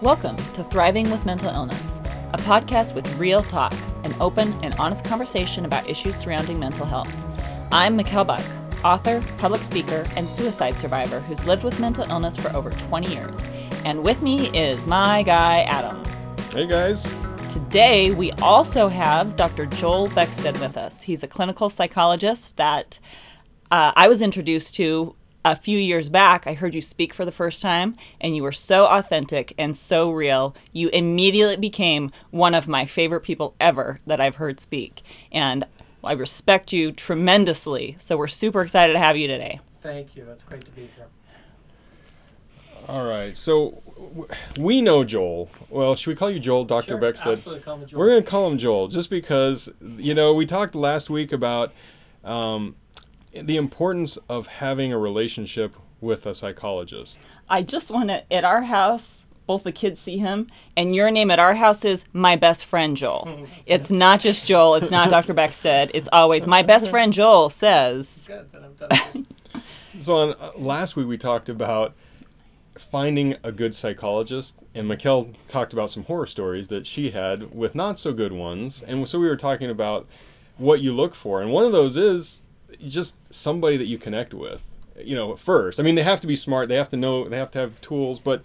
Welcome 0.00 0.36
to 0.52 0.62
Thriving 0.62 1.10
with 1.10 1.26
Mental 1.26 1.52
Illness, 1.52 1.96
a 2.32 2.38
podcast 2.38 2.94
with 2.94 3.12
real 3.18 3.42
talk, 3.42 3.74
an 4.04 4.14
open 4.20 4.52
and 4.62 4.72
honest 4.74 5.04
conversation 5.04 5.64
about 5.64 5.88
issues 5.88 6.14
surrounding 6.14 6.56
mental 6.56 6.86
health. 6.86 7.12
I'm 7.72 7.98
Mikkel 7.98 8.24
Buck, 8.24 8.44
author, 8.84 9.20
public 9.38 9.60
speaker, 9.60 10.06
and 10.14 10.28
suicide 10.28 10.78
survivor 10.78 11.18
who's 11.18 11.44
lived 11.46 11.64
with 11.64 11.80
mental 11.80 12.08
illness 12.08 12.36
for 12.36 12.54
over 12.54 12.70
20 12.70 13.12
years. 13.12 13.44
And 13.84 14.04
with 14.04 14.22
me 14.22 14.56
is 14.56 14.86
my 14.86 15.24
guy, 15.24 15.62
Adam. 15.62 16.00
Hey 16.52 16.68
guys. 16.68 17.02
Today, 17.48 18.12
we 18.12 18.30
also 18.34 18.86
have 18.86 19.34
Dr. 19.34 19.66
Joel 19.66 20.06
Beckstead 20.10 20.60
with 20.60 20.76
us. 20.76 21.02
He's 21.02 21.24
a 21.24 21.28
clinical 21.28 21.70
psychologist 21.70 22.56
that 22.56 23.00
uh, 23.72 23.90
I 23.96 24.06
was 24.06 24.22
introduced 24.22 24.76
to 24.76 25.16
a 25.44 25.56
few 25.56 25.78
years 25.78 26.08
back, 26.08 26.46
I 26.46 26.54
heard 26.54 26.74
you 26.74 26.80
speak 26.80 27.14
for 27.14 27.24
the 27.24 27.32
first 27.32 27.62
time, 27.62 27.94
and 28.20 28.34
you 28.36 28.42
were 28.42 28.52
so 28.52 28.86
authentic 28.86 29.54
and 29.56 29.76
so 29.76 30.10
real. 30.10 30.54
You 30.72 30.88
immediately 30.90 31.56
became 31.56 32.10
one 32.30 32.54
of 32.54 32.68
my 32.68 32.84
favorite 32.84 33.20
people 33.20 33.54
ever 33.60 34.00
that 34.06 34.20
I've 34.20 34.36
heard 34.36 34.60
speak. 34.60 35.02
And 35.32 35.64
I 36.02 36.12
respect 36.12 36.72
you 36.72 36.92
tremendously. 36.92 37.96
So 37.98 38.16
we're 38.16 38.26
super 38.28 38.62
excited 38.62 38.92
to 38.92 38.98
have 38.98 39.16
you 39.16 39.26
today. 39.26 39.60
Thank 39.82 40.16
you. 40.16 40.28
It's 40.30 40.42
great 40.42 40.64
to 40.64 40.70
be 40.72 40.90
here. 40.96 41.06
All 42.88 43.06
right. 43.06 43.36
So 43.36 43.82
we 44.58 44.80
know 44.80 45.04
Joel. 45.04 45.50
Well, 45.68 45.94
should 45.94 46.08
we 46.08 46.16
call 46.16 46.30
you 46.30 46.40
Joel, 46.40 46.64
Dr. 46.64 46.88
Sure, 46.88 46.98
Beckstead? 46.98 47.32
Absolutely, 47.32 47.62
call 47.62 47.76
me 47.76 47.86
Joel. 47.86 48.00
We're 48.00 48.08
going 48.08 48.22
to 48.22 48.30
call 48.30 48.50
him 48.50 48.58
Joel 48.58 48.88
just 48.88 49.10
because, 49.10 49.68
you 49.96 50.14
know, 50.14 50.32
we 50.32 50.46
talked 50.46 50.74
last 50.74 51.10
week 51.10 51.32
about 51.32 51.72
um, 52.24 52.76
the 53.32 53.56
importance 53.56 54.16
of 54.28 54.46
having 54.46 54.92
a 54.92 54.98
relationship 54.98 55.74
with 56.00 56.26
a 56.26 56.34
psychologist. 56.34 57.20
I 57.48 57.62
just 57.62 57.90
want 57.90 58.08
to, 58.10 58.32
at 58.32 58.44
our 58.44 58.62
house, 58.62 59.24
both 59.46 59.64
the 59.64 59.72
kids 59.72 60.00
see 60.00 60.18
him, 60.18 60.48
and 60.76 60.94
your 60.94 61.10
name 61.10 61.30
at 61.30 61.38
our 61.38 61.54
house 61.54 61.84
is 61.84 62.04
my 62.12 62.36
best 62.36 62.64
friend 62.64 62.96
Joel. 62.96 63.46
it's 63.66 63.90
not 63.90 64.20
just 64.20 64.46
Joel, 64.46 64.76
it's 64.76 64.90
not 64.90 65.10
Dr. 65.10 65.34
Beckstead, 65.34 65.90
it's 65.94 66.08
always 66.12 66.46
my 66.46 66.62
best 66.62 66.90
friend 66.90 67.12
Joel 67.12 67.48
says. 67.48 68.24
Good 68.28 68.52
that 68.52 68.62
I'm 68.62 68.74
done. 68.74 69.26
So 69.98 70.14
on 70.14 70.34
uh, 70.38 70.52
last 70.54 70.94
week 70.94 71.08
we 71.08 71.18
talked 71.18 71.48
about 71.48 71.92
finding 72.76 73.34
a 73.42 73.50
good 73.50 73.74
psychologist, 73.74 74.58
and 74.74 74.88
Mikkel 74.88 75.34
talked 75.48 75.72
about 75.72 75.90
some 75.90 76.04
horror 76.04 76.26
stories 76.26 76.68
that 76.68 76.86
she 76.86 77.10
had 77.10 77.52
with 77.52 77.74
not 77.74 77.98
so 77.98 78.12
good 78.12 78.32
ones, 78.32 78.84
and 78.86 79.08
so 79.08 79.18
we 79.18 79.26
were 79.26 79.36
talking 79.36 79.70
about 79.70 80.06
what 80.58 80.80
you 80.80 80.92
look 80.92 81.16
for, 81.16 81.42
and 81.42 81.50
one 81.50 81.64
of 81.64 81.72
those 81.72 81.96
is 81.96 82.40
just 82.86 83.14
somebody 83.30 83.76
that 83.76 83.86
you 83.86 83.98
connect 83.98 84.34
with. 84.34 84.64
You 85.00 85.14
know, 85.14 85.36
first. 85.36 85.78
I 85.78 85.84
mean, 85.84 85.94
they 85.94 86.02
have 86.02 86.20
to 86.22 86.26
be 86.26 86.34
smart. 86.36 86.68
They 86.68 86.74
have 86.74 86.88
to 86.88 86.96
know. 86.96 87.28
They 87.28 87.36
have 87.38 87.52
to 87.52 87.58
have 87.60 87.80
tools, 87.80 88.18
but 88.18 88.42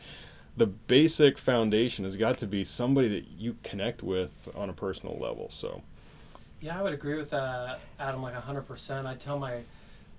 the 0.55 0.67
basic 0.67 1.37
foundation 1.39 2.05
has 2.05 2.15
got 2.15 2.37
to 2.37 2.45
be 2.47 2.63
somebody 2.63 3.07
that 3.09 3.27
you 3.39 3.57
connect 3.63 4.03
with 4.03 4.31
on 4.55 4.69
a 4.69 4.73
personal 4.73 5.17
level. 5.17 5.49
So. 5.49 5.81
yeah, 6.61 6.79
I 6.79 6.83
would 6.83 6.93
agree 6.93 7.15
with 7.15 7.31
that, 7.31 7.79
Adam, 7.99 8.21
like 8.21 8.35
100%. 8.35 9.05
I 9.07 9.15
tell 9.15 9.39
my 9.39 9.61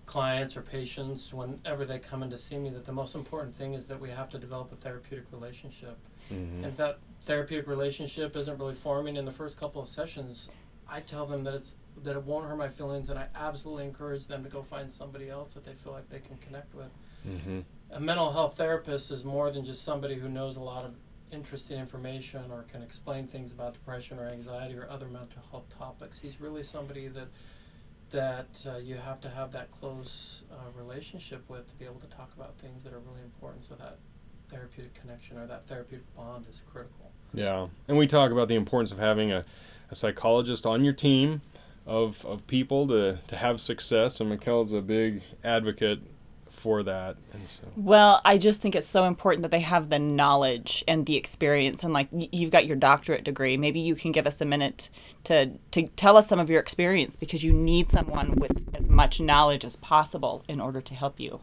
clients 0.06 0.56
or 0.56 0.60
patients 0.62 1.32
whenever 1.32 1.84
they 1.84 1.98
come 1.98 2.22
in 2.22 2.30
to 2.30 2.36
see 2.36 2.58
me 2.58 2.68
that 2.70 2.84
the 2.84 2.92
most 2.92 3.14
important 3.14 3.56
thing 3.56 3.74
is 3.74 3.86
that 3.86 3.98
we 4.00 4.10
have 4.10 4.28
to 4.30 4.38
develop 4.38 4.72
a 4.72 4.76
therapeutic 4.76 5.26
relationship. 5.32 5.96
mhm. 6.32 6.64
If 6.64 6.76
that 6.78 6.98
therapeutic 7.22 7.66
relationship 7.68 8.36
isn't 8.36 8.58
really 8.58 8.74
forming 8.74 9.16
in 9.16 9.24
the 9.24 9.32
first 9.32 9.56
couple 9.56 9.80
of 9.80 9.88
sessions, 9.88 10.48
I 10.88 11.00
tell 11.00 11.26
them 11.26 11.44
that 11.44 11.54
it's 11.54 11.74
that 12.02 12.16
it 12.16 12.24
won't 12.24 12.46
hurt 12.46 12.56
my 12.56 12.68
feelings, 12.68 13.08
and 13.08 13.18
I 13.18 13.26
absolutely 13.34 13.84
encourage 13.84 14.26
them 14.26 14.42
to 14.42 14.50
go 14.50 14.62
find 14.62 14.90
somebody 14.90 15.30
else 15.30 15.54
that 15.54 15.64
they 15.64 15.74
feel 15.74 15.92
like 15.92 16.08
they 16.10 16.18
can 16.18 16.36
connect 16.38 16.74
with. 16.74 16.90
Mhm. 17.26 17.64
a 17.90 18.00
mental 18.00 18.32
health 18.32 18.56
therapist 18.56 19.10
is 19.12 19.24
more 19.24 19.50
than 19.52 19.64
just 19.64 19.82
somebody 19.82 20.16
who 20.16 20.28
knows 20.28 20.56
a 20.56 20.60
lot 20.60 20.84
of 20.84 20.94
interesting 21.30 21.78
information 21.78 22.50
or 22.50 22.62
can 22.64 22.82
explain 22.82 23.26
things 23.26 23.52
about 23.52 23.72
depression 23.72 24.18
or 24.18 24.28
anxiety 24.28 24.76
or 24.76 24.88
other 24.90 25.06
mental 25.06 25.40
health 25.50 25.64
topics. 25.78 26.18
He's 26.18 26.40
really 26.40 26.62
somebody 26.62 27.08
that 27.08 27.28
that 28.10 28.64
uh, 28.66 28.76
you 28.76 28.96
have 28.96 29.20
to 29.20 29.28
have 29.28 29.52
that 29.52 29.70
close 29.72 30.42
uh, 30.52 30.56
relationship 30.76 31.48
with 31.48 31.68
to 31.68 31.74
be 31.76 31.84
able 31.84 32.00
to 32.00 32.06
talk 32.08 32.30
about 32.36 32.54
things 32.58 32.82
that 32.84 32.92
are 32.92 33.00
really 33.00 33.22
important. 33.24 33.64
So 33.64 33.74
that 33.76 33.98
therapeutic 34.50 34.94
connection 34.94 35.38
or 35.38 35.46
that 35.46 35.66
therapeutic 35.66 36.04
bond 36.14 36.46
is 36.48 36.62
critical. 36.70 37.10
Yeah, 37.32 37.66
and 37.88 37.98
we 37.98 38.06
talk 38.06 38.30
about 38.30 38.48
the 38.48 38.54
importance 38.54 38.92
of 38.92 38.98
having 38.98 39.32
a, 39.32 39.44
a 39.90 39.94
psychologist 39.94 40.66
on 40.66 40.84
your 40.84 40.92
team 40.92 41.40
of, 41.86 42.24
of 42.24 42.46
people 42.46 42.86
to, 42.88 43.18
to 43.26 43.36
have 43.36 43.60
success, 43.60 44.20
and 44.20 44.30
Mikkel's 44.30 44.72
a 44.72 44.80
big 44.80 45.22
advocate 45.42 46.00
for 46.64 46.82
that. 46.82 47.16
And 47.34 47.46
so, 47.46 47.62
Well, 47.76 48.22
I 48.24 48.38
just 48.38 48.62
think 48.62 48.74
it's 48.74 48.88
so 48.88 49.04
important 49.04 49.42
that 49.42 49.50
they 49.50 49.60
have 49.60 49.90
the 49.90 49.98
knowledge 49.98 50.82
and 50.88 51.04
the 51.04 51.16
experience. 51.16 51.84
And 51.84 51.92
like 51.92 52.08
you've 52.10 52.50
got 52.50 52.66
your 52.66 52.76
doctorate 52.76 53.22
degree, 53.22 53.58
maybe 53.58 53.80
you 53.80 53.94
can 53.94 54.12
give 54.12 54.26
us 54.26 54.40
a 54.40 54.46
minute 54.46 54.88
to 55.24 55.50
to 55.72 55.86
tell 55.88 56.16
us 56.16 56.26
some 56.26 56.40
of 56.40 56.48
your 56.48 56.60
experience 56.60 57.16
because 57.16 57.44
you 57.44 57.52
need 57.52 57.90
someone 57.90 58.36
with 58.36 58.74
as 58.74 58.88
much 58.88 59.20
knowledge 59.20 59.64
as 59.64 59.76
possible 59.76 60.42
in 60.48 60.60
order 60.60 60.80
to 60.80 60.94
help 60.94 61.20
you. 61.20 61.40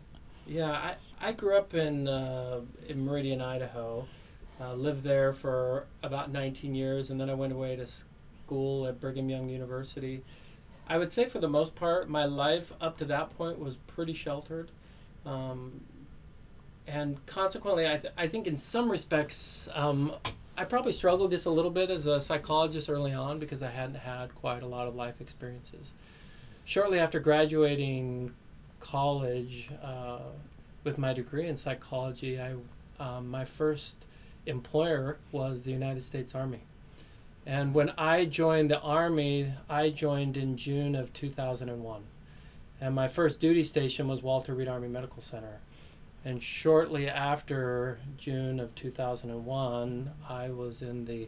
Yeah, 0.47 0.71
I, 0.71 0.95
I 1.19 1.31
grew 1.33 1.55
up 1.55 1.75
in 1.75 2.07
uh, 2.07 2.61
in 2.87 3.05
Meridian, 3.05 3.41
Idaho. 3.41 4.07
Uh, 4.59 4.75
lived 4.75 5.03
there 5.03 5.33
for 5.33 5.87
about 6.03 6.31
19 6.31 6.75
years, 6.75 7.09
and 7.09 7.19
then 7.19 7.31
I 7.31 7.33
went 7.33 7.51
away 7.51 7.75
to 7.75 7.87
school 8.51 8.85
at 8.85 8.99
Brigham 8.99 9.29
Young 9.29 9.47
University. 9.47 10.21
I 10.85 10.97
would 10.97 11.09
say, 11.09 11.29
for 11.29 11.39
the 11.39 11.47
most 11.47 11.73
part, 11.73 12.09
my 12.09 12.25
life 12.25 12.73
up 12.81 12.97
to 12.97 13.05
that 13.05 13.29
point 13.37 13.57
was 13.59 13.77
pretty 13.87 14.13
sheltered, 14.13 14.71
um, 15.25 15.79
and 16.85 17.25
consequently, 17.27 17.87
I, 17.87 17.95
th- 17.97 18.13
I 18.17 18.27
think 18.27 18.47
in 18.47 18.57
some 18.57 18.91
respects, 18.91 19.69
um, 19.73 20.13
I 20.57 20.65
probably 20.65 20.91
struggled 20.91 21.31
just 21.31 21.45
a 21.45 21.49
little 21.49 21.71
bit 21.71 21.89
as 21.89 22.07
a 22.07 22.19
psychologist 22.19 22.89
early 22.89 23.13
on 23.13 23.39
because 23.39 23.63
I 23.63 23.69
hadn't 23.69 23.95
had 23.95 24.35
quite 24.35 24.63
a 24.63 24.67
lot 24.67 24.85
of 24.85 24.95
life 24.95 25.21
experiences. 25.21 25.93
Shortly 26.65 26.99
after 26.99 27.21
graduating 27.21 28.33
college 28.81 29.69
uh, 29.81 30.19
with 30.83 30.97
my 30.97 31.13
degree 31.13 31.47
in 31.47 31.55
psychology, 31.55 32.37
I 32.37 32.55
um, 32.99 33.29
my 33.29 33.45
first 33.45 33.95
employer 34.45 35.19
was 35.31 35.63
the 35.63 35.71
United 35.71 36.03
States 36.03 36.35
Army. 36.35 36.63
And 37.45 37.73
when 37.73 37.89
I 37.97 38.25
joined 38.25 38.71
the 38.71 38.79
Army, 38.79 39.53
I 39.69 39.89
joined 39.89 40.37
in 40.37 40.57
June 40.57 40.95
of 40.95 41.11
2001. 41.13 42.03
And 42.79 42.95
my 42.95 43.07
first 43.07 43.39
duty 43.39 43.63
station 43.63 44.07
was 44.07 44.21
Walter 44.21 44.53
Reed 44.53 44.67
Army 44.67 44.87
Medical 44.87 45.21
Center. 45.21 45.59
And 46.23 46.41
shortly 46.41 47.09
after 47.09 47.99
June 48.17 48.59
of 48.59 48.73
2001, 48.75 50.11
I 50.29 50.49
was 50.49 50.81
in 50.81 51.05
the 51.05 51.27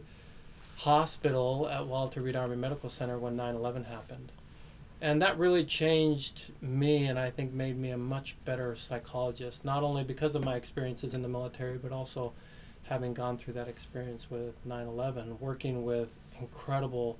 hospital 0.76 1.68
at 1.68 1.86
Walter 1.86 2.20
Reed 2.20 2.36
Army 2.36 2.56
Medical 2.56 2.90
Center 2.90 3.18
when 3.18 3.36
9 3.36 3.54
11 3.54 3.84
happened 3.84 4.32
and 5.04 5.20
that 5.20 5.38
really 5.38 5.64
changed 5.64 6.44
me 6.62 7.06
and 7.06 7.18
i 7.18 7.30
think 7.30 7.52
made 7.52 7.78
me 7.78 7.90
a 7.90 7.96
much 7.96 8.36
better 8.44 8.74
psychologist 8.74 9.64
not 9.64 9.82
only 9.82 10.02
because 10.02 10.34
of 10.34 10.42
my 10.42 10.56
experiences 10.56 11.12
in 11.14 11.22
the 11.22 11.28
military 11.28 11.76
but 11.76 11.92
also 11.92 12.32
having 12.84 13.14
gone 13.14 13.36
through 13.36 13.54
that 13.54 13.68
experience 13.68 14.30
with 14.30 14.54
9-11 14.66 15.40
working 15.40 15.84
with 15.84 16.08
incredible 16.40 17.18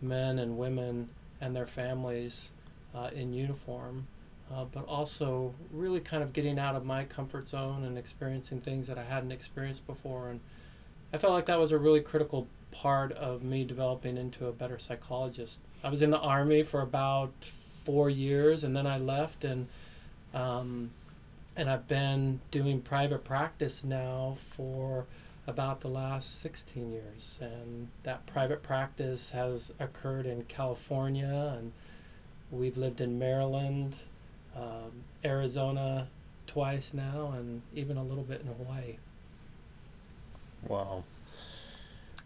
men 0.00 0.38
and 0.38 0.58
women 0.58 1.08
and 1.40 1.54
their 1.54 1.66
families 1.66 2.42
uh, 2.94 3.10
in 3.14 3.32
uniform 3.32 4.06
uh, 4.52 4.64
but 4.64 4.86
also 4.86 5.54
really 5.72 6.00
kind 6.00 6.22
of 6.22 6.32
getting 6.32 6.58
out 6.58 6.74
of 6.74 6.84
my 6.84 7.04
comfort 7.04 7.48
zone 7.48 7.84
and 7.84 7.96
experiencing 7.96 8.60
things 8.60 8.86
that 8.86 8.98
i 8.98 9.04
hadn't 9.04 9.32
experienced 9.32 9.86
before. 9.86 10.28
And 10.28 10.40
i 11.12 11.18
felt 11.18 11.32
like 11.32 11.46
that 11.46 11.58
was 11.58 11.72
a 11.72 11.78
really 11.78 12.00
critical 12.00 12.46
part 12.70 13.12
of 13.12 13.42
me 13.42 13.64
developing 13.64 14.16
into 14.16 14.46
a 14.46 14.52
better 14.52 14.78
psychologist. 14.78 15.58
I 15.82 15.88
was 15.88 16.02
in 16.02 16.10
the 16.10 16.18
army 16.18 16.62
for 16.62 16.80
about 16.80 17.32
four 17.84 18.10
years, 18.10 18.64
and 18.64 18.74
then 18.74 18.86
I 18.86 18.98
left, 18.98 19.44
and 19.44 19.68
um, 20.32 20.90
and 21.56 21.70
I've 21.70 21.86
been 21.86 22.40
doing 22.50 22.80
private 22.80 23.24
practice 23.24 23.84
now 23.84 24.38
for 24.56 25.06
about 25.46 25.80
the 25.80 25.88
last 25.88 26.40
16 26.40 26.90
years, 26.90 27.34
and 27.40 27.88
that 28.02 28.26
private 28.26 28.62
practice 28.62 29.30
has 29.30 29.72
occurred 29.78 30.26
in 30.26 30.44
California, 30.44 31.54
and 31.58 31.72
we've 32.50 32.76
lived 32.76 33.00
in 33.00 33.18
Maryland, 33.18 33.96
um, 34.56 35.04
Arizona 35.24 36.08
twice 36.46 36.92
now, 36.94 37.34
and 37.36 37.62
even 37.74 37.96
a 37.96 38.02
little 38.02 38.24
bit 38.24 38.40
in 38.40 38.46
Hawaii. 38.46 38.96
wow. 40.66 41.04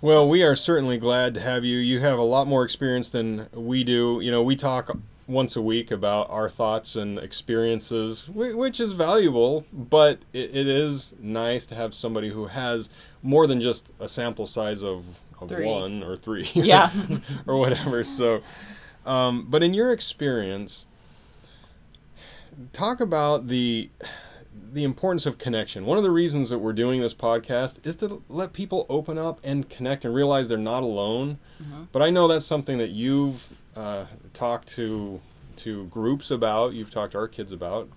Well, 0.00 0.28
we 0.28 0.44
are 0.44 0.54
certainly 0.54 0.96
glad 0.96 1.34
to 1.34 1.40
have 1.40 1.64
you. 1.64 1.78
You 1.78 1.98
have 1.98 2.20
a 2.20 2.22
lot 2.22 2.46
more 2.46 2.62
experience 2.62 3.10
than 3.10 3.48
we 3.52 3.82
do. 3.82 4.20
You 4.22 4.30
know, 4.30 4.44
we 4.44 4.54
talk 4.54 4.96
once 5.28 5.54
a 5.56 5.62
week 5.62 5.90
about 5.90 6.28
our 6.30 6.48
thoughts 6.48 6.96
and 6.96 7.18
experiences, 7.18 8.26
which 8.28 8.80
is 8.80 8.92
valuable, 8.92 9.66
but 9.72 10.20
it, 10.32 10.56
it 10.56 10.66
is 10.66 11.14
nice 11.20 11.66
to 11.66 11.74
have 11.74 11.92
somebody 11.94 12.30
who 12.30 12.46
has 12.46 12.88
more 13.22 13.46
than 13.46 13.60
just 13.60 13.92
a 14.00 14.08
sample 14.08 14.46
size 14.46 14.82
of, 14.82 15.04
of 15.40 15.50
one 15.50 16.02
or 16.02 16.16
three. 16.16 16.50
Yeah. 16.54 16.90
or 17.46 17.58
whatever. 17.58 18.02
So, 18.04 18.42
um, 19.04 19.46
but 19.48 19.62
in 19.62 19.74
your 19.74 19.92
experience, 19.92 20.86
talk 22.72 23.00
about 23.00 23.48
the 23.48 23.90
the 24.70 24.84
importance 24.84 25.24
of 25.24 25.38
connection. 25.38 25.86
One 25.86 25.96
of 25.96 26.04
the 26.04 26.10
reasons 26.10 26.50
that 26.50 26.58
we're 26.58 26.74
doing 26.74 27.00
this 27.00 27.14
podcast 27.14 27.78
is 27.86 27.96
to 27.96 28.22
let 28.28 28.52
people 28.52 28.84
open 28.90 29.16
up 29.16 29.40
and 29.42 29.68
connect 29.68 30.04
and 30.04 30.14
realize 30.14 30.48
they're 30.48 30.58
not 30.58 30.82
alone. 30.82 31.38
Mm-hmm. 31.62 31.84
But 31.90 32.02
I 32.02 32.10
know 32.10 32.28
that's 32.28 32.44
something 32.44 32.76
that 32.78 32.90
you've 32.90 33.48
uh, 33.78 34.06
talked 34.34 34.68
to 34.68 35.20
to 35.56 35.84
groups 35.86 36.30
about. 36.30 36.74
You've 36.74 36.90
talked 36.90 37.12
to 37.12 37.18
our 37.18 37.28
kids 37.28 37.52
about. 37.52 37.88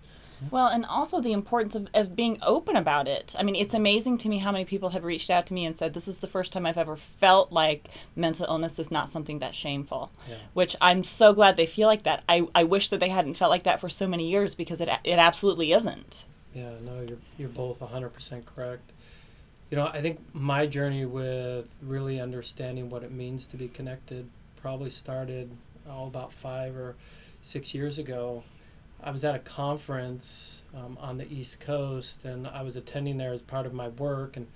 Well, 0.49 0.67
and 0.67 0.85
also 0.85 1.21
the 1.21 1.33
importance 1.33 1.75
of, 1.75 1.87
of 1.93 2.15
being 2.15 2.39
open 2.41 2.75
about 2.75 3.07
it. 3.07 3.35
I 3.37 3.43
mean, 3.43 3.55
it's 3.55 3.75
amazing 3.75 4.17
to 4.19 4.29
me 4.29 4.39
how 4.39 4.51
many 4.51 4.65
people 4.65 4.89
have 4.89 5.03
reached 5.03 5.29
out 5.29 5.45
to 5.47 5.53
me 5.53 5.65
and 5.65 5.77
said, 5.77 5.93
This 5.93 6.07
is 6.07 6.19
the 6.19 6.27
first 6.27 6.51
time 6.51 6.65
I've 6.65 6.79
ever 6.79 6.95
felt 6.95 7.51
like 7.51 7.89
mental 8.15 8.47
illness 8.47 8.79
is 8.79 8.89
not 8.89 9.09
something 9.09 9.37
that's 9.39 9.55
shameful. 9.55 10.11
Yeah. 10.27 10.37
Which 10.53 10.75
I'm 10.81 11.03
so 11.03 11.33
glad 11.33 11.57
they 11.57 11.67
feel 11.67 11.87
like 11.87 12.03
that. 12.03 12.23
I, 12.27 12.47
I 12.55 12.63
wish 12.63 12.89
that 12.89 12.99
they 12.99 13.09
hadn't 13.09 13.35
felt 13.35 13.51
like 13.51 13.63
that 13.63 13.79
for 13.79 13.89
so 13.89 14.07
many 14.07 14.29
years 14.29 14.55
because 14.55 14.81
it, 14.81 14.89
it 15.03 15.19
absolutely 15.19 15.73
isn't. 15.73 16.25
Yeah, 16.55 16.71
no, 16.83 17.01
you're 17.07 17.19
you're 17.37 17.49
both 17.49 17.79
100% 17.79 18.45
correct. 18.45 18.91
You 19.69 19.77
know, 19.77 19.85
I 19.85 20.01
think 20.01 20.19
my 20.33 20.65
journey 20.65 21.05
with 21.05 21.71
really 21.81 22.19
understanding 22.19 22.89
what 22.89 23.03
it 23.03 23.11
means 23.11 23.45
to 23.47 23.57
be 23.57 23.67
connected 23.67 24.27
probably 24.61 24.89
started 24.89 25.49
oh, 25.89 26.07
about 26.07 26.33
five 26.33 26.75
or 26.75 26.95
six 27.41 27.73
years 27.73 27.97
ago. 27.97 28.43
I 29.03 29.11
was 29.11 29.23
at 29.23 29.35
a 29.35 29.39
conference 29.39 30.59
um, 30.75 30.97
on 31.01 31.17
the 31.17 31.31
East 31.31 31.59
Coast, 31.59 32.23
and 32.23 32.47
I 32.47 32.61
was 32.61 32.75
attending 32.75 33.17
there 33.17 33.33
as 33.33 33.41
part 33.41 33.65
of 33.65 33.73
my 33.73 33.87
work. 33.87 34.37
And 34.37 34.47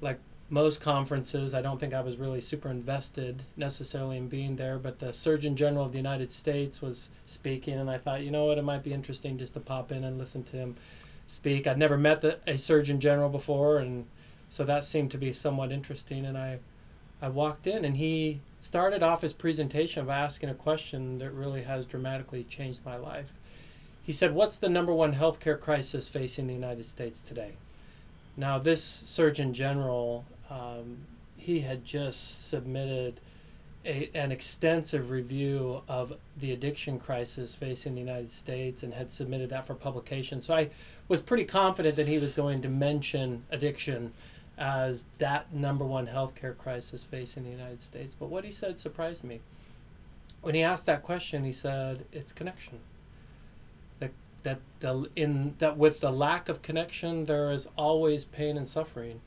like 0.00 0.18
most 0.50 0.80
conferences, 0.80 1.54
I 1.54 1.62
don't 1.62 1.78
think 1.78 1.94
I 1.94 2.00
was 2.00 2.16
really 2.16 2.40
super 2.40 2.68
invested 2.68 3.42
necessarily 3.56 4.16
in 4.16 4.28
being 4.28 4.56
there. 4.56 4.78
But 4.78 4.98
the 4.98 5.12
Surgeon 5.12 5.56
General 5.56 5.86
of 5.86 5.92
the 5.92 5.98
United 5.98 6.32
States 6.32 6.82
was 6.82 7.08
speaking, 7.26 7.74
and 7.74 7.88
I 7.90 7.98
thought, 7.98 8.22
you 8.22 8.30
know 8.30 8.46
what, 8.46 8.58
it 8.58 8.62
might 8.62 8.82
be 8.82 8.92
interesting 8.92 9.38
just 9.38 9.54
to 9.54 9.60
pop 9.60 9.92
in 9.92 10.04
and 10.04 10.18
listen 10.18 10.42
to 10.44 10.56
him 10.56 10.76
speak. 11.28 11.66
I'd 11.66 11.78
never 11.78 11.98
met 11.98 12.20
the, 12.20 12.38
a 12.46 12.56
Surgeon 12.56 13.00
General 13.00 13.28
before, 13.28 13.78
and 13.78 14.06
so 14.50 14.64
that 14.64 14.84
seemed 14.84 15.10
to 15.12 15.18
be 15.18 15.32
somewhat 15.32 15.72
interesting. 15.72 16.24
And 16.24 16.36
I, 16.38 16.58
I 17.20 17.28
walked 17.28 17.66
in, 17.66 17.84
and 17.84 17.96
he 17.96 18.40
started 18.66 19.00
off 19.00 19.22
his 19.22 19.32
presentation 19.32 20.04
by 20.06 20.18
asking 20.18 20.48
a 20.48 20.54
question 20.54 21.18
that 21.18 21.30
really 21.30 21.62
has 21.62 21.86
dramatically 21.86 22.42
changed 22.42 22.80
my 22.84 22.96
life. 22.96 23.32
He 24.02 24.12
said, 24.12 24.34
What's 24.34 24.56
the 24.56 24.68
number 24.68 24.92
one 24.92 25.14
healthcare 25.14 25.58
crisis 25.58 26.08
facing 26.08 26.48
the 26.48 26.52
United 26.52 26.84
States 26.84 27.20
today? 27.20 27.52
Now, 28.36 28.58
this 28.58 28.82
Surgeon 28.82 29.54
General, 29.54 30.24
um, 30.50 30.98
he 31.36 31.60
had 31.60 31.84
just 31.84 32.48
submitted 32.50 33.20
a, 33.84 34.10
an 34.14 34.32
extensive 34.32 35.10
review 35.10 35.82
of 35.86 36.14
the 36.40 36.50
addiction 36.50 36.98
crisis 36.98 37.54
facing 37.54 37.94
the 37.94 38.00
United 38.00 38.32
States 38.32 38.82
and 38.82 38.92
had 38.92 39.12
submitted 39.12 39.50
that 39.50 39.64
for 39.64 39.74
publication. 39.74 40.40
So 40.40 40.54
I 40.54 40.70
was 41.06 41.22
pretty 41.22 41.44
confident 41.44 41.94
that 41.94 42.08
he 42.08 42.18
was 42.18 42.34
going 42.34 42.62
to 42.62 42.68
mention 42.68 43.44
addiction 43.52 44.12
as 44.58 45.04
that 45.18 45.52
number 45.52 45.84
one 45.84 46.06
healthcare 46.06 46.56
crisis 46.56 47.04
facing 47.04 47.44
the 47.44 47.50
United 47.50 47.82
States. 47.82 48.16
But 48.18 48.30
what 48.30 48.44
he 48.44 48.50
said 48.50 48.78
surprised 48.78 49.22
me. 49.22 49.40
When 50.40 50.54
he 50.54 50.62
asked 50.62 50.86
that 50.86 51.02
question, 51.02 51.44
he 51.44 51.52
said, 51.52 52.06
It's 52.12 52.32
connection. 52.32 52.78
That 53.98 54.12
that 54.44 54.60
the 54.80 55.10
in 55.14 55.54
that 55.58 55.76
with 55.76 56.00
the 56.00 56.10
lack 56.10 56.48
of 56.48 56.62
connection 56.62 57.26
there 57.26 57.50
is 57.50 57.66
always 57.76 58.24
pain 58.24 58.56
and 58.56 58.68
suffering. 58.68 59.20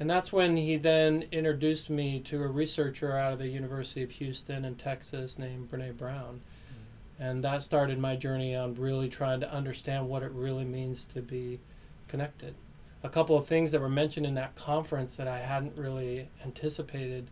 And 0.00 0.08
that's 0.08 0.32
when 0.32 0.56
he 0.56 0.76
then 0.76 1.24
introduced 1.32 1.90
me 1.90 2.20
to 2.20 2.42
a 2.44 2.46
researcher 2.46 3.16
out 3.16 3.32
of 3.32 3.40
the 3.40 3.48
University 3.48 4.02
of 4.02 4.10
Houston 4.12 4.64
in 4.64 4.76
Texas 4.76 5.38
named 5.38 5.72
Brene 5.72 5.96
Brown. 5.96 6.40
Mm. 6.40 7.24
And 7.26 7.44
that 7.44 7.64
started 7.64 7.98
my 7.98 8.14
journey 8.14 8.54
on 8.54 8.76
really 8.76 9.08
trying 9.08 9.40
to 9.40 9.52
understand 9.52 10.08
what 10.08 10.22
it 10.22 10.30
really 10.30 10.64
means 10.64 11.04
to 11.14 11.20
be 11.20 11.58
connected 12.06 12.54
a 13.02 13.08
couple 13.08 13.36
of 13.36 13.46
things 13.46 13.72
that 13.72 13.80
were 13.80 13.88
mentioned 13.88 14.26
in 14.26 14.34
that 14.34 14.54
conference 14.56 15.14
that 15.16 15.28
I 15.28 15.38
hadn't 15.38 15.76
really 15.76 16.28
anticipated 16.44 17.30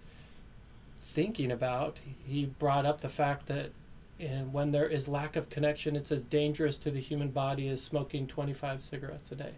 thinking 1.03 1.51
about 1.51 1.97
he 2.27 2.45
brought 2.45 2.85
up 2.85 3.01
the 3.01 3.09
fact 3.09 3.47
that 3.47 3.71
and 4.19 4.53
when 4.53 4.71
there 4.71 4.89
is 4.89 5.09
lack 5.09 5.37
of 5.37 5.51
connection, 5.51 5.95
it's 5.95 6.11
as 6.11 6.25
dangerous 6.25 6.79
to 6.79 6.91
the 6.91 7.01
human 7.01 7.29
body 7.29 7.69
as 7.69 7.83
smoking 7.83 8.27
25 8.27 8.83
cigarettes 8.83 9.31
a 9.33 9.35
day. 9.35 9.53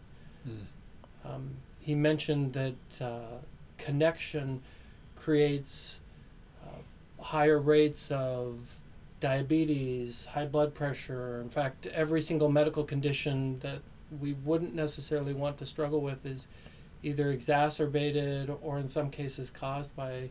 Mm. 0.49 0.65
Um, 1.25 1.51
he 1.81 1.95
mentioned 1.95 2.53
that 2.55 2.75
uh, 3.01 3.39
connection 3.77 4.61
creates 5.15 6.01
uh, 6.65 7.23
higher 7.23 7.61
rates 7.61 8.11
of 8.11 8.59
diabetes, 9.21 10.25
high 10.27 10.47
blood 10.47 10.75
pressure. 10.75 11.41
In 11.41 11.51
fact, 11.51 11.87
every 11.87 12.23
single 12.23 12.49
medical 12.49 12.83
condition 12.83 13.61
that 13.61 13.81
we 14.21 14.33
wouldn't 14.45 14.75
necessarily 14.75 15.35
want 15.35 15.59
to 15.59 15.67
struggle 15.67 16.01
with 16.01 16.25
is 16.25 16.47
either 17.03 17.31
exacerbated 17.31 18.51
or, 18.63 18.79
in 18.79 18.89
some 18.89 19.11
cases, 19.11 19.51
caused 19.51 19.95
by 19.95 20.31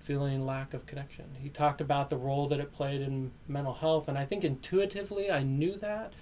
feeling 0.00 0.46
lack 0.46 0.74
of 0.74 0.86
connection. 0.86 1.24
He 1.42 1.50
talked 1.50 1.80
about 1.80 2.10
the 2.10 2.16
role 2.16 2.48
that 2.48 2.60
it 2.60 2.72
played 2.72 3.02
in 3.02 3.30
mental 3.48 3.74
health, 3.74 4.08
and 4.08 4.16
I 4.16 4.24
think 4.24 4.44
intuitively 4.44 5.30
I 5.30 5.42
knew 5.42 5.76
that. 5.76 6.12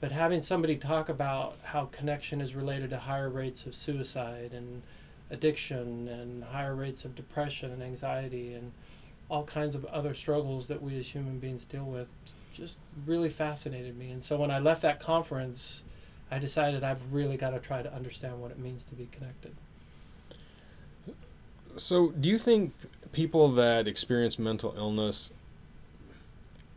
But 0.00 0.12
having 0.12 0.42
somebody 0.42 0.76
talk 0.76 1.08
about 1.08 1.56
how 1.62 1.86
connection 1.86 2.40
is 2.40 2.54
related 2.54 2.90
to 2.90 2.98
higher 2.98 3.30
rates 3.30 3.66
of 3.66 3.74
suicide 3.74 4.52
and 4.52 4.82
addiction 5.30 6.08
and 6.08 6.44
higher 6.44 6.74
rates 6.74 7.04
of 7.04 7.14
depression 7.14 7.72
and 7.72 7.82
anxiety 7.82 8.54
and 8.54 8.72
all 9.30 9.44
kinds 9.44 9.74
of 9.74 9.84
other 9.86 10.14
struggles 10.14 10.66
that 10.66 10.82
we 10.82 10.98
as 10.98 11.08
human 11.08 11.38
beings 11.38 11.64
deal 11.64 11.84
with 11.84 12.08
just 12.52 12.76
really 13.06 13.30
fascinated 13.30 13.96
me. 13.98 14.10
And 14.10 14.22
so 14.22 14.36
when 14.36 14.50
I 14.50 14.58
left 14.58 14.82
that 14.82 15.00
conference, 15.00 15.82
I 16.34 16.40
decided 16.40 16.82
I've 16.82 17.12
really 17.12 17.36
got 17.36 17.50
to 17.50 17.60
try 17.60 17.80
to 17.80 17.94
understand 17.94 18.40
what 18.42 18.50
it 18.50 18.58
means 18.58 18.82
to 18.86 18.96
be 18.96 19.08
connected. 19.12 19.54
So, 21.76 22.10
do 22.10 22.28
you 22.28 22.38
think 22.38 22.74
people 23.12 23.52
that 23.52 23.86
experience 23.86 24.36
mental 24.36 24.74
illness 24.76 25.32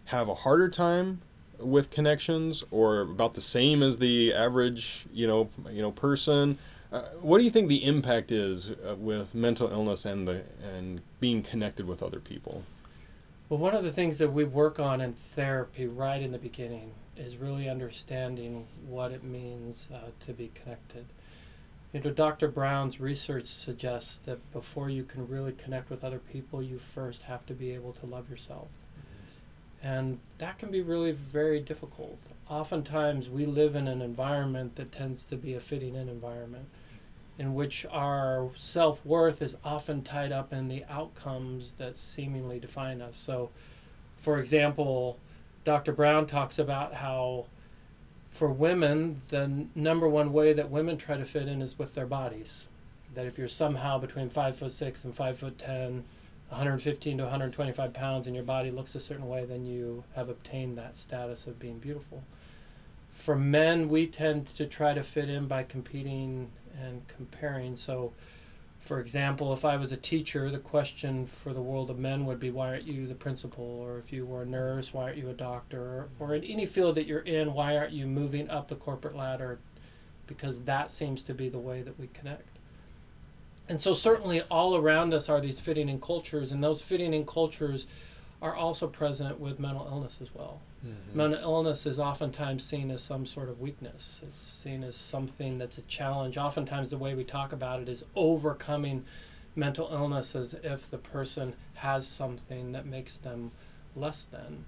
have 0.05 0.29
a 0.29 0.35
harder 0.35 0.69
time 0.69 1.21
with 1.57 1.89
connections, 1.89 2.63
or 2.69 2.99
about 2.99 3.33
the 3.33 3.41
same 3.41 3.81
as 3.81 3.97
the 3.97 4.31
average, 4.31 5.07
you 5.11 5.25
know, 5.25 5.49
you 5.71 5.81
know, 5.81 5.91
person? 5.91 6.59
Uh, 6.91 7.01
what 7.19 7.39
do 7.39 7.43
you 7.43 7.49
think 7.49 7.67
the 7.67 7.83
impact 7.83 8.31
is 8.31 8.69
uh, 8.69 8.93
with 8.95 9.33
mental 9.33 9.71
illness 9.71 10.05
and 10.05 10.27
the 10.27 10.43
and 10.63 11.01
being 11.19 11.41
connected 11.41 11.87
with 11.87 12.03
other 12.03 12.19
people? 12.19 12.61
Well, 13.49 13.57
one 13.57 13.73
of 13.73 13.83
the 13.83 13.91
things 13.91 14.19
that 14.19 14.31
we 14.31 14.43
work 14.43 14.79
on 14.79 15.01
in 15.01 15.15
therapy 15.35 15.87
right 15.87 16.21
in 16.21 16.31
the 16.31 16.37
beginning 16.37 16.91
is 17.19 17.37
really 17.37 17.69
understanding 17.69 18.65
what 18.87 19.11
it 19.11 19.23
means 19.23 19.87
uh, 19.93 19.99
to 20.25 20.33
be 20.33 20.51
connected. 20.55 21.05
You 21.93 22.01
know, 22.01 22.11
Dr. 22.11 22.47
Brown's 22.47 22.99
research 22.99 23.45
suggests 23.45 24.19
that 24.25 24.51
before 24.51 24.89
you 24.89 25.03
can 25.03 25.27
really 25.27 25.53
connect 25.53 25.89
with 25.89 26.03
other 26.03 26.19
people, 26.19 26.61
you 26.61 26.79
first 26.79 27.23
have 27.23 27.45
to 27.47 27.53
be 27.53 27.71
able 27.71 27.93
to 27.93 28.05
love 28.05 28.29
yourself. 28.29 28.67
And 29.81 30.19
that 30.37 30.59
can 30.59 30.69
be 30.69 30.81
really 30.81 31.11
very 31.11 31.59
difficult. 31.59 32.17
Oftentimes, 32.49 33.29
we 33.29 33.45
live 33.45 33.75
in 33.75 33.87
an 33.87 34.01
environment 34.01 34.75
that 34.75 34.91
tends 34.91 35.23
to 35.25 35.35
be 35.35 35.53
a 35.53 35.59
fitting 35.59 35.95
in 35.95 36.09
environment 36.09 36.65
in 37.39 37.53
which 37.53 37.85
our 37.91 38.49
self 38.57 39.05
worth 39.05 39.41
is 39.41 39.55
often 39.63 40.01
tied 40.01 40.31
up 40.31 40.51
in 40.51 40.67
the 40.67 40.83
outcomes 40.89 41.73
that 41.77 41.97
seemingly 41.97 42.59
define 42.59 43.01
us. 43.01 43.15
So, 43.15 43.49
for 44.17 44.39
example, 44.39 45.19
Dr. 45.67 45.91
Brown 45.91 46.27
talks 46.27 46.59
about 46.59 46.93
how 46.93 47.45
for 48.31 48.47
women, 48.47 49.21
the 49.27 49.65
number 49.75 50.07
one 50.07 50.31
way 50.31 50.53
that 50.53 50.71
women 50.71 50.95
try 50.95 51.17
to 51.17 51.25
fit 51.25 51.49
in 51.49 51.61
is 51.61 51.77
with 51.77 51.93
their 51.93 52.05
bodies. 52.05 52.67
That 53.15 53.25
if 53.25 53.37
you're 53.37 53.49
somehow 53.49 53.97
between 53.97 54.29
five 54.29 54.55
foot 54.55 54.71
six 54.71 55.03
and 55.03 55.13
five 55.13 55.39
foot 55.39 55.57
ten, 55.57 56.05
115 56.47 57.17
to 57.17 57.23
125 57.23 57.91
pounds, 57.91 58.27
and 58.27 58.33
your 58.33 58.45
body 58.45 58.71
looks 58.71 58.95
a 58.95 59.01
certain 59.01 59.27
way, 59.27 59.43
then 59.43 59.65
you 59.65 60.05
have 60.15 60.29
obtained 60.29 60.77
that 60.77 60.97
status 60.97 61.47
of 61.47 61.59
being 61.59 61.79
beautiful. 61.79 62.23
For 63.13 63.35
men, 63.35 63.89
we 63.89 64.07
tend 64.07 64.47
to 64.55 64.67
try 64.67 64.93
to 64.93 65.03
fit 65.03 65.29
in 65.29 65.47
by 65.47 65.63
competing 65.63 66.49
and 66.81 67.05
comparing. 67.09 67.75
So, 67.75 68.13
for 68.87 69.01
example, 69.01 69.51
if 69.53 69.65
I 69.65 69.75
was 69.75 69.91
a 69.91 69.97
teacher, 69.97 70.49
the 70.49 70.59
question 70.59 71.27
for 71.43 71.53
the 71.53 71.61
world 71.61 71.89
of 71.89 71.99
men 71.99 72.25
would 72.25 72.39
be, 72.39 72.51
why 72.51 72.69
aren't 72.69 72.87
you 72.87 73.05
the 73.05 73.15
principal? 73.15 73.63
Or 73.63 73.99
if 73.99 74.13
you 74.13 74.25
were 74.25 74.43
a 74.43 74.45
nurse, 74.45 74.93
why 74.93 75.03
aren't 75.03 75.17
you 75.17 75.29
a 75.29 75.33
doctor? 75.33 76.07
Or 76.19 76.33
in 76.33 76.43
any 76.45 76.65
field 76.65 76.95
that 76.95 77.05
you're 77.05 77.19
in, 77.19 77.53
why 77.53 77.75
aren't 77.75 77.91
you 77.91 78.07
moving 78.07 78.49
up 78.49 78.69
the 78.69 78.75
corporate 78.75 79.15
ladder? 79.15 79.59
Because 80.25 80.61
that 80.61 80.89
seems 80.89 81.21
to 81.23 81.33
be 81.33 81.49
the 81.49 81.59
way 81.59 81.81
that 81.81 81.99
we 81.99 82.07
connect. 82.07 82.47
And 83.67 83.81
so, 83.81 83.93
certainly, 83.93 84.41
all 84.43 84.77
around 84.77 85.13
us 85.13 85.27
are 85.27 85.41
these 85.41 85.59
fitting 85.59 85.89
in 85.89 85.99
cultures, 85.99 86.53
and 86.53 86.63
those 86.63 86.81
fitting 86.81 87.13
in 87.13 87.25
cultures 87.25 87.85
are 88.41 88.55
also 88.55 88.87
present 88.87 89.39
with 89.39 89.59
mental 89.59 89.87
illness 89.89 90.19
as 90.21 90.33
well. 90.33 90.61
Mm-hmm. 90.85 91.17
Mental 91.17 91.41
illness 91.41 91.85
is 91.85 91.97
oftentimes 91.97 92.63
seen 92.63 92.91
as 92.91 93.01
some 93.01 93.25
sort 93.25 93.49
of 93.49 93.59
weakness. 93.59 94.19
It's 94.21 94.47
seen 94.63 94.83
as 94.83 94.95
something 94.95 95.57
that's 95.57 95.77
a 95.77 95.81
challenge. 95.83 96.37
Oftentimes, 96.37 96.89
the 96.89 96.97
way 96.97 97.15
we 97.15 97.23
talk 97.23 97.51
about 97.51 97.81
it 97.81 97.89
is 97.89 98.03
overcoming 98.15 99.05
mental 99.55 99.89
illness 99.91 100.35
as 100.35 100.53
if 100.63 100.89
the 100.89 100.99
person 100.99 101.55
has 101.75 102.07
something 102.07 102.73
that 102.73 102.85
makes 102.85 103.17
them 103.17 103.51
less 103.95 104.27
than. 104.31 104.65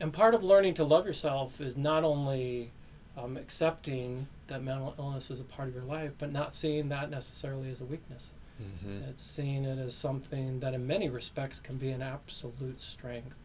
And 0.00 0.12
part 0.12 0.34
of 0.34 0.44
learning 0.44 0.74
to 0.74 0.84
love 0.84 1.06
yourself 1.06 1.60
is 1.60 1.76
not 1.76 2.04
only 2.04 2.70
um, 3.16 3.36
accepting 3.36 4.28
that 4.46 4.62
mental 4.62 4.94
illness 4.96 5.28
is 5.30 5.40
a 5.40 5.44
part 5.44 5.68
of 5.68 5.74
your 5.74 5.82
life, 5.82 6.12
but 6.18 6.32
not 6.32 6.54
seeing 6.54 6.88
that 6.90 7.10
necessarily 7.10 7.70
as 7.70 7.80
a 7.80 7.84
weakness. 7.84 8.28
Mm-hmm. 8.60 9.04
It's 9.10 9.24
seeing 9.24 9.64
it 9.64 9.78
as 9.78 9.94
something 9.94 10.60
that, 10.60 10.74
in 10.74 10.86
many 10.86 11.08
respects, 11.08 11.60
can 11.60 11.76
be 11.76 11.90
an 11.90 12.02
absolute 12.02 12.80
strength. 12.80 13.36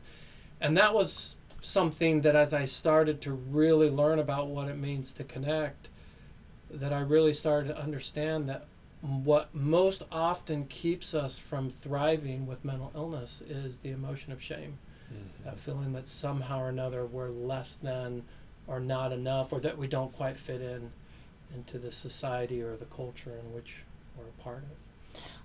And 0.59 0.77
that 0.77 0.93
was 0.93 1.35
something 1.61 2.21
that, 2.21 2.35
as 2.35 2.53
I 2.53 2.65
started 2.65 3.21
to 3.21 3.31
really 3.31 3.89
learn 3.89 4.19
about 4.19 4.47
what 4.47 4.69
it 4.69 4.77
means 4.77 5.11
to 5.13 5.23
connect, 5.23 5.89
that 6.71 6.91
I 6.91 7.01
really 7.01 7.33
started 7.33 7.67
to 7.69 7.77
understand 7.77 8.49
that 8.49 8.65
what 9.01 9.53
most 9.53 10.03
often 10.11 10.65
keeps 10.65 11.13
us 11.13 11.37
from 11.37 11.69
thriving 11.69 12.47
with 12.47 12.63
mental 12.63 12.91
illness 12.95 13.41
is 13.47 13.77
the 13.77 13.91
emotion 13.91 14.31
of 14.31 14.41
shame. 14.41 14.77
Mm-hmm. 15.11 15.43
That 15.43 15.59
feeling 15.59 15.93
that 15.93 16.07
somehow 16.07 16.61
or 16.61 16.69
another 16.69 17.05
we're 17.05 17.29
less 17.29 17.77
than 17.83 18.23
or 18.65 18.79
not 18.79 19.11
enough 19.11 19.51
or 19.51 19.59
that 19.59 19.77
we 19.77 19.87
don't 19.87 20.15
quite 20.15 20.37
fit 20.37 20.61
in 20.61 20.89
into 21.53 21.77
the 21.77 21.91
society 21.91 22.61
or 22.61 22.77
the 22.77 22.85
culture 22.85 23.37
in 23.43 23.53
which 23.53 23.75
we're 24.17 24.23
a 24.23 24.41
part 24.41 24.59
of. 24.59 24.82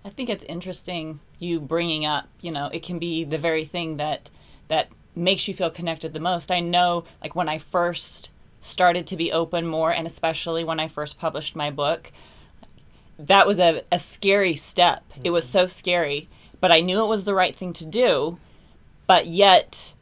I 0.09 0.11
think 0.11 0.31
it's 0.31 0.45
interesting 0.45 1.21
you 1.39 1.61
bringing 1.61 2.07
up, 2.07 2.31
you 2.41 2.51
know, 2.51 2.71
it 2.73 2.83
can 2.83 2.99
be 2.99 3.25
the 3.25 3.37
very 3.37 3.67
thing 3.67 3.99
that 3.99 4.31
that 4.69 4.89
makes 5.15 5.47
you 5.47 5.53
feel 5.53 5.69
connected 5.69 6.15
the 6.15 6.19
most. 6.19 6.51
I 6.51 6.61
know 6.61 7.05
like 7.21 7.37
when 7.37 7.47
I 7.47 7.59
first 7.59 8.31
started 8.59 9.07
to 9.09 9.17
be 9.17 9.31
open 9.31 9.67
more 9.67 9.93
and 9.93 10.07
especially 10.07 10.65
when 10.65 10.81
I 10.81 10.89
first 10.89 11.19
published 11.19 11.55
my 11.55 11.71
book, 11.71 12.11
that 13.19 13.47
was 13.47 13.59
a, 13.61 13.83
a 13.93 13.99
scary 13.99 14.55
step. 14.55 15.05
It 15.23 15.31
was 15.31 15.45
mm-hmm. 15.45 15.59
so 15.59 15.67
scary, 15.67 16.31
but 16.59 16.73
I 16.73 16.81
knew 16.81 17.05
it 17.05 17.09
was 17.09 17.25
the 17.25 17.35
right 17.35 17.55
thing 17.55 17.75
to 17.75 17.85
do. 17.85 18.39
But 19.07 19.27
yet 19.27 19.93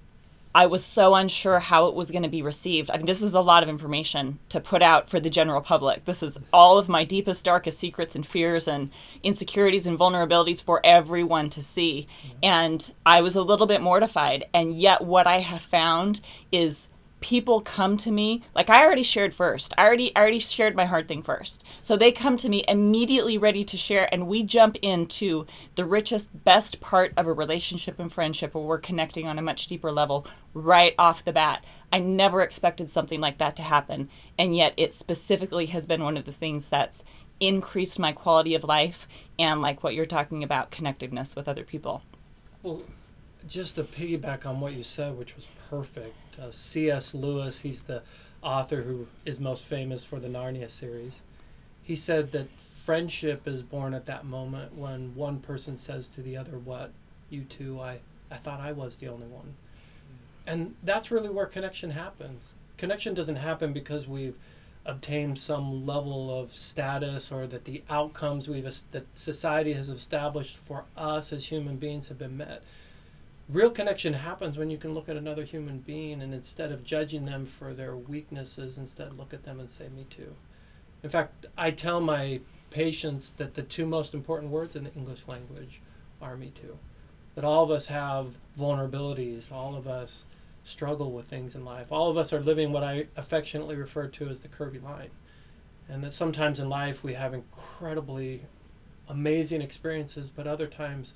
I 0.57 0.65
was 0.65 0.83
so 0.83 1.15
unsure 1.15 1.59
how 1.59 1.89
it 1.89 1.95
was 1.95 2.11
going 2.11 2.23
to 2.23 2.31
be 2.31 2.41
received. 2.41 2.91
I 2.91 2.97
mean, 2.97 3.05
this 3.05 3.21
is 3.21 3.35
a 3.35 3.43
lot 3.43 3.63
of 3.63 3.69
information 3.69 4.39
to 4.49 4.59
put 4.59 4.81
out 4.81 5.07
for 5.07 5.21
the 5.21 5.29
general 5.29 5.61
public. 5.61 6.07
This 6.07 6.23
is 6.23 6.39
all 6.51 6.79
of 6.79 6.89
my 6.89 7.05
deepest, 7.05 7.45
darkest 7.45 7.79
secrets 7.79 8.17
and 8.17 8.27
fears 8.27 8.67
and 8.67 8.91
insecurities 9.23 9.87
and 9.87 9.99
vulnerabilities 9.99 10.65
for 10.65 10.81
everyone 10.83 11.51
to 11.51 11.61
see. 11.61 12.09
And 12.43 12.91
I 13.05 13.21
was 13.21 13.37
a 13.37 13.43
little 13.43 13.67
bit 13.67 13.83
mortified. 13.83 14.47
And 14.55 14.73
yet, 14.73 15.03
what 15.03 15.27
I 15.27 15.41
have 15.41 15.61
found 15.61 16.23
is 16.51 16.89
people 17.21 17.61
come 17.61 17.97
to 17.97 18.11
me 18.11 18.43
like 18.55 18.71
I 18.71 18.85
already 18.85 19.03
shared 19.03 19.35
first. 19.35 19.73
I 19.79 19.85
already 19.85 20.15
I 20.15 20.21
already 20.21 20.39
shared 20.39 20.77
my 20.77 20.87
hard 20.87 21.09
thing 21.09 21.23
first. 21.23 21.65
So 21.83 21.97
they 21.97 22.13
come 22.13 22.37
to 22.39 22.49
me 22.49 22.65
immediately 22.69 23.39
ready 23.39 23.65
to 23.65 23.77
share 23.77 24.09
and 24.13 24.27
we 24.27 24.43
jump 24.43 24.77
into 24.83 25.47
the 25.77 25.85
richest 25.85 26.45
best 26.45 26.81
part 26.81 27.13
of 27.17 27.27
a 27.27 27.33
relationship 27.33 27.99
and 27.99 28.13
friendship 28.13 28.55
where 28.55 28.65
we're 28.65 28.79
connecting 28.79 29.27
on 29.27 29.39
a 29.39 29.43
much 29.43 29.67
deeper 29.67 29.91
level 29.91 30.27
right 30.55 30.95
off 30.99 31.25
the 31.25 31.33
bat. 31.33 31.65
I 31.93 32.01
never 32.01 32.43
expected 32.43 32.89
something 32.89 33.21
like 33.21 33.39
that 33.39 33.57
to 33.57 33.63
happen 33.63 34.09
and 34.39 34.55
yet 34.55 34.75
it 34.77 34.93
specifically 34.93 35.67
has 35.67 35.87
been 35.87 36.03
one 36.03 36.17
of 36.17 36.25
the 36.25 36.33
things 36.33 36.69
that's 36.69 37.03
increased 37.41 37.99
my 37.99 38.13
quality 38.13 38.55
of 38.55 38.65
life 38.65 39.07
and 39.39 39.61
like 39.61 39.83
what 39.83 39.95
you're 39.95 40.07
talking 40.07 40.43
about 40.43 40.71
connectedness 40.71 41.37
with 41.37 41.49
other 41.49 41.65
people. 41.65 42.03
Well, 42.63 42.83
just 43.49 43.77
to 43.77 43.85
piggyback 43.85 44.47
on 44.47 44.61
what 44.61 44.73
you 44.73 44.83
said, 44.83 45.17
which 45.19 45.37
was 45.37 45.47
perfect, 45.69 46.39
uh, 46.39 46.51
C.S. 46.51 47.15
Lewis, 47.15 47.61
he's 47.61 47.85
the 47.85 48.03
author 48.43 48.83
who 48.83 49.07
is 49.25 49.41
most 49.41 49.65
famous 49.65 50.05
for 50.05 50.21
the 50.21 50.29
Narnia 50.29 50.71
series. 50.71 51.15
He 51.83 51.97
said 51.97 52.33
that 52.33 52.49
friendship 52.85 53.49
is 53.49 53.63
born 53.63 53.95
at 53.95 54.07
that 54.07 54.25
moment 54.25 54.77
when 54.77 55.15
one 55.15 55.41
person 55.41 55.77
says 55.77 56.09
to 56.09 56.23
the 56.23 56.37
other, 56.37 56.59
"What 56.59 56.93
you 57.31 57.43
two, 57.43 57.81
I, 57.81 57.99
I 58.31 58.37
thought 58.37 58.61
I 58.61 58.73
was 58.73 58.97
the 58.97 59.09
only 59.09 59.27
one," 59.27 59.55
and 60.47 60.75
that's 60.83 61.11
really 61.11 61.29
where 61.29 61.47
connection 61.47 61.91
happens. 61.91 62.55
Connection 62.77 63.15
doesn't 63.15 63.37
happen 63.37 63.73
because 63.73 64.07
we've 64.07 64.37
obtained 64.85 65.39
some 65.39 65.85
level 65.85 66.41
of 66.41 66.55
status 66.55 67.33
or 67.33 67.47
that 67.49 67.65
the 67.65 67.83
outcomes 67.91 68.47
we've 68.47 68.73
that 68.93 69.07
society 69.15 69.73
has 69.73 69.89
established 69.89 70.57
for 70.59 70.85
us 70.97 71.33
as 71.33 71.47
human 71.47 71.77
beings 71.77 72.07
have 72.07 72.19
been 72.19 72.37
met 72.37 72.63
real 73.49 73.71
connection 73.71 74.13
happens 74.13 74.57
when 74.57 74.71
you 74.71 74.79
can 74.79 74.93
look 74.93 75.09
at 75.09 75.17
another 75.17 75.45
human 75.45 75.79
being 75.79 76.21
and 76.21 76.35
instead 76.35 76.73
of 76.73 76.85
judging 76.85 77.25
them 77.25 77.47
for 77.47 77.73
their 77.73 77.97
weaknesses 77.97 78.77
instead 78.77 79.17
look 79.17 79.33
at 79.33 79.45
them 79.45 79.61
and 79.61 79.71
say 79.71 79.89
me 79.89 80.05
too. 80.11 80.35
In 81.03 81.11
fact 81.11 81.47
i 81.57 81.71
tell 81.71 82.01
my 82.01 82.41
patients 82.71 83.33
that 83.37 83.55
the 83.55 83.63
two 83.63 83.87
most 83.87 84.15
important 84.15 84.51
words 84.51 84.75
in 84.75 84.85
the 84.85 84.95
english 84.95 85.21
language 85.29 85.81
are 86.21 86.37
me 86.37 86.53
too. 86.61 86.79
That 87.35 87.45
all 87.45 87.63
of 87.63 87.71
us 87.71 87.87
have 87.87 88.35
vulnerabilities. 88.59 89.53
All 89.53 89.77
of 89.77 89.87
us 89.87 90.25
struggle 90.65 91.13
with 91.13 91.27
things 91.27 91.55
in 91.55 91.65
life. 91.65 91.93
All 91.93 92.11
of 92.11 92.17
us 92.17 92.33
are 92.33 92.41
living 92.41 92.73
what 92.73 92.83
i 92.83 93.07
affectionately 93.17 93.77
refer 93.77 94.09
to 94.09 94.29
as 94.29 94.41
the 94.41 94.49
curvy 94.49 94.83
line. 94.83 95.11
And 95.89 96.03
that 96.03 96.15
sometimes 96.15 96.59
in 96.59 96.69
life 96.69 97.05
we 97.05 97.15
have 97.15 97.33
incredibly 97.33 98.43
amazing 99.09 99.63
experiences 99.63 100.31
but 100.35 100.49
other 100.49 100.67
times 100.67 101.15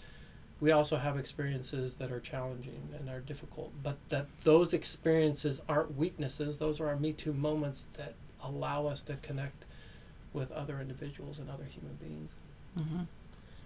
we 0.61 0.73
also 0.73 0.97
have 0.97 1.19
experiences 1.19 1.95
that 1.95 2.13
are 2.13 2.21
challenging 2.21 2.89
and 2.99 3.09
are 3.09 3.21
difficult, 3.21 3.73
but 3.83 3.97
that 4.11 4.27
those 4.45 4.75
experiences 4.75 5.61
aren't 5.69 5.97
weaknesses. 5.97 6.59
Those 6.59 6.81
are 6.81 6.89
our 6.89 6.97
Me 6.97 7.13
Too 7.13 7.33
moments 7.33 7.87
that 7.97 8.15
allow 8.43 8.87
us 8.87 9.03
to 9.03 9.17
connect 9.17 9.65
with 10.33 10.53
other 10.53 10.81
individuals 10.81 11.39
and 11.39 11.51
other 11.51 11.65
human 11.65 11.95
beings. 11.95 12.31
Mm-hmm. 12.79 13.03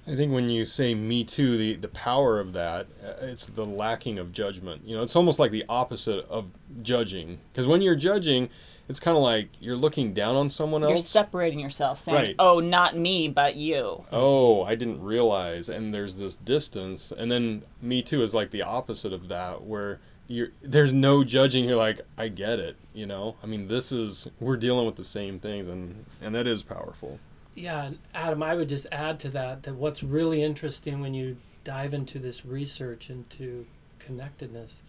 I 0.06 0.16
think 0.16 0.32
when 0.32 0.50
you 0.50 0.66
say 0.66 0.94
"me 0.94 1.24
too," 1.24 1.56
the 1.56 1.76
the 1.76 1.88
power 1.88 2.38
of 2.38 2.52
that, 2.52 2.86
uh, 3.02 3.14
it's 3.22 3.46
the 3.46 3.66
lacking 3.66 4.18
of 4.18 4.32
judgment. 4.32 4.82
You 4.84 4.96
know, 4.96 5.02
it's 5.02 5.16
almost 5.16 5.38
like 5.38 5.50
the 5.50 5.64
opposite 5.68 6.26
of 6.28 6.46
judging. 6.82 7.40
Because 7.52 7.66
when 7.66 7.80
you're 7.82 7.96
judging, 7.96 8.50
it's 8.88 9.00
kind 9.00 9.16
of 9.16 9.22
like 9.22 9.48
you're 9.60 9.76
looking 9.76 10.12
down 10.12 10.36
on 10.36 10.50
someone 10.50 10.82
else. 10.82 10.90
You're 10.90 10.98
separating 10.98 11.58
yourself, 11.58 12.00
saying, 12.00 12.16
Right. 12.16 12.36
"Oh, 12.38 12.60
not 12.60 12.96
me, 12.96 13.28
but 13.28 13.56
you." 13.56 14.04
oh, 14.12 14.62
I 14.62 14.74
didn't 14.74 15.02
realize, 15.02 15.68
and 15.68 15.94
there's 15.94 16.16
this 16.16 16.36
distance. 16.36 17.12
And 17.16 17.30
then 17.30 17.62
"me 17.80 18.02
too" 18.02 18.22
is 18.22 18.34
like 18.34 18.50
the 18.50 18.62
opposite 18.62 19.12
of 19.12 19.28
that, 19.28 19.62
where 19.62 20.00
you're 20.26 20.48
there's 20.62 20.92
no 20.92 21.24
judging. 21.24 21.64
You're 21.64 21.76
like, 21.76 22.00
I 22.18 22.28
get 22.28 22.58
it. 22.58 22.76
You 22.92 23.06
know, 23.06 23.36
I 23.42 23.46
mean, 23.46 23.68
this 23.68 23.92
is 23.92 24.28
we're 24.40 24.56
dealing 24.56 24.86
with 24.86 24.96
the 24.96 25.04
same 25.04 25.38
things, 25.38 25.68
and 25.68 26.04
and 26.20 26.34
that 26.34 26.46
is 26.46 26.62
powerful. 26.62 27.18
Yeah, 27.54 27.84
and 27.84 27.98
Adam, 28.14 28.42
I 28.42 28.54
would 28.54 28.68
just 28.68 28.86
add 28.90 29.20
to 29.20 29.28
that 29.30 29.62
that 29.62 29.74
what's 29.74 30.02
really 30.02 30.42
interesting 30.42 31.00
when 31.00 31.14
you 31.14 31.36
dive 31.62 31.94
into 31.94 32.18
this 32.18 32.44
research 32.44 33.08
into 33.08 33.64
connectedness 33.98 34.82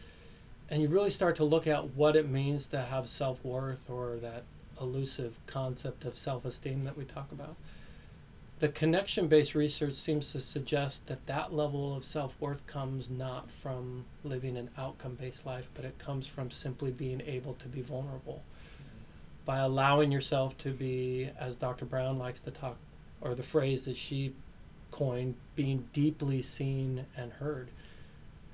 and 0.70 0.82
you 0.82 0.88
really 0.88 1.12
start 1.12 1.36
to 1.38 1.44
look 1.44 1.68
at 1.68 1.96
what 1.96 2.16
it 2.16 2.30
means 2.30 2.66
to 2.68 2.82
have 2.82 3.08
self 3.08 3.44
worth 3.44 3.90
or 3.90 4.18
that 4.18 4.44
elusive 4.82 5.36
concept 5.48 6.06
of 6.06 6.18
self 6.18 6.46
esteem 6.46 6.84
that 6.84 6.98
we 6.98 7.06
talk 7.06 7.32
about. 7.32 7.56
The 8.60 8.70
connection 8.70 9.28
based 9.28 9.54
research 9.54 9.94
seems 9.94 10.32
to 10.32 10.42
suggest 10.42 11.08
that 11.08 11.26
that 11.28 11.54
level 11.54 11.96
of 11.96 12.06
self 12.06 12.34
worth 12.40 12.66
comes 12.68 13.10
not 13.10 13.52
from 13.52 14.06
living 14.24 14.58
an 14.58 14.70
outcome 14.78 15.16
based 15.16 15.46
life, 15.46 15.68
but 15.76 15.86
it 15.86 16.00
comes 16.00 16.26
from 16.26 16.50
simply 16.50 16.92
being 16.92 17.22
able 17.22 17.54
to 17.56 17.68
be 17.68 17.82
vulnerable 17.82 18.42
by 19.46 19.60
allowing 19.60 20.12
yourself 20.12 20.58
to 20.58 20.72
be, 20.72 21.30
as 21.40 21.56
Dr. 21.56 21.86
Brown 21.86 22.18
likes 22.18 22.40
to 22.42 22.52
talk, 22.52 22.78
or 23.22 23.36
the 23.36 23.44
phrase 23.44 23.86
that 23.86 23.96
she 23.96 24.34
coined, 24.90 25.36
being 25.56 25.88
deeply 25.94 26.42
seen 26.42 27.06
and 27.16 27.32
heard. 27.34 27.70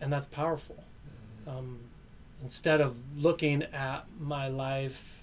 And 0.02 0.12
that's 0.12 0.26
powerful. 0.26 0.84
Um, 1.48 1.80
instead 2.44 2.82
of 2.82 2.96
looking 3.16 3.64
at 3.64 4.06
my 4.20 4.48
life 4.48 5.22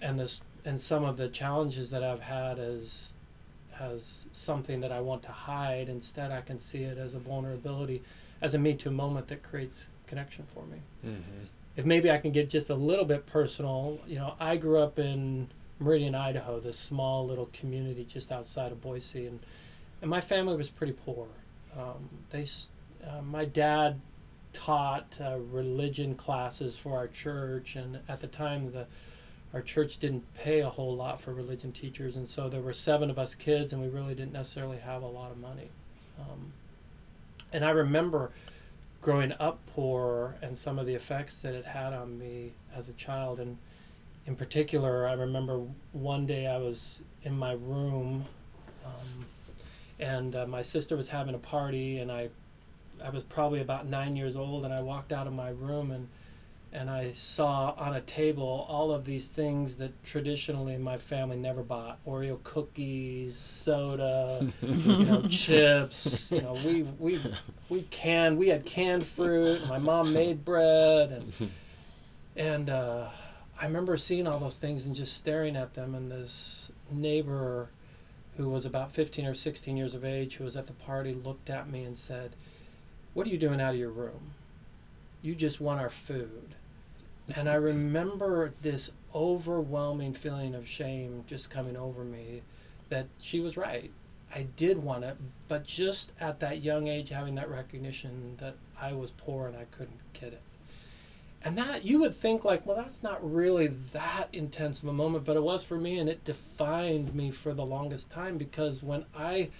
and 0.00 0.18
this 0.18 0.40
and 0.64 0.80
some 0.80 1.04
of 1.04 1.16
the 1.16 1.28
challenges 1.28 1.90
that 1.90 2.02
I've 2.04 2.20
had 2.20 2.58
as 2.58 3.12
as 3.80 4.26
something 4.32 4.80
that 4.80 4.90
I 4.90 5.00
want 5.00 5.22
to 5.22 5.32
hide, 5.32 5.88
instead 5.88 6.32
I 6.32 6.40
can 6.40 6.58
see 6.58 6.82
it 6.82 6.98
as 6.98 7.14
a 7.14 7.18
vulnerability, 7.20 8.02
as 8.42 8.54
a 8.54 8.58
Me 8.58 8.74
Too 8.74 8.90
moment 8.90 9.28
that 9.28 9.42
creates 9.42 9.86
connection 10.06 10.44
for 10.54 10.64
me 10.66 10.78
Mm-hmm. 11.06 11.44
if 11.76 11.84
maybe 11.84 12.10
I 12.10 12.18
can 12.18 12.32
get 12.32 12.48
just 12.48 12.70
a 12.70 12.74
little 12.74 13.04
bit 13.04 13.24
personal, 13.26 14.00
you 14.06 14.16
know, 14.16 14.34
I 14.40 14.56
grew 14.56 14.78
up 14.78 14.98
in 14.98 15.48
Meridian, 15.78 16.14
Idaho, 16.16 16.58
this 16.58 16.76
small 16.76 17.24
little 17.26 17.48
community 17.52 18.04
just 18.04 18.32
outside 18.32 18.72
of 18.72 18.80
Boise, 18.80 19.26
and 19.26 19.38
and 20.02 20.10
my 20.10 20.20
family 20.20 20.56
was 20.56 20.68
pretty 20.70 20.92
poor. 20.92 21.28
Um, 21.76 22.08
they, 22.30 22.46
uh, 23.06 23.22
my 23.22 23.44
dad 23.44 24.00
taught 24.58 25.18
uh, 25.20 25.38
religion 25.50 26.14
classes 26.14 26.76
for 26.76 26.96
our 26.96 27.08
church, 27.08 27.76
and 27.76 27.98
at 28.08 28.20
the 28.20 28.26
time 28.26 28.72
the 28.72 28.86
our 29.54 29.62
church 29.62 29.98
didn't 29.98 30.22
pay 30.34 30.60
a 30.60 30.68
whole 30.68 30.94
lot 30.94 31.22
for 31.22 31.32
religion 31.32 31.72
teachers, 31.72 32.16
and 32.16 32.28
so 32.28 32.50
there 32.50 32.60
were 32.60 32.74
seven 32.74 33.08
of 33.08 33.18
us 33.18 33.34
kids, 33.34 33.72
and 33.72 33.80
we 33.80 33.88
really 33.88 34.14
didn't 34.14 34.32
necessarily 34.32 34.76
have 34.76 35.02
a 35.02 35.06
lot 35.06 35.30
of 35.30 35.38
money. 35.38 35.70
Um, 36.20 36.52
and 37.52 37.64
I 37.64 37.70
remember 37.70 38.30
growing 39.00 39.32
up 39.40 39.58
poor 39.74 40.36
and 40.42 40.58
some 40.58 40.78
of 40.78 40.86
the 40.86 40.94
effects 40.94 41.38
that 41.38 41.54
it 41.54 41.64
had 41.64 41.94
on 41.94 42.18
me 42.18 42.52
as 42.76 42.90
a 42.90 42.92
child. 42.94 43.40
And 43.40 43.56
in 44.26 44.36
particular, 44.36 45.06
I 45.06 45.14
remember 45.14 45.62
one 45.92 46.26
day 46.26 46.46
I 46.46 46.58
was 46.58 47.00
in 47.22 47.32
my 47.32 47.52
room 47.52 48.26
um, 48.84 49.24
and 49.98 50.36
uh, 50.36 50.46
my 50.46 50.62
sister 50.62 50.96
was 50.96 51.08
having 51.08 51.34
a 51.34 51.38
party, 51.38 51.98
and 51.98 52.12
I, 52.12 52.28
I 53.04 53.10
was 53.10 53.24
probably 53.24 53.60
about 53.60 53.86
nine 53.86 54.16
years 54.16 54.36
old, 54.36 54.64
and 54.64 54.72
I 54.72 54.80
walked 54.80 55.12
out 55.12 55.26
of 55.26 55.32
my 55.32 55.50
room 55.50 55.90
and 55.90 56.08
and 56.70 56.90
I 56.90 57.12
saw 57.12 57.74
on 57.78 57.94
a 57.94 58.00
table 58.02 58.66
all 58.68 58.92
of 58.92 59.06
these 59.06 59.26
things 59.26 59.76
that 59.76 60.04
traditionally 60.04 60.76
my 60.76 60.98
family 60.98 61.36
never 61.36 61.62
bought: 61.62 61.98
Oreo 62.06 62.42
cookies, 62.42 63.36
soda, 63.36 64.52
you 64.60 65.04
know, 65.04 65.22
chips. 65.30 66.30
You 66.30 66.42
know, 66.42 66.54
we 66.64 66.82
we 66.98 67.20
we 67.68 67.82
canned 67.90 68.38
we 68.38 68.48
had 68.48 68.66
canned 68.66 69.06
fruit. 69.06 69.66
My 69.66 69.78
mom 69.78 70.12
made 70.12 70.44
bread, 70.44 71.10
and 71.10 71.50
and 72.36 72.70
uh, 72.70 73.08
I 73.60 73.64
remember 73.64 73.96
seeing 73.96 74.26
all 74.26 74.38
those 74.38 74.56
things 74.56 74.84
and 74.84 74.94
just 74.94 75.14
staring 75.16 75.56
at 75.56 75.74
them. 75.74 75.94
And 75.94 76.10
this 76.10 76.70
neighbor, 76.90 77.70
who 78.36 78.50
was 78.50 78.66
about 78.66 78.92
15 78.92 79.24
or 79.24 79.34
16 79.34 79.76
years 79.76 79.94
of 79.94 80.04
age, 80.04 80.34
who 80.34 80.44
was 80.44 80.56
at 80.56 80.66
the 80.66 80.74
party, 80.74 81.14
looked 81.14 81.48
at 81.48 81.70
me 81.70 81.84
and 81.84 81.96
said, 81.96 82.36
"What 83.14 83.26
are 83.26 83.30
you 83.30 83.38
doing 83.38 83.60
out 83.60 83.74
of 83.74 83.80
your 83.80 83.90
room? 83.90 84.32
You 85.22 85.34
just 85.34 85.60
want 85.60 85.80
our 85.80 85.90
food." 85.90 86.54
And 87.28 87.48
I 87.48 87.54
remember 87.54 88.52
this 88.62 88.90
overwhelming 89.14 90.14
feeling 90.14 90.54
of 90.54 90.68
shame 90.68 91.24
just 91.26 91.50
coming 91.50 91.76
over 91.76 92.04
me 92.04 92.42
that 92.88 93.06
she 93.20 93.40
was 93.40 93.56
right. 93.56 93.90
I 94.34 94.42
did 94.56 94.82
want 94.82 95.04
it, 95.04 95.16
but 95.48 95.64
just 95.64 96.12
at 96.20 96.40
that 96.40 96.62
young 96.62 96.86
age, 96.86 97.08
having 97.08 97.34
that 97.36 97.50
recognition 97.50 98.36
that 98.40 98.56
I 98.78 98.92
was 98.92 99.10
poor 99.10 99.46
and 99.46 99.56
I 99.56 99.64
couldn't 99.70 100.00
get 100.12 100.32
it. 100.34 100.42
And 101.42 101.56
that 101.56 101.84
you 101.84 102.00
would 102.00 102.14
think, 102.14 102.44
like, 102.44 102.66
well, 102.66 102.76
that's 102.76 103.02
not 103.02 103.32
really 103.32 103.68
that 103.92 104.28
intense 104.32 104.82
of 104.82 104.88
a 104.88 104.92
moment, 104.92 105.24
but 105.24 105.36
it 105.36 105.42
was 105.42 105.62
for 105.62 105.78
me, 105.78 105.98
and 105.98 106.08
it 106.08 106.24
defined 106.24 107.14
me 107.14 107.30
for 107.30 107.54
the 107.54 107.64
longest 107.64 108.10
time 108.10 108.38
because 108.38 108.82
when 108.82 109.04
I 109.14 109.50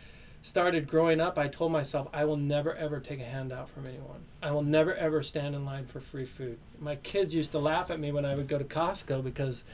started 0.42 0.88
growing 0.88 1.21
up, 1.21 1.38
I 1.38 1.49
told 1.49 1.73
myself 1.73 2.09
I 2.12 2.25
will 2.25 2.37
never 2.37 2.75
ever 2.75 3.00
take 3.00 3.21
a 3.21 3.25
handout 3.25 3.68
from 3.71 3.87
anyone. 3.87 4.21
I 4.42 4.50
will 4.50 4.62
never 4.62 4.95
ever 4.95 5.23
stand 5.23 5.54
in 5.54 5.64
line 5.64 5.87
for 5.87 6.00
free 6.00 6.26
food. 6.26 6.59
My 6.78 6.97
kids 6.97 7.35
used 7.35 7.52
to 7.52 7.59
laugh 7.59 7.90
at 7.90 8.00
me 8.00 8.12
when 8.12 8.25
I 8.25 8.35
would 8.35 8.49
go 8.49 8.59
to 8.59 8.64
Costco 8.64 9.25
because, 9.25 9.64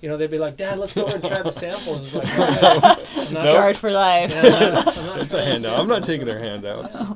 you 0.00 0.08
know, 0.08 0.16
they'd 0.16 0.30
be 0.30 0.38
like, 0.38 0.56
"Dad, 0.56 0.78
let's 0.78 0.92
go 0.92 1.04
over 1.04 1.14
and 1.14 1.24
try 1.24 1.42
the 1.42 1.50
samples." 1.50 2.06
It's 2.06 2.14
like, 2.14 2.28
I'm 2.38 3.34
not, 3.34 3.44
Scarred 3.44 3.76
for 3.76 3.90
life. 3.90 4.30
Yeah, 4.30 4.42
I'm 4.42 4.72
not, 4.72 4.98
I'm 4.98 5.06
not 5.06 5.18
it's 5.22 5.34
a 5.34 5.44
handout. 5.44 5.78
I'm 5.78 5.88
not 5.88 6.04
taking 6.04 6.26
their 6.26 6.38
handouts. 6.38 7.02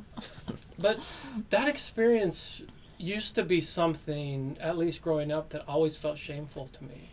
But 0.79 1.01
that 1.49 1.69
experience 1.69 2.61
used 2.99 3.35
to 3.37 3.43
be 3.43 3.63
something, 3.63 4.59
at 4.61 4.77
least 4.77 5.01
growing 5.01 5.33
up, 5.33 5.49
that 5.51 5.67
always 5.67 5.97
felt 5.97 6.19
shameful 6.19 6.69
to 6.75 6.85
me. 6.85 7.09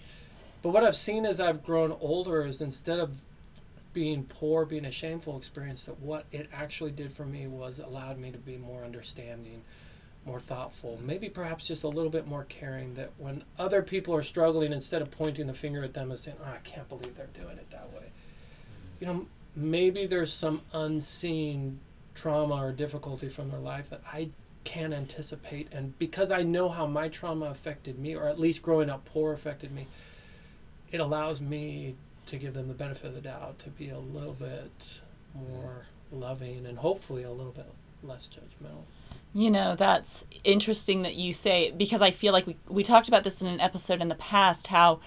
But 0.61 0.69
what 0.69 0.83
I've 0.83 0.97
seen 0.97 1.25
as 1.25 1.39
I've 1.39 1.63
grown 1.63 1.95
older 2.01 2.45
is 2.45 2.61
instead 2.61 2.99
of 2.99 3.11
being 3.93 4.23
poor 4.23 4.65
being 4.65 4.85
a 4.85 4.91
shameful 4.91 5.37
experience 5.37 5.83
that 5.83 5.99
what 5.99 6.25
it 6.31 6.49
actually 6.53 6.91
did 6.91 7.13
for 7.13 7.25
me 7.25 7.47
was 7.47 7.79
allowed 7.79 8.17
me 8.17 8.31
to 8.31 8.37
be 8.37 8.57
more 8.57 8.83
understanding 8.83 9.61
more 10.25 10.39
thoughtful 10.39 10.99
maybe 11.03 11.29
perhaps 11.29 11.67
just 11.67 11.83
a 11.83 11.87
little 11.87 12.09
bit 12.09 12.27
more 12.27 12.45
caring 12.45 12.93
that 12.95 13.11
when 13.17 13.43
other 13.59 13.81
people 13.81 14.15
are 14.15 14.23
struggling 14.23 14.71
instead 14.71 15.01
of 15.01 15.11
pointing 15.11 15.47
the 15.47 15.53
finger 15.53 15.83
at 15.83 15.93
them 15.93 16.11
and 16.11 16.19
saying 16.19 16.37
oh, 16.41 16.49
i 16.49 16.57
can't 16.63 16.87
believe 16.89 17.15
they're 17.15 17.27
doing 17.33 17.57
it 17.57 17.69
that 17.71 17.91
way 17.93 18.05
you 18.99 19.07
know 19.07 19.25
maybe 19.55 20.07
there's 20.07 20.33
some 20.33 20.61
unseen 20.73 21.79
trauma 22.15 22.55
or 22.55 22.71
difficulty 22.71 23.29
from 23.29 23.49
their 23.49 23.59
life 23.59 23.89
that 23.89 24.01
i 24.11 24.29
can't 24.63 24.93
anticipate. 24.93 25.67
And 25.73 25.97
because 25.99 26.31
i 26.31 26.41
know 26.41 26.69
how 26.69 26.87
my 26.87 27.09
trauma 27.09 27.47
affected 27.47 27.99
me 27.99 28.15
or 28.15 28.29
at 28.29 28.39
least 28.39 28.61
growing 28.61 28.89
up 28.89 29.03
poor 29.05 29.33
affected 29.33 29.71
me 29.73 29.87
it 30.93 31.01
allows 31.01 31.41
me 31.41 31.95
to 32.27 32.37
give 32.37 32.53
them 32.53 32.67
the 32.67 32.73
benefit 32.73 33.05
of 33.05 33.15
the 33.15 33.21
doubt, 33.21 33.59
to 33.59 33.69
be 33.69 33.89
a 33.89 33.99
little 33.99 34.33
bit 34.33 34.71
more 35.33 35.85
loving 36.11 36.65
and 36.65 36.77
hopefully 36.77 37.23
a 37.23 37.31
little 37.31 37.51
bit 37.51 37.65
less 38.03 38.27
judgmental. 38.27 38.83
You 39.33 39.49
know, 39.49 39.75
that's 39.75 40.25
interesting 40.43 41.01
that 41.01 41.15
you 41.15 41.33
say 41.33 41.71
because 41.71 42.01
I 42.01 42.11
feel 42.11 42.33
like 42.33 42.45
we, 42.45 42.55
we 42.67 42.83
talked 42.83 43.07
about 43.07 43.23
this 43.23 43.41
in 43.41 43.47
an 43.47 43.59
episode 43.59 44.01
in 44.01 44.07
the 44.07 44.15
past 44.15 44.67
how 44.67 44.99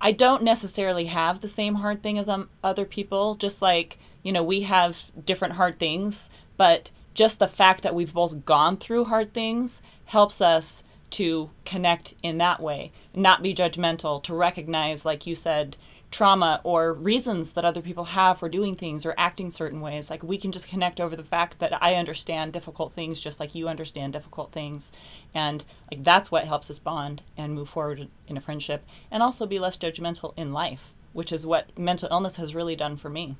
I 0.00 0.12
don't 0.12 0.42
necessarily 0.42 1.06
have 1.06 1.40
the 1.40 1.48
same 1.48 1.76
hard 1.76 2.02
thing 2.02 2.18
as 2.18 2.28
um, 2.28 2.50
other 2.62 2.84
people. 2.84 3.34
Just 3.34 3.62
like, 3.62 3.98
you 4.22 4.32
know, 4.32 4.42
we 4.42 4.62
have 4.62 5.10
different 5.24 5.54
hard 5.54 5.78
things, 5.78 6.30
but 6.56 6.90
just 7.14 7.38
the 7.38 7.48
fact 7.48 7.82
that 7.82 7.94
we've 7.94 8.12
both 8.12 8.44
gone 8.44 8.76
through 8.76 9.04
hard 9.06 9.32
things 9.32 9.82
helps 10.06 10.40
us 10.40 10.84
to 11.10 11.50
connect 11.64 12.14
in 12.22 12.38
that 12.38 12.60
way, 12.60 12.90
not 13.14 13.42
be 13.42 13.54
judgmental, 13.54 14.22
to 14.24 14.34
recognize, 14.34 15.04
like 15.04 15.26
you 15.26 15.34
said, 15.34 15.76
trauma 16.14 16.60
or 16.62 16.92
reasons 16.92 17.52
that 17.54 17.64
other 17.64 17.82
people 17.82 18.04
have 18.04 18.38
for 18.38 18.48
doing 18.48 18.76
things 18.76 19.04
or 19.04 19.16
acting 19.18 19.50
certain 19.50 19.80
ways. 19.80 20.10
Like 20.10 20.22
we 20.22 20.38
can 20.38 20.52
just 20.52 20.68
connect 20.68 21.00
over 21.00 21.16
the 21.16 21.24
fact 21.24 21.58
that 21.58 21.82
I 21.82 21.96
understand 21.96 22.52
difficult 22.52 22.92
things 22.92 23.20
just 23.20 23.40
like 23.40 23.56
you 23.56 23.68
understand 23.68 24.12
difficult 24.12 24.52
things. 24.52 24.92
And 25.34 25.64
like 25.90 26.04
that's 26.04 26.30
what 26.30 26.44
helps 26.44 26.70
us 26.70 26.78
bond 26.78 27.22
and 27.36 27.52
move 27.52 27.68
forward 27.68 28.06
in 28.28 28.36
a 28.36 28.40
friendship 28.40 28.86
and 29.10 29.24
also 29.24 29.44
be 29.44 29.58
less 29.58 29.76
judgmental 29.76 30.34
in 30.36 30.52
life, 30.52 30.94
which 31.12 31.32
is 31.32 31.44
what 31.44 31.76
mental 31.76 32.08
illness 32.12 32.36
has 32.36 32.54
really 32.54 32.76
done 32.76 32.96
for 32.96 33.10
me. 33.10 33.36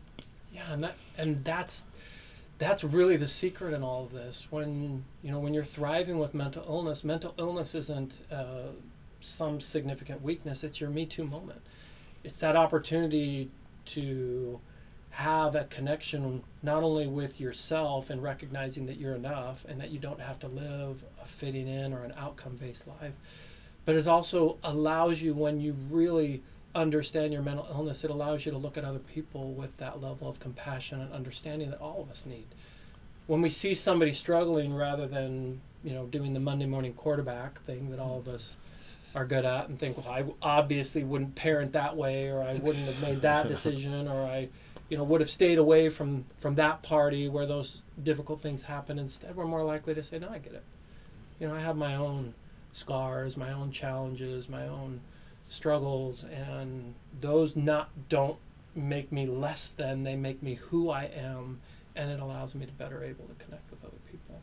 Yeah, 0.53 0.73
and 0.73 0.83
that 0.83 0.97
and 1.17 1.45
that's 1.45 1.85
that's 2.59 2.83
really 2.83 3.17
the 3.17 3.29
secret 3.29 3.73
in 3.73 3.85
all 3.85 4.05
of 4.05 4.13
this. 4.13 4.49
When 4.51 5.05
you 5.23 5.31
know 5.31 5.39
when 5.39 5.55
you're 5.55 5.63
thriving 5.63 6.19
with 6.19 6.35
mental 6.35 6.65
illness, 6.69 7.05
mental 7.05 7.35
illness 7.39 7.77
isn't 7.77 8.11
uh, 8.33 8.73
some 9.21 9.61
significant 9.61 10.23
weakness. 10.23 10.65
It's 10.65 10.81
your 10.81 10.91
Me 10.91 11.07
Too 11.07 11.25
moment 11.25 11.63
it's 12.25 12.39
that 12.39 12.57
opportunity 12.57 13.51
to 13.87 14.59
have 15.11 15.55
a 15.55 15.65
connection 15.65 16.43
not 16.63 16.83
only 16.83 17.07
with 17.07 17.39
yourself 17.39 18.11
and 18.11 18.21
recognizing 18.23 18.87
that 18.87 18.99
you're 18.99 19.15
enough 19.15 19.65
and 19.69 19.81
that 19.81 19.91
you 19.91 19.99
don't 19.99 20.21
have 20.21 20.41
to 20.41 20.49
live 20.49 21.05
a 21.23 21.27
fitting 21.27 21.69
in 21.69 21.93
or 21.93 22.03
an 22.03 22.13
outcome 22.17 22.57
based 22.57 22.87
life, 22.89 23.13
but 23.85 23.95
it 23.95 24.09
also 24.09 24.57
allows 24.65 25.23
you 25.23 25.33
when 25.33 25.61
you 25.61 25.77
really 25.91 26.43
understand 26.75 27.33
your 27.33 27.43
mental 27.43 27.67
illness, 27.71 28.03
it 28.03 28.11
allows 28.11 28.45
you 28.45 28.51
to 28.51 28.59
look 28.59 28.77
at 28.77 28.85
other 28.85 28.99
people 28.99 29.53
with 29.53 29.77
that 29.77 30.03
level 30.03 30.29
of 30.29 30.41
compassion 30.41 31.01
and 31.01 31.13
understanding 31.13 31.71
that 31.71 31.81
all 31.81 32.01
of 32.03 32.11
us 32.11 32.25
need. 32.27 32.47
When 33.29 33.41
we 33.41 33.51
see 33.51 33.75
somebody 33.75 34.13
struggling 34.13 34.75
rather 34.75 35.07
than, 35.07 35.61
you 35.85 35.95
know, 35.95 36.07
doing 36.07 36.35
the 36.35 36.41
Monday 36.41 36.67
morning 36.67 36.93
quarterback 36.93 37.63
thing 37.65 37.91
that 37.91 38.01
all 38.01 38.19
of 38.19 38.27
us 38.27 38.57
are 39.15 39.25
good 39.25 39.45
at 39.45 39.69
and 39.69 39.79
think, 39.79 39.97
well, 39.97 40.13
I 40.13 40.25
obviously 40.43 41.05
wouldn't 41.05 41.35
parent 41.35 41.73
that 41.73 41.97
way, 41.97 42.29
or 42.29 42.43
I 42.43 42.55
wouldn't 42.55 42.87
have 42.87 43.01
made 43.01 43.23
that 43.23 43.49
decision, 43.55 44.09
or 44.09 44.25
I, 44.25 44.49
you 44.89 44.97
know, 44.97 45.05
would 45.05 45.21
have 45.21 45.31
stayed 45.31 45.59
away 45.59 45.89
from 45.89 46.25
from 46.41 46.57
that 46.57 46.83
party 46.83 47.29
where 47.29 47.47
those 47.47 47.81
difficult 48.03 48.43
things 48.43 48.63
happen. 48.63 48.99
Instead, 48.99 49.37
we're 49.37 49.47
more 49.47 49.65
likely 49.65 49.95
to 49.95 50.03
say, 50.03 50.19
no, 50.19 50.29
I 50.29 50.39
get 50.39 50.55
it. 50.55 50.65
You 51.39 51.49
know, 51.49 51.55
I 51.55 51.61
have 51.61 51.77
my 51.77 51.95
own 51.95 52.35
scars, 52.73 53.37
my 53.37 53.53
own 53.53 53.71
challenges, 53.71 54.49
my 54.49 54.67
own 54.67 55.01
struggles, 55.49 56.25
and 56.25 56.95
those 57.21 57.55
not 57.55 57.91
don't 58.09 58.39
make 58.75 59.13
me 59.13 59.27
less 59.27 59.69
than. 59.69 60.03
They 60.03 60.17
make 60.17 60.43
me 60.43 60.55
who 60.55 60.91
I 60.91 61.05
am, 61.05 61.61
and 61.95 62.11
it 62.11 62.19
allows 62.19 62.55
me 62.55 62.67
to 62.67 62.73
better 62.73 63.05
able 63.05 63.27
to 63.27 63.45
connect 63.45 63.71
with 63.71 63.85
other 63.85 63.93
people. 64.11 64.41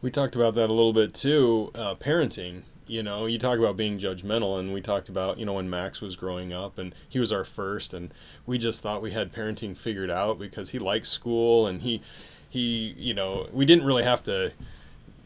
We 0.00 0.10
talked 0.10 0.36
about 0.36 0.54
that 0.54 0.70
a 0.70 0.72
little 0.72 0.92
bit 0.92 1.14
too. 1.14 1.70
Uh, 1.74 1.94
parenting 1.94 2.62
you 2.86 3.02
know 3.02 3.26
you 3.26 3.38
talk 3.38 3.58
about 3.58 3.76
being 3.76 3.98
judgmental 3.98 4.58
and 4.58 4.72
we 4.72 4.80
talked 4.80 5.08
about 5.08 5.38
you 5.38 5.44
know 5.44 5.54
when 5.54 5.68
max 5.68 6.00
was 6.00 6.16
growing 6.16 6.52
up 6.52 6.78
and 6.78 6.94
he 7.08 7.18
was 7.18 7.32
our 7.32 7.44
first 7.44 7.94
and 7.94 8.12
we 8.46 8.58
just 8.58 8.82
thought 8.82 9.02
we 9.02 9.12
had 9.12 9.32
parenting 9.32 9.76
figured 9.76 10.10
out 10.10 10.38
because 10.38 10.70
he 10.70 10.78
likes 10.78 11.08
school 11.08 11.66
and 11.66 11.82
he 11.82 12.02
he 12.48 12.94
you 12.98 13.14
know 13.14 13.48
we 13.52 13.64
didn't 13.64 13.84
really 13.84 14.04
have 14.04 14.22
to 14.22 14.52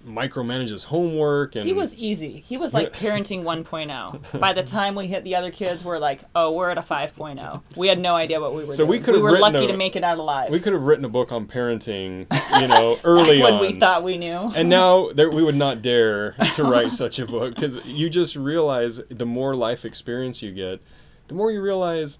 micromanage 0.06 0.70
his 0.70 0.84
homework 0.84 1.56
and 1.56 1.64
he 1.64 1.72
was 1.72 1.94
easy. 1.94 2.44
He 2.46 2.56
was 2.56 2.72
like 2.72 2.92
parenting 2.94 3.42
1.0 3.42 4.40
by 4.40 4.52
the 4.52 4.62
time 4.62 4.94
we 4.94 5.06
hit 5.06 5.24
the 5.24 5.34
other 5.34 5.50
kids 5.50 5.84
we're 5.84 5.98
like 5.98 6.20
oh 6.34 6.52
we're 6.52 6.70
at 6.70 6.78
a 6.78 6.82
5.0 6.82 7.62
we 7.76 7.88
had 7.88 7.98
no 7.98 8.14
idea 8.14 8.40
what 8.40 8.54
we 8.54 8.64
were 8.64 8.72
so 8.72 8.87
doing. 8.87 8.90
we 8.90 9.04
could 9.04 9.14
we 9.14 9.20
were 9.20 9.38
lucky 9.38 9.64
a, 9.64 9.68
to 9.68 9.76
make 9.76 9.96
it 9.96 10.04
out 10.04 10.18
alive. 10.18 10.50
we 10.50 10.61
could 10.61 10.72
have 10.72 10.82
written 10.82 11.04
a 11.04 11.08
book 11.08 11.32
on 11.32 11.46
parenting 11.46 12.26
you 12.61 12.68
know 12.68 12.98
early 13.04 13.42
on. 13.42 13.44
when 13.44 13.54
on. 13.54 13.61
we 13.61 13.74
thought 13.74 14.02
we 14.02 14.16
knew. 14.16 14.50
And 14.56 14.68
now 14.68 15.08
there, 15.14 15.30
we 15.30 15.42
would 15.42 15.56
not 15.56 15.82
dare 15.82 16.32
to 16.56 16.64
write 16.64 16.92
such 16.92 17.18
a 17.18 17.26
book 17.26 17.54
because 17.54 17.76
you 17.84 18.08
just 18.08 18.37
realize 18.37 19.00
the 19.11 19.26
more 19.26 19.54
life 19.54 19.84
experience 19.84 20.42
you 20.42 20.52
get 20.52 20.80
the 21.28 21.34
more 21.34 21.50
you 21.50 21.61
realize 21.61 22.18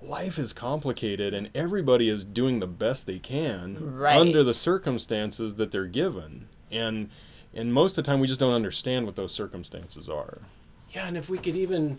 life 0.00 0.38
is 0.38 0.52
complicated 0.52 1.34
and 1.34 1.50
everybody 1.54 2.08
is 2.08 2.24
doing 2.24 2.60
the 2.60 2.66
best 2.66 3.06
they 3.06 3.18
can 3.18 3.96
right. 3.96 4.16
under 4.16 4.44
the 4.44 4.54
circumstances 4.54 5.56
that 5.56 5.70
they're 5.70 5.86
given 5.86 6.48
and 6.70 7.10
and 7.54 7.72
most 7.72 7.96
of 7.96 8.04
the 8.04 8.10
time 8.10 8.20
we 8.20 8.26
just 8.26 8.40
don't 8.40 8.54
understand 8.54 9.06
what 9.06 9.16
those 9.16 9.32
circumstances 9.32 10.08
are. 10.08 10.38
Yeah 10.90 11.06
and 11.06 11.16
if 11.16 11.28
we 11.28 11.38
could 11.38 11.56
even 11.56 11.98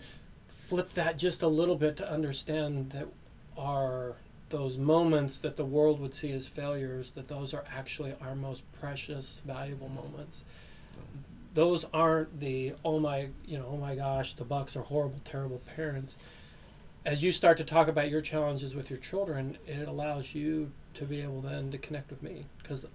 flip 0.68 0.92
that 0.94 1.16
just 1.16 1.42
a 1.42 1.48
little 1.48 1.76
bit 1.76 1.96
to 1.96 2.10
understand 2.10 2.90
that 2.90 3.08
our 3.56 4.16
those 4.50 4.76
moments 4.76 5.38
that 5.38 5.56
the 5.56 5.64
world 5.64 6.00
would 6.00 6.14
see 6.14 6.32
as 6.32 6.46
failures 6.46 7.12
that 7.14 7.28
those 7.28 7.52
are 7.52 7.64
actually 7.74 8.14
our 8.20 8.34
most 8.34 8.62
precious 8.80 9.38
valuable 9.44 9.88
moments. 9.88 10.44
Those 11.54 11.86
aren't 11.92 12.40
the 12.40 12.74
oh 12.84 13.00
my 13.00 13.28
you 13.46 13.58
know 13.58 13.68
oh 13.72 13.76
my 13.76 13.94
gosh 13.94 14.34
the 14.34 14.44
bucks 14.44 14.76
are 14.76 14.82
horrible 14.82 15.20
terrible 15.24 15.60
parents. 15.76 16.16
As 17.04 17.22
you 17.22 17.32
start 17.32 17.56
to 17.58 17.64
talk 17.64 17.88
about 17.88 18.10
your 18.10 18.20
challenges 18.20 18.74
with 18.74 18.90
your 18.90 18.98
children 18.98 19.58
it 19.66 19.88
allows 19.88 20.34
you 20.34 20.70
to 20.94 21.04
be 21.04 21.20
able 21.20 21.40
then 21.40 21.70
to 21.70 21.78
connect 21.78 22.10
with 22.10 22.22
me. 22.22 22.42
Because 22.62 22.86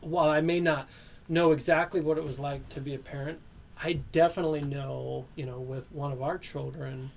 while 0.00 0.28
i 0.28 0.40
may 0.40 0.60
not 0.60 0.88
know 1.28 1.52
exactly 1.52 2.00
what 2.00 2.18
it 2.18 2.24
was 2.24 2.38
like 2.38 2.68
to 2.70 2.80
be 2.80 2.94
a 2.94 2.98
parent 2.98 3.38
I 3.82 3.94
definitely 4.12 4.62
know, 4.62 5.26
you 5.36 5.46
know, 5.46 5.58
with 5.58 5.90
one 5.92 6.12
of 6.12 6.22
our 6.22 6.38
children, 6.38 7.10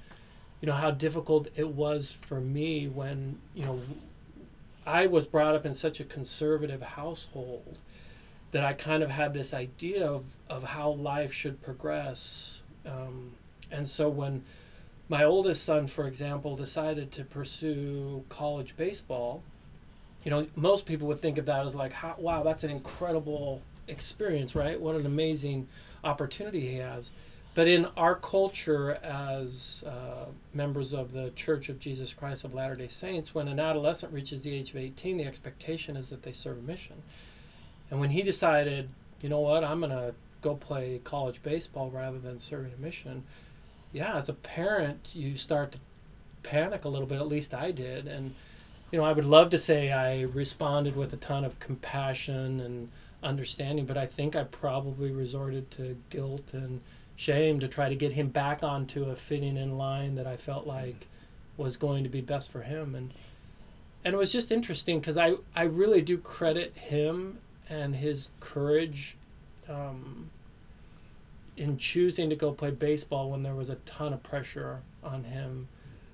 you 0.62 0.68
know, 0.68 0.74
how 0.74 0.92
difficult 0.92 1.48
it 1.56 1.68
was 1.68 2.12
for 2.12 2.42
me 2.42 2.88
when, 2.88 3.38
you 3.54 3.66
know, 3.66 3.82
I 4.86 5.08
was 5.08 5.26
brought 5.26 5.56
up 5.56 5.66
in 5.66 5.74
such 5.74 6.00
a 6.00 6.04
conservative 6.04 6.82
household 6.82 7.80
that 8.52 8.64
I 8.64 8.74
kind 8.74 9.04
of 9.04 9.10
had 9.10 9.34
this 9.34 9.54
idea 9.54 10.10
of, 10.10 10.24
of 10.50 10.64
how 10.64 10.92
life 10.92 11.34
should 11.34 11.62
progress. 11.62 12.62
Um, 12.86 13.32
and 13.70 13.88
so 13.88 14.10
when 14.10 14.44
my 15.10 15.24
oldest 15.24 15.64
son, 15.64 15.88
for 15.88 16.08
example, 16.08 16.56
decided 16.56 17.12
to 17.14 17.24
pursue 17.24 18.24
college 18.30 18.76
baseball, 18.78 19.44
you 20.24 20.32
know, 20.32 20.48
most 20.56 20.86
people 20.86 21.08
would 21.08 21.22
think 21.22 21.38
of 21.38 21.46
that 21.46 21.66
as 21.68 21.76
like, 21.76 21.94
wow, 22.18 22.44
that's 22.44 22.64
an 22.64 22.72
incredible 22.72 23.62
experience, 23.88 24.56
right? 24.56 24.80
What 24.80 24.96
an 24.96 25.06
amazing 25.06 25.68
opportunity 26.04 26.62
he 26.62 26.76
has. 26.78 27.12
But 27.58 27.68
in 27.68 27.88
our 27.98 28.16
culture, 28.16 29.00
as 29.04 29.84
uh, 29.88 30.26
members 30.54 30.94
of 30.94 31.12
the 31.12 31.32
Church 31.32 31.70
of 31.70 31.80
Jesus 31.80 32.14
Christ 32.14 32.44
of 32.44 32.54
Latter 32.54 32.76
day 32.76 32.88
Saints, 32.88 33.34
when 33.34 33.48
an 33.48 33.60
adolescent 33.60 34.14
reaches 34.14 34.44
the 34.44 34.54
age 34.54 34.70
of 34.70 34.78
18, 34.78 35.18
the 35.18 35.26
expectation 35.26 35.98
is 35.98 36.10
that 36.10 36.22
they 36.22 36.34
serve 36.34 36.60
a 36.60 36.62
mission. 36.62 37.02
And 37.90 38.00
when 38.00 38.12
he 38.12 38.22
decided, 38.22 38.90
you 39.22 39.30
know 39.30 39.40
what, 39.40 39.64
I'm 39.64 39.80
going 39.80 39.90
to 39.90 40.14
go 40.42 40.54
play 40.54 41.02
college 41.04 41.42
baseball 41.42 41.90
rather 41.90 42.20
than 42.20 42.40
serving 42.40 42.74
a 42.78 42.82
mission, 42.82 43.24
yeah, 43.92 44.16
as 44.16 44.30
a 44.30 44.34
parent, 44.34 45.10
you 45.14 45.36
start 45.36 45.72
to 45.72 45.80
panic 46.44 46.86
a 46.86 46.90
little 46.90 47.08
bit. 47.08 47.20
At 47.20 47.28
least 47.28 47.56
I 47.56 47.72
did. 47.72 48.08
And, 48.08 48.36
you 48.92 49.00
know, 49.00 49.06
I 49.06 49.14
would 49.14 49.26
love 49.26 49.50
to 49.50 49.58
say 49.58 49.92
I 49.92 50.22
responded 50.22 50.96
with 50.96 51.12
a 51.14 51.18
ton 51.18 51.44
of 51.44 51.60
compassion 51.60 52.60
and 52.60 52.90
understanding, 53.24 53.86
but 53.86 53.98
I 53.98 54.06
think 54.06 54.36
I 54.36 54.44
probably 54.44 55.12
resorted 55.12 55.70
to 55.72 55.98
guilt 56.10 56.46
and 56.54 56.82
shame 57.16 57.60
to 57.60 57.68
try 57.68 57.90
to 57.90 57.96
get 57.96 58.12
him 58.12 58.28
back 58.28 58.64
onto 58.64 59.06
a 59.06 59.16
fitting 59.16 59.58
in 59.58 59.78
line 59.78 60.16
that 60.16 60.28
I 60.28 60.38
felt 60.38 60.68
like 60.68 61.08
was 61.58 61.76
going 61.76 62.04
to 62.04 62.10
be 62.10 62.22
best 62.22 62.52
for 62.52 62.62
him. 62.62 62.94
And, 62.94 63.14
and 64.06 64.14
it 64.14 64.18
was 64.18 64.32
just 64.32 64.52
interesting 64.52 65.00
because 65.00 65.18
I, 65.18 65.34
I 65.56 65.64
really 65.64 66.02
do 66.02 66.18
credit 66.18 66.76
him 66.76 67.40
and 67.70 67.96
his 67.96 68.30
courage 68.40 69.18
um, 69.68 70.30
in 71.58 71.78
choosing 71.78 72.30
to 72.30 72.36
go 72.36 72.52
play 72.52 72.72
baseball 72.72 73.32
when 73.32 73.42
there 73.42 73.56
was 73.56 73.70
a 73.70 73.76
ton 73.86 74.14
of 74.14 74.22
pressure 74.22 74.82
on 75.04 75.24
him 75.24 75.68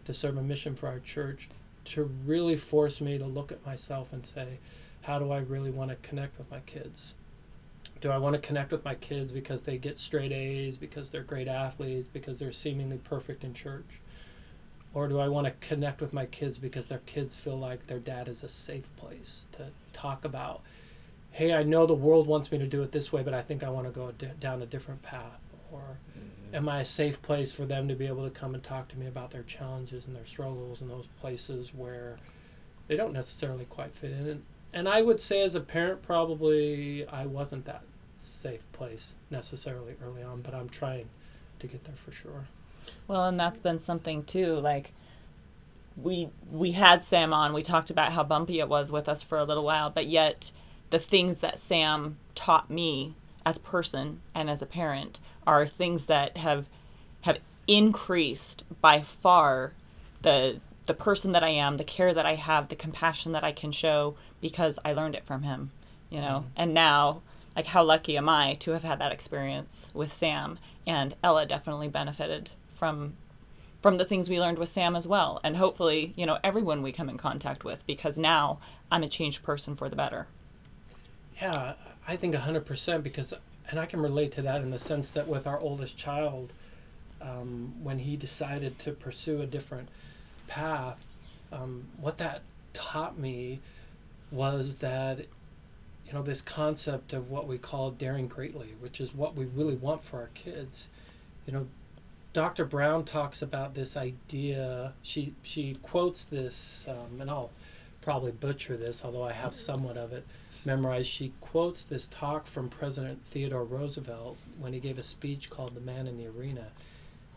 to 0.06 0.14
serve 0.14 0.38
a 0.38 0.42
mission 0.42 0.76
for 0.76 0.88
our 0.88 1.00
church 1.00 1.50
to 1.86 2.04
really 2.26 2.56
force 2.56 3.02
me 3.02 3.18
to 3.18 3.26
look 3.26 3.52
at 3.52 3.66
myself 3.66 4.14
and 4.14 4.26
say, 4.26 4.58
how 5.04 5.20
do 5.20 5.32
I 5.32 5.40
really 5.40 5.70
want 5.70 5.92
to 5.92 6.08
connect 6.08 6.38
with 6.38 6.50
my 6.50 6.60
kids? 6.62 7.14
Do 8.02 8.10
I 8.10 8.18
want 8.18 8.34
to 8.34 8.42
connect 8.42 8.72
with 8.72 8.84
my 8.84 8.96
kids 8.96 9.32
because 9.32 9.62
they 9.62 9.78
get 9.78 9.98
straight 9.98 10.32
A's, 10.32 10.76
because 10.76 11.10
they're 11.10 11.24
great 11.24 11.48
athletes, 11.48 12.10
because 12.12 12.40
they're 12.40 12.52
seemingly 12.52 12.98
perfect 12.98 13.44
in 13.44 13.54
church? 13.54 14.00
Or 14.94 15.08
do 15.08 15.20
I 15.20 15.28
want 15.28 15.48
to 15.48 15.68
connect 15.68 16.02
with 16.02 16.12
my 16.14 16.26
kids 16.26 16.58
because 16.58 16.88
their 16.88 17.02
kids 17.06 17.36
feel 17.36 17.58
like 17.58 17.88
their 17.88 18.00
dad 18.00 18.28
is 18.28 18.44
a 18.44 18.50
safe 18.50 18.90
place 18.98 19.46
to 19.54 19.68
talk 19.94 20.26
about 20.26 20.62
hey, 21.34 21.52
I 21.52 21.64
know 21.64 21.86
the 21.86 21.96
world 21.96 22.28
wants 22.28 22.52
me 22.52 22.60
to 22.60 22.68
do 22.68 22.84
it 22.84 22.92
this 22.92 23.12
way, 23.12 23.24
but 23.24 23.34
I 23.34 23.42
think 23.42 23.64
I 23.64 23.70
want 23.70 23.88
to 23.88 23.92
go 23.92 24.12
d- 24.12 24.28
down 24.40 24.62
a 24.62 24.68
different 24.68 25.02
path? 25.02 25.42
Or 25.72 25.98
mm-hmm. 26.12 26.56
am 26.56 26.70
I 26.70 26.82
a 26.82 26.86
safe 26.86 27.22
place 27.24 27.52
for 27.52 27.66
them 27.66 27.88
to 27.88 27.96
be 27.96 28.06
able 28.06 28.24
to 28.24 28.30
come 28.30 28.54
and 28.54 28.64
talk 28.64 28.88
to 28.90 28.98
me 28.98 29.08
about 29.08 29.32
their 29.32 29.42
challenges 29.44 30.06
and 30.06 30.16
their 30.16 30.28
struggles 30.28 30.82
in 30.82 30.88
those 30.88 31.08
places 31.20 31.74
where 31.74 32.18
they 32.88 32.96
don't 32.96 33.14
necessarily 33.14 33.66
quite 33.66 33.96
fit 33.96 34.12
in? 34.12 34.44
And, 34.74 34.90
I 34.90 35.02
would 35.02 35.20
say, 35.20 35.44
as 35.44 35.56
a 35.56 35.60
parent, 35.60 36.02
probably 36.02 37.08
I 37.08 37.26
wasn't 37.26 37.66
that 37.66 37.84
safe 38.16 38.64
place 38.72 39.14
necessarily 39.30 39.96
early 40.04 40.24
on, 40.24 40.42
but 40.42 40.54
I'm 40.54 40.70
trying 40.70 41.08
to 41.60 41.68
get 41.68 41.84
there 41.84 41.96
for 41.96 42.12
sure. 42.12 42.48
Well, 43.08 43.26
and 43.26 43.40
that's 43.40 43.60
been 43.60 43.80
something 43.80 44.24
too. 44.24 44.56
Like, 44.56 44.94
we 45.96 46.30
we 46.52 46.72
had 46.72 47.04
Sam 47.04 47.34
on. 47.34 47.54
We 47.54 47.62
talked 47.62 47.90
about 47.90 48.14
how 48.14 48.24
bumpy 48.24 48.60
it 48.60 48.68
was 48.68 48.92
with 48.92 49.08
us 49.08 49.22
for 49.22 49.38
a 49.38 49.44
little 49.44 49.64
while, 49.64 49.90
but 49.90 50.08
yet 50.08 50.52
the 50.90 51.00
things 51.00 51.40
that 51.40 51.60
Sam 51.60 52.18
taught 52.36 52.70
me 52.70 53.16
as 53.46 53.58
person 53.58 54.22
and 54.34 54.50
as 54.50 54.62
a 54.62 54.66
parent 54.66 55.20
are 55.46 55.68
things 55.68 56.06
that 56.06 56.38
have 56.38 56.68
have 57.22 57.40
increased 57.68 58.64
by 58.82 59.02
far 59.02 59.74
the 60.24 60.60
the 60.86 60.94
person 60.94 61.32
that 61.32 61.44
I 61.44 61.50
am, 61.50 61.78
the 61.78 61.84
care 61.84 62.14
that 62.14 62.26
I 62.26 62.36
have, 62.36 62.70
the 62.70 62.76
compassion 62.76 63.32
that 63.32 63.44
I 63.44 63.52
can 63.52 63.72
show 63.72 64.16
because 64.42 64.80
I 64.84 64.94
learned 64.94 65.16
it 65.16 65.26
from 65.26 65.44
him, 65.44 65.72
you 66.10 66.20
know. 66.20 66.46
Mm-hmm. 66.46 66.54
And 66.58 66.74
now 66.74 67.22
like 67.56 67.68
how 67.68 67.84
lucky 67.84 68.18
am 68.18 68.30
I 68.30 68.56
to 68.56 68.72
have 68.72 68.84
had 68.84 69.00
that 69.00 69.12
experience 69.12 69.92
with 69.94 70.12
Sam 70.12 70.58
and 70.88 71.16
Ella 71.24 71.46
definitely 71.46 71.88
benefited 71.88 72.50
from 72.74 73.14
from 73.82 73.98
the 73.98 74.06
things 74.06 74.30
we 74.30 74.40
learned 74.40 74.58
with 74.58 74.70
Sam 74.70 74.96
as 74.96 75.06
well 75.06 75.42
and 75.44 75.58
hopefully, 75.58 76.14
you 76.16 76.26
know, 76.26 76.40
everyone 76.42 76.82
we 76.82 76.94
come 76.94 77.10
in 77.10 77.18
contact 77.18 77.66
with 77.66 77.86
because 77.86 78.18
now 78.18 78.60
I'm 78.90 79.04
a 79.04 79.10
changed 79.10 79.44
person 79.44 79.76
for 79.76 79.90
the 79.90 79.96
better. 79.98 80.28
Yeah, 81.42 81.74
I 82.08 82.16
think 82.16 82.34
100% 82.34 83.04
because, 83.04 83.34
and 83.70 83.78
I 83.78 83.86
can 83.86 84.02
relate 84.02 84.32
to 84.34 84.42
that 84.44 84.62
in 84.62 84.72
the 84.72 84.80
sense 84.80 85.10
that 85.12 85.28
with 85.28 85.46
our 85.46 85.60
oldest 85.60 85.98
child, 85.98 86.54
um, 87.22 87.74
when 87.84 88.00
he 88.00 88.16
decided 88.16 88.80
to 88.80 88.94
pursue 88.94 89.42
a 89.42 89.46
different 89.46 89.90
path, 90.48 91.00
um, 91.52 91.86
what 92.00 92.18
that 92.18 92.42
taught 92.74 93.18
me 93.18 93.60
was 94.32 94.78
that, 94.78 95.20
you 96.08 96.14
know, 96.14 96.24
this 96.24 96.42
concept 96.42 97.14
of 97.14 97.30
what 97.30 97.48
we 97.48 97.58
call 97.58 97.92
daring 97.92 98.28
greatly, 98.28 98.74
which 98.80 99.00
is 99.00 99.14
what 99.14 99.36
we 99.36 99.46
really 99.46 99.76
want 99.76 100.04
for 100.04 100.20
our 100.22 100.30
kids. 100.34 100.88
You 101.46 101.54
know, 101.54 101.68
Dr. 102.34 102.66
Brown 102.66 103.06
talks 103.06 103.42
about 103.42 103.76
this 103.76 103.96
idea. 103.96 104.94
She 105.04 105.36
she 105.44 105.76
quotes 105.84 106.26
this, 106.26 106.86
um, 106.88 107.22
and 107.22 107.30
I'll 107.30 107.52
probably 108.02 108.32
butcher 108.32 108.76
this, 108.76 109.02
although 109.04 109.24
I 109.24 109.34
have 109.34 109.54
somewhat 109.54 109.98
of 109.98 110.12
it 110.12 110.26
memorized, 110.66 111.10
she 111.10 111.34
quotes 111.42 111.84
this 111.84 112.08
talk 112.08 112.48
from 112.48 112.70
President 112.70 113.20
Theodore 113.26 113.64
Roosevelt 113.64 114.38
when 114.60 114.74
he 114.74 114.80
gave 114.80 114.98
a 114.98 115.04
speech 115.04 115.50
called 115.50 115.76
The 115.76 115.82
Man 115.82 116.08
in 116.08 116.18
the 116.18 116.28
Arena. 116.28 116.68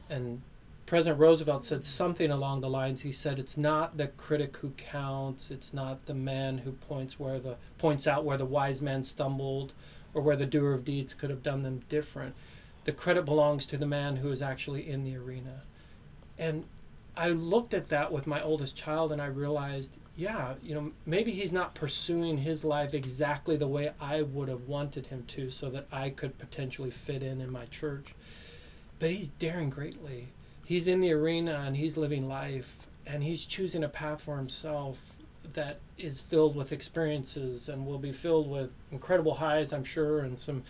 And 0.08 0.42
President 0.86 1.18
Roosevelt 1.18 1.64
said 1.64 1.84
something 1.84 2.30
along 2.30 2.60
the 2.60 2.70
lines 2.70 3.00
he 3.00 3.10
said 3.10 3.40
it's 3.40 3.56
not 3.56 3.96
the 3.96 4.06
critic 4.06 4.56
who 4.58 4.70
counts, 4.70 5.50
it's 5.50 5.74
not 5.74 6.06
the 6.06 6.14
man 6.14 6.58
who 6.58 6.70
points 6.72 7.18
where 7.18 7.40
the 7.40 7.56
points 7.76 8.06
out 8.06 8.24
where 8.24 8.38
the 8.38 8.44
wise 8.44 8.80
man 8.80 9.02
stumbled 9.02 9.72
or 10.14 10.22
where 10.22 10.36
the 10.36 10.46
doer 10.46 10.72
of 10.72 10.84
deeds 10.84 11.12
could 11.12 11.28
have 11.28 11.42
done 11.42 11.64
them 11.64 11.82
different. 11.88 12.36
The 12.84 12.92
credit 12.92 13.24
belongs 13.24 13.66
to 13.66 13.76
the 13.76 13.86
man 13.86 14.16
who 14.16 14.30
is 14.30 14.40
actually 14.40 14.88
in 14.88 15.02
the 15.02 15.16
arena. 15.16 15.62
And 16.38 16.64
I 17.16 17.30
looked 17.30 17.74
at 17.74 17.88
that 17.88 18.12
with 18.12 18.28
my 18.28 18.40
oldest 18.40 18.76
child 18.76 19.10
and 19.10 19.20
I 19.20 19.26
realized 19.26 19.90
yeah, 20.16 20.54
you 20.62 20.74
know, 20.74 20.92
maybe 21.04 21.32
he's 21.32 21.52
not 21.52 21.74
pursuing 21.74 22.38
his 22.38 22.64
life 22.64 22.94
exactly 22.94 23.56
the 23.56 23.66
way 23.66 23.92
I 24.00 24.22
would 24.22 24.48
have 24.48 24.62
wanted 24.62 25.08
him 25.08 25.24
to 25.28 25.50
so 25.50 25.68
that 25.70 25.86
I 25.92 26.08
could 26.08 26.38
potentially 26.38 26.90
fit 26.90 27.22
in 27.22 27.40
in 27.40 27.52
my 27.52 27.66
church. 27.66 28.14
But 28.98 29.10
he's 29.10 29.28
daring 29.28 29.68
greatly. 29.68 30.28
He's 30.66 30.88
in 30.88 31.00
the 31.00 31.12
arena 31.12 31.64
and 31.66 31.74
he's 31.76 31.96
living 31.96 32.28
life 32.28 32.76
and 33.06 33.22
he's 33.22 33.44
choosing 33.44 33.84
a 33.84 33.88
path 33.88 34.20
for 34.20 34.36
himself 34.36 34.98
that 35.54 35.78
is 35.96 36.20
filled 36.20 36.54
with 36.54 36.72
experiences 36.72 37.70
and 37.70 37.86
will 37.86 37.98
be 37.98 38.12
filled 38.12 38.50
with 38.50 38.70
incredible 38.92 39.34
highs, 39.34 39.72
I'm 39.72 39.84
sure, 39.84 40.20
and 40.20 40.38
some 40.38 40.64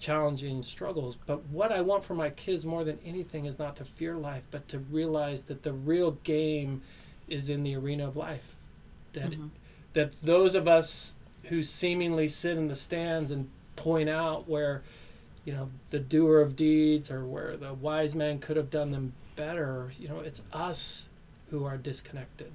challenging 0.00 0.64
struggles. 0.64 1.16
But 1.26 1.44
what 1.50 1.70
I 1.70 1.82
want 1.82 2.02
for 2.04 2.14
my 2.14 2.30
kids 2.30 2.64
more 2.64 2.82
than 2.82 2.98
anything 3.04 3.44
is 3.44 3.58
not 3.58 3.76
to 3.76 3.84
fear 3.84 4.16
life, 4.16 4.42
but 4.50 4.66
to 4.68 4.78
realize 4.78 5.44
that 5.44 5.62
the 5.62 5.72
real 5.72 6.12
game 6.24 6.82
is 7.28 7.48
in 7.48 7.62
the 7.62 7.76
arena 7.76 8.08
of 8.08 8.16
life 8.16 8.56
that 9.12 9.30
mm-hmm. 9.30 9.46
that 9.92 10.12
those 10.22 10.54
of 10.54 10.68
us 10.68 11.14
who 11.44 11.62
seemingly 11.62 12.28
sit 12.28 12.56
in 12.56 12.68
the 12.68 12.76
stands 12.76 13.30
and 13.30 13.48
point 13.76 14.08
out 14.08 14.48
where 14.48 14.82
you 15.44 15.52
know 15.52 15.70
the 15.90 15.98
doer 15.98 16.40
of 16.40 16.56
deeds 16.56 17.10
or 17.10 17.24
where 17.24 17.56
the 17.56 17.74
wise 17.74 18.14
man 18.14 18.38
could 18.38 18.56
have 18.56 18.70
done 18.70 18.90
them 18.90 19.12
better 19.36 19.92
you 19.98 20.08
know 20.08 20.20
it's 20.20 20.42
us 20.52 21.04
who 21.50 21.64
are 21.64 21.76
disconnected 21.76 22.50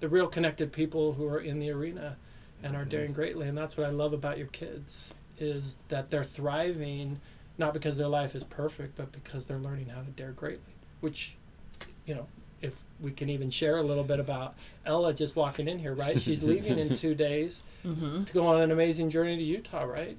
the 0.00 0.08
real 0.08 0.26
connected 0.26 0.72
people 0.72 1.12
who 1.12 1.26
are 1.26 1.40
in 1.40 1.58
the 1.58 1.70
arena 1.70 2.16
and 2.62 2.76
are 2.76 2.84
daring 2.84 3.12
greatly 3.12 3.48
and 3.48 3.56
that's 3.56 3.76
what 3.76 3.86
i 3.86 3.90
love 3.90 4.12
about 4.12 4.38
your 4.38 4.46
kids 4.48 5.12
is 5.38 5.76
that 5.88 6.10
they're 6.10 6.24
thriving 6.24 7.18
not 7.58 7.72
because 7.72 7.96
their 7.96 8.08
life 8.08 8.34
is 8.34 8.44
perfect 8.44 8.96
but 8.96 9.10
because 9.12 9.44
they're 9.44 9.58
learning 9.58 9.88
how 9.88 10.00
to 10.00 10.10
dare 10.10 10.32
greatly 10.32 10.74
which 11.00 11.34
you 12.06 12.14
know 12.14 12.26
if 12.62 12.74
we 13.00 13.10
can 13.10 13.30
even 13.30 13.50
share 13.50 13.78
a 13.78 13.82
little 13.82 14.04
bit 14.04 14.20
about 14.20 14.54
Ella 14.84 15.14
just 15.14 15.36
walking 15.36 15.68
in 15.68 15.78
here, 15.78 15.94
right? 15.94 16.20
She's 16.20 16.42
leaving 16.42 16.78
in 16.78 16.94
two 16.96 17.14
days 17.14 17.62
mm-hmm. 17.84 18.24
to 18.24 18.32
go 18.32 18.46
on 18.46 18.60
an 18.60 18.70
amazing 18.70 19.10
journey 19.10 19.36
to 19.36 19.42
Utah, 19.42 19.84
right? 19.84 20.18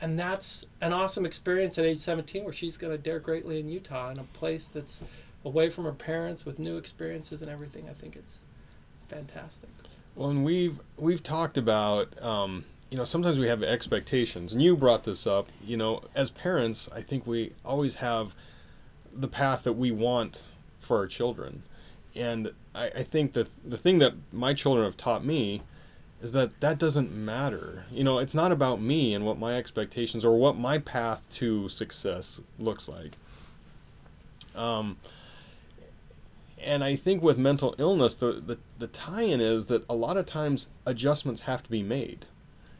And 0.00 0.18
that's 0.18 0.64
an 0.80 0.92
awesome 0.92 1.24
experience 1.24 1.78
at 1.78 1.84
age 1.84 1.98
17 1.98 2.44
where 2.44 2.52
she's 2.52 2.76
going 2.76 2.92
to 2.92 2.98
dare 2.98 3.18
greatly 3.18 3.60
in 3.60 3.68
Utah 3.68 4.10
in 4.10 4.18
a 4.18 4.24
place 4.24 4.68
that's 4.68 5.00
away 5.44 5.70
from 5.70 5.84
her 5.84 5.92
parents 5.92 6.44
with 6.44 6.58
new 6.58 6.76
experiences 6.76 7.40
and 7.40 7.50
everything. 7.50 7.86
I 7.88 7.94
think 7.94 8.16
it's 8.16 8.40
fantastic. 9.08 9.70
Well, 10.14 10.30
and 10.30 10.44
we've 10.44 10.80
we've 10.96 11.22
talked 11.22 11.56
about 11.56 12.22
um, 12.22 12.64
you 12.90 12.96
know, 12.96 13.04
sometimes 13.04 13.38
we 13.38 13.48
have 13.48 13.62
expectations, 13.62 14.52
and 14.52 14.62
you 14.62 14.76
brought 14.76 15.04
this 15.04 15.26
up. 15.26 15.48
You 15.64 15.76
know, 15.76 16.02
as 16.14 16.30
parents, 16.30 16.88
I 16.94 17.02
think 17.02 17.26
we 17.26 17.52
always 17.64 17.96
have 17.96 18.34
the 19.12 19.28
path 19.28 19.64
that 19.64 19.72
we 19.72 19.90
want 19.90 20.44
for 20.78 20.98
our 20.98 21.06
children, 21.06 21.62
and 22.14 22.52
I, 22.74 22.86
I 22.88 23.02
think 23.02 23.32
that 23.32 23.48
the 23.64 23.78
thing 23.78 23.98
that 23.98 24.14
my 24.32 24.54
children 24.54 24.84
have 24.84 24.96
taught 24.96 25.24
me 25.24 25.62
is 26.22 26.32
that 26.32 26.60
that 26.60 26.78
doesn't 26.78 27.12
matter. 27.12 27.84
You 27.90 28.04
know, 28.04 28.18
it's 28.18 28.34
not 28.34 28.52
about 28.52 28.80
me 28.80 29.14
and 29.14 29.24
what 29.24 29.38
my 29.38 29.56
expectations 29.56 30.24
or 30.24 30.38
what 30.38 30.58
my 30.58 30.78
path 30.78 31.22
to 31.34 31.68
success 31.68 32.40
looks 32.58 32.88
like. 32.88 33.16
Um, 34.54 34.96
and 36.62 36.82
I 36.82 36.96
think 36.96 37.22
with 37.22 37.38
mental 37.38 37.74
illness, 37.78 38.14
the, 38.14 38.32
the, 38.44 38.58
the 38.78 38.86
tie 38.86 39.22
in 39.22 39.40
is 39.40 39.66
that 39.66 39.84
a 39.88 39.94
lot 39.94 40.16
of 40.16 40.24
times 40.24 40.68
adjustments 40.86 41.42
have 41.42 41.62
to 41.62 41.70
be 41.70 41.82
made 41.82 42.24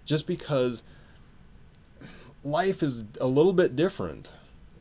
just 0.07 0.27
because 0.27 0.85
life 2.43 2.83
is 2.83 3.05
a 3.21 3.27
little 3.27 3.53
bit 3.53 3.77
different 3.77 4.31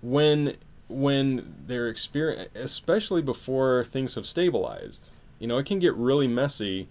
when 0.02 0.56
when 0.88 1.56
they're 1.66 1.90
experience 1.90 2.48
especially 2.54 3.24
before 3.24 3.84
things 3.86 4.14
have 4.14 4.26
stabilized 4.28 5.10
you 5.40 5.48
know 5.48 5.58
it 5.58 5.66
can 5.66 5.80
get 5.80 5.96
really 5.96 6.28
messy 6.28 6.88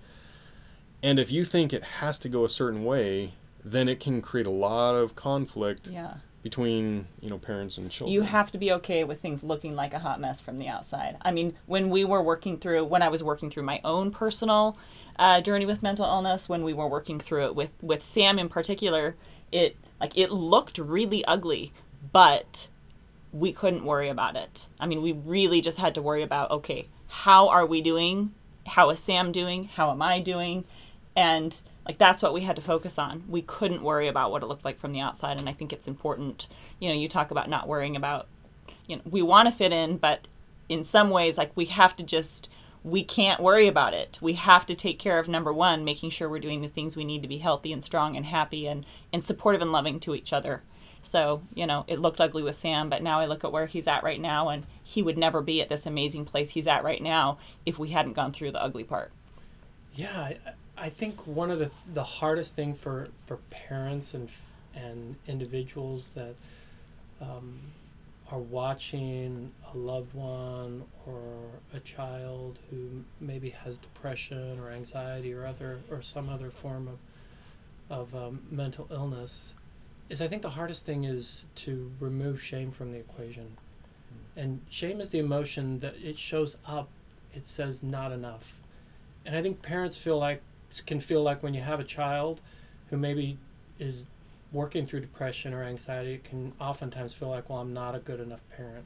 and 1.05 1.19
if 1.19 1.31
you 1.31 1.45
think 1.45 1.73
it 1.73 1.85
has 2.01 2.19
to 2.19 2.29
go 2.29 2.45
a 2.45 2.49
certain 2.49 2.83
way 2.85 3.35
then 3.65 3.89
it 3.89 4.01
can 4.01 4.21
create 4.21 4.47
a 4.47 4.51
lot 4.69 4.95
of 4.95 5.15
conflict 5.15 5.89
Yeah. 5.89 6.15
between 6.43 7.07
you 7.21 7.31
know 7.31 7.39
parents 7.39 7.79
and 7.79 7.91
children 7.91 8.13
You 8.13 8.23
have 8.23 8.51
to 8.53 8.59
be 8.59 8.73
okay 8.73 9.05
with 9.05 9.21
things 9.21 9.45
looking 9.45 9.75
like 9.77 9.95
a 9.95 9.99
hot 10.01 10.21
mess 10.21 10.41
from 10.41 10.59
the 10.59 10.69
outside. 10.69 11.17
I 11.23 11.31
mean, 11.33 11.55
when 11.67 11.89
we 11.89 12.05
were 12.05 12.23
working 12.23 12.59
through, 12.59 12.85
when 12.85 13.03
I 13.03 13.09
was 13.09 13.23
working 13.23 13.49
through 13.51 13.63
my 13.63 13.81
own 13.85 14.11
personal 14.11 14.77
uh, 15.19 15.41
journey 15.41 15.65
with 15.65 15.83
mental 15.83 16.05
illness, 16.05 16.49
when 16.49 16.63
we 16.65 16.75
were 16.75 16.89
working 16.89 17.19
through 17.21 17.45
it 17.47 17.55
with 17.55 17.73
with 17.81 18.03
Sam 18.03 18.39
in 18.39 18.49
particular, 18.49 19.17
it 19.53 19.77
like 20.01 20.17
it 20.19 20.31
looked 20.31 20.77
really 20.79 21.25
ugly, 21.25 21.73
but 22.13 22.69
we 23.33 23.51
couldn't 23.53 23.85
worry 23.85 24.09
about 24.11 24.37
it. 24.37 24.69
I 24.79 24.87
mean, 24.87 25.01
we 25.03 25.13
really 25.13 25.61
just 25.63 25.79
had 25.79 25.95
to 25.95 26.03
worry 26.03 26.23
about 26.23 26.51
okay, 26.51 26.89
how 27.09 27.49
are 27.49 27.65
we 27.67 27.81
doing? 27.81 28.35
How 28.67 28.91
is 28.91 29.01
Sam 29.01 29.33
doing? 29.33 29.65
How 29.77 29.91
am 29.91 30.03
I 30.03 30.21
doing? 30.21 30.65
And 31.17 31.61
like 31.87 31.99
that's 31.99 32.23
what 32.23 32.33
we 32.33 32.43
had 32.43 32.57
to 32.57 32.63
focus 32.63 32.99
on. 32.99 33.25
We 33.29 33.43
couldn't 33.43 33.83
worry 33.83 34.09
about 34.09 34.31
what 34.31 34.43
it 34.43 34.47
looked 34.47 34.65
like 34.65 34.79
from 34.79 34.93
the 34.93 35.01
outside, 35.01 35.39
and 35.39 35.49
I 35.49 35.53
think 35.53 35.73
it's 35.73 35.89
important. 35.89 36.49
You 36.81 36.89
know, 36.89 36.95
you 36.95 37.09
talk 37.09 37.31
about 37.31 37.49
not 37.49 37.69
worrying 37.69 37.97
about. 37.97 38.29
You 38.87 38.97
know, 38.97 39.03
we 39.05 39.23
want 39.23 39.47
to 39.47 39.53
fit 39.53 39.73
in, 39.73 39.97
but 39.97 40.29
in 40.69 40.85
some 40.85 41.11
ways, 41.11 41.39
like 41.39 41.53
we 41.55 41.67
have 41.67 41.97
to 41.97 42.03
just 42.03 42.49
we 42.85 43.03
can't 43.03 43.41
worry 43.41 43.67
about 43.67 43.95
it. 43.95 44.19
We 44.21 44.35
have 44.35 44.67
to 44.67 44.75
take 44.75 44.99
care 44.99 45.19
of 45.19 45.27
number 45.27 45.53
one, 45.53 45.85
making 45.85 46.11
sure 46.11 46.29
we're 46.29 46.39
doing 46.39 46.61
the 46.61 46.69
things 46.69 46.97
we 46.97 47.05
need 47.05 47.23
to 47.23 47.29
be 47.29 47.39
healthy 47.39 47.73
and 47.73 47.83
strong 47.83 48.15
and 48.15 48.27
happy 48.27 48.67
and, 48.67 48.85
and 49.11 49.25
supportive 49.25 49.63
and 49.63 49.73
loving 49.73 49.99
to 50.01 50.15
each 50.15 50.35
other. 50.35 50.63
So, 51.01 51.43
you 51.55 51.67
know, 51.67 51.85
it 51.87 51.99
looked 51.99 52.21
ugly 52.21 52.43
with 52.43 52.59
Sam, 52.59 52.91
but 52.91 53.03
now 53.03 53.21
I 53.21 53.27
look 53.27 53.43
at 53.43 53.53
where 53.53 53.67
he's 53.67 53.87
at 53.87 54.05
right 54.05 54.21
now, 54.21 54.51
and 54.51 54.67
he 54.83 55.03
would 55.03 55.17
never 55.17 55.41
be 55.41 55.63
at 55.63 55.71
this 55.71 55.87
amazing 55.87 56.27
place 56.27 56.51
he's 56.51 56.67
at 56.67 56.85
right 56.85 57.03
now 57.03 57.39
if 57.65 57.79
we 57.79 57.89
hadn't 57.89 58.15
gone 58.15 58.33
through 58.33 58.53
the 58.53 58.63
ugly 58.63 58.85
part. 58.85 59.13
Yeah, 59.95 60.19
I, 60.19 60.39
I 60.77 60.89
think 60.89 61.27
one 61.27 61.51
of 61.51 61.59
the 61.59 61.71
the 61.93 62.05
hardest 62.05 62.55
thing 62.55 62.75
for 62.75 63.09
for 63.27 63.37
parents 63.51 64.15
and 64.15 64.29
and 64.75 65.17
individuals 65.27 66.11
that 66.15 66.35
um, 67.21 67.61
are 68.31 68.41
watching 68.41 69.53
a 69.73 69.77
loved 69.77 70.15
one 70.15 70.83
or 71.07 71.23
a 71.73 71.81
child 71.81 72.59
who 72.71 73.05
maybe 73.21 73.51
has 73.51 73.79
depression 73.79 74.59
or 74.59 74.71
anxiety 74.71 75.33
or 75.33 75.47
other 75.47 75.79
or 75.91 76.03
some 76.03 76.29
other 76.29 76.51
form 76.51 76.89
of 76.89 76.99
of 77.91 78.15
um, 78.15 78.41
mental 78.51 78.89
illness 78.91 79.53
is 80.09 80.21
I 80.21 80.29
think 80.29 80.43
the 80.43 80.51
hardest 80.51 80.85
thing 80.85 81.05
is 81.05 81.45
to 81.57 81.91
remove 82.01 82.43
shame 82.43 82.71
from 82.71 82.93
the 82.93 82.99
equation. 82.99 83.57
And 84.37 84.61
shame 84.69 85.01
is 85.01 85.11
the 85.11 85.19
emotion 85.19 85.79
that 85.81 85.95
it 86.03 86.19
shows 86.19 86.57
up, 86.67 86.89
it 87.33 87.47
says 87.47 87.83
not 87.83 88.11
enough. 88.13 88.53
And 89.25 89.37
I 89.37 89.43
think 89.43 89.63
parents 89.63 89.97
feel 89.97 90.19
like 90.19 90.43
can 90.81 91.01
feel 91.01 91.23
like 91.23 91.43
when 91.43 91.55
you 91.55 91.63
have 91.63 91.81
a 91.81 91.85
child 91.85 92.41
who 92.91 92.97
maybe 92.97 93.39
is 93.79 94.05
working 94.53 94.87
through 94.87 95.01
depression 95.01 95.53
or 95.53 95.65
anxiety, 95.65 96.15
it 96.15 96.25
can 96.25 96.53
oftentimes 96.61 97.13
feel 97.13 97.29
like, 97.29 97.49
well, 97.51 97.59
I'm 97.59 97.75
not 97.75 97.95
a 97.95 97.99
good 97.99 98.21
enough 98.21 98.41
parent. 98.57 98.85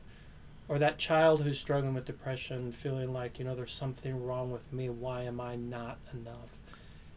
Or 0.68 0.78
that 0.78 0.98
child 0.98 1.42
who's 1.42 1.58
struggling 1.58 1.94
with 1.94 2.04
depression 2.04 2.72
feeling 2.72 3.12
like, 3.12 3.38
you 3.38 3.44
know, 3.44 3.54
there's 3.54 3.72
something 3.72 4.24
wrong 4.24 4.50
with 4.50 4.70
me. 4.72 4.88
Why 4.88 5.22
am 5.22 5.40
I 5.40 5.56
not 5.56 5.98
enough? 6.12 6.50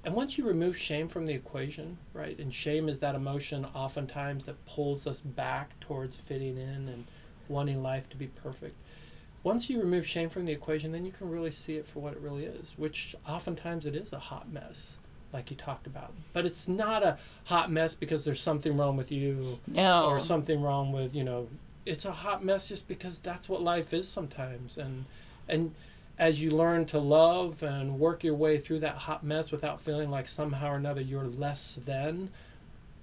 And 0.04 0.16
once 0.16 0.38
you 0.38 0.46
remove 0.46 0.78
shame 0.78 1.08
from 1.08 1.26
the 1.26 1.34
equation, 1.34 1.98
right, 2.14 2.38
and 2.40 2.54
shame 2.54 2.90
is 2.90 3.00
that 3.00 3.14
emotion 3.14 3.66
oftentimes 3.76 4.46
that 4.46 4.66
pulls 4.66 5.06
us 5.06 5.22
back 5.22 5.80
towards 5.80 6.16
fitting 6.16 6.58
in 6.58 6.88
and 6.90 7.06
wanting 7.48 7.84
life 7.84 8.10
to 8.10 8.18
be 8.18 8.28
perfect. 8.28 8.76
Once 9.44 9.70
you 9.70 9.80
remove 9.80 10.06
shame 10.06 10.30
from 10.30 10.46
the 10.46 10.52
equation, 10.52 10.92
then 10.92 11.06
you 11.06 11.12
can 11.12 11.30
really 11.30 11.52
see 11.52 11.76
it 11.76 11.88
for 11.88 12.00
what 12.00 12.14
it 12.14 12.20
really 12.20 12.46
is, 12.46 12.74
which 12.78 13.16
oftentimes 13.28 13.86
it 13.86 13.96
is 13.96 14.14
a 14.14 14.20
hot 14.20 14.52
mess, 14.52 14.98
like 15.34 15.50
you 15.50 15.58
talked 15.58 15.88
about. 15.88 16.14
But 16.32 16.46
it's 16.46 16.68
not 16.68 17.02
a 17.02 17.18
hot 17.46 17.72
mess 17.72 17.96
because 17.96 18.24
there's 18.24 18.42
something 18.42 18.78
wrong 18.78 18.98
with 18.98 19.12
you 19.12 19.58
No. 19.66 20.06
or 20.06 20.20
something 20.20 20.62
wrong 20.62 20.92
with, 20.92 21.16
you 21.16 21.24
know, 21.24 21.48
it's 21.88 22.06
a 22.06 22.12
hot 22.12 22.46
mess 22.46 22.68
just 22.68 22.88
because 22.88 23.20
that's 23.20 23.50
what 23.50 23.64
life 23.64 23.94
is 23.94 24.08
sometimes. 24.08 24.78
And 24.78 25.06
and 25.50 25.74
as 26.20 26.40
you 26.40 26.52
learn 26.52 26.86
to 26.86 27.00
love 27.00 27.64
and 27.64 28.00
work 28.00 28.24
your 28.24 28.36
way 28.36 28.60
through 28.60 28.80
that 28.82 28.96
hot 28.96 29.24
mess 29.24 29.50
without 29.52 29.82
feeling 29.82 30.12
like 30.12 30.28
somehow 30.28 30.72
or 30.74 30.76
another 30.76 31.02
you're 31.02 31.26
less 31.26 31.80
than, 31.84 32.30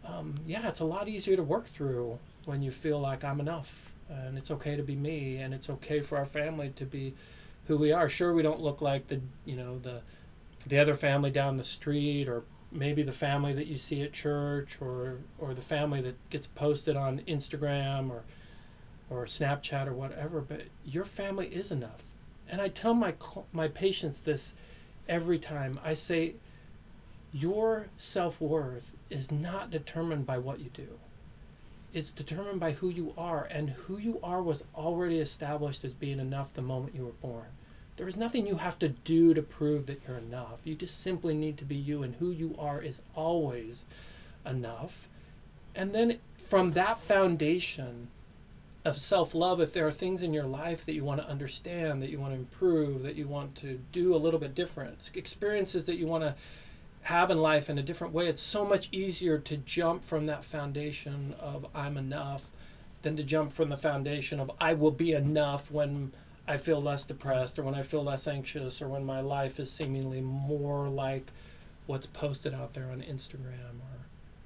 um, 0.07 0.37
yeah, 0.46 0.68
it's 0.68 0.79
a 0.79 0.85
lot 0.85 1.09
easier 1.09 1.35
to 1.35 1.42
work 1.42 1.66
through 1.74 2.16
when 2.44 2.62
you 2.62 2.70
feel 2.70 3.01
like 3.01 3.24
I'm 3.24 3.40
enough 3.40 3.88
and 4.09 4.38
it's 4.38 4.51
okay 4.51 4.77
to 4.77 4.83
be 4.83 4.97
me 4.97 5.37
and 5.37 5.53
it's 5.53 5.71
okay 5.71 6.01
for 6.01 6.16
our 6.16 6.27
family 6.27 6.73
to 6.77 6.85
be 6.85 7.14
who 7.66 7.77
we 7.77 7.92
are. 7.92 8.09
Sure, 8.09 8.33
we 8.33 8.42
don't 8.42 8.61
look 8.61 8.81
like 8.81 9.09
the 9.09 9.21
you 9.44 9.57
know 9.57 9.79
the 9.79 10.01
the 10.66 10.79
other 10.79 10.94
family 10.94 11.31
down 11.31 11.57
the 11.57 11.64
street 11.64 12.29
or 12.29 12.42
maybe 12.71 13.03
the 13.03 13.12
family 13.12 13.55
that 13.55 13.66
you 13.66 13.79
see 13.79 14.03
at 14.03 14.12
church 14.12 14.79
or 14.81 15.18
or 15.38 15.55
the 15.55 15.62
family 15.62 16.01
that 16.01 16.31
gets 16.31 16.47
posted 16.47 16.97
on 16.97 17.21
Instagram 17.29 18.11
or 18.11 18.25
or 19.11 19.25
Snapchat 19.25 19.87
or 19.87 19.94
whatever, 19.94 20.40
but 20.40 20.62
your 20.85 21.05
family 21.05 21.47
is 21.47 21.71
enough. 21.71 22.03
And 22.49 22.61
I 22.61 22.68
tell 22.68 22.94
my 22.94 23.14
my 23.53 23.68
patients 23.68 24.21
this 24.21 24.55
every 25.09 25.38
time. 25.38 25.79
I 25.83 25.94
say 25.94 26.35
your 27.33 27.87
self-worth 27.97 28.92
is 29.11 29.31
not 29.31 29.71
determined 29.71 30.27
by 30.27 30.38
what 30.38 30.61
you 30.61 30.71
do. 30.73 30.99
It's 31.94 32.11
determined 32.11 32.61
by 32.61 32.72
who 32.72 32.90
you 32.90 33.14
are 33.16 33.44
and 33.44 33.70
who 33.70 33.96
you 33.98 34.20
are 34.22 34.42
was 34.42 34.62
already 34.74 35.20
established 35.20 35.85
as 35.85 35.94
being 35.94 36.20
enough 36.20 36.53
the 36.53 36.62
moment 36.62 36.94
you 36.94 37.05
were 37.05 37.12
born. 37.12 37.46
There 37.96 38.09
is 38.09 38.16
nothing 38.16 38.46
you 38.46 38.57
have 38.57 38.79
to 38.81 38.90
do 38.90 39.35
to 39.35 39.42
prove 39.42 39.87
that 39.87 40.03
you're 40.07 40.18
enough. 40.18 40.61
You 40.64 40.74
just 40.74 41.01
simply 41.01 41.35
need 41.35 41.59
to 41.59 41.64
be 41.64 41.74
you, 41.74 42.03
and 42.03 42.14
who 42.16 42.31
you 42.31 42.55
are 42.59 42.81
is 42.81 43.01
always 43.14 43.83
enough. 44.46 45.09
And 45.74 45.92
then 45.92 46.18
from 46.37 46.72
that 46.72 47.01
foundation 47.01 48.09
of 48.85 49.01
self 49.01 49.35
love, 49.35 49.61
if 49.61 49.72
there 49.72 49.87
are 49.87 49.92
things 49.92 50.22
in 50.22 50.33
your 50.33 50.46
life 50.46 50.87
that 50.87 50.94
you 50.94 51.05
want 51.05 51.20
to 51.20 51.29
understand, 51.29 52.01
that 52.03 52.11
you 52.11 52.20
want 52.20 52.35
to 52.35 52.38
improve, 52.38 53.03
that 53.03 53.16
you 53.16 53.27
want 53.27 53.57
to 53.57 53.81
do 53.92 54.14
a 54.14 54.16
little 54.16 54.38
bit 54.38 54.55
different, 54.55 54.98
experiences 55.14 55.87
that 55.87 55.96
you 55.96 56.07
want 56.07 56.22
to 56.22 56.35
have 57.09 57.31
in 57.31 57.38
life 57.38 57.71
in 57.71 57.79
a 57.79 57.83
different 57.83 58.12
way, 58.12 58.29
it's 58.29 58.42
so 58.42 58.66
much 58.66 58.90
easier 58.92 59.38
to 59.38 59.57
jump 59.57 60.05
from 60.05 60.27
that 60.27 60.44
foundation 60.44 61.35
of 61.40 61.64
I'm 61.75 61.97
enough 61.97 62.42
than 63.01 63.16
to 63.16 63.23
jump 63.23 63.51
from 63.51 63.71
the 63.71 63.79
foundation 63.79 64.38
of 64.38 64.51
I 64.61 64.75
will 64.75 64.90
be 64.90 65.12
enough 65.12 65.71
when 65.71 66.12
I 66.47 66.59
feel 66.59 66.83
less 66.83 67.05
depressed 67.05 67.59
or 67.59 67.62
when 67.62 67.75
I 67.75 67.83
feel 67.83 68.05
less 68.05 68.29
anxious 68.29 68.83
or 68.83 68.88
when 68.88 69.07
my 69.07 69.23
life 69.23 69.59
is 69.59 69.73
seemingly 69.73 70.21
more 70.21 70.87
like 70.90 71.31
what's 71.87 72.05
posted 72.05 72.53
out 72.53 72.75
there 72.75 72.90
on 72.90 73.01
Instagram 73.01 73.81
or 73.81 74.05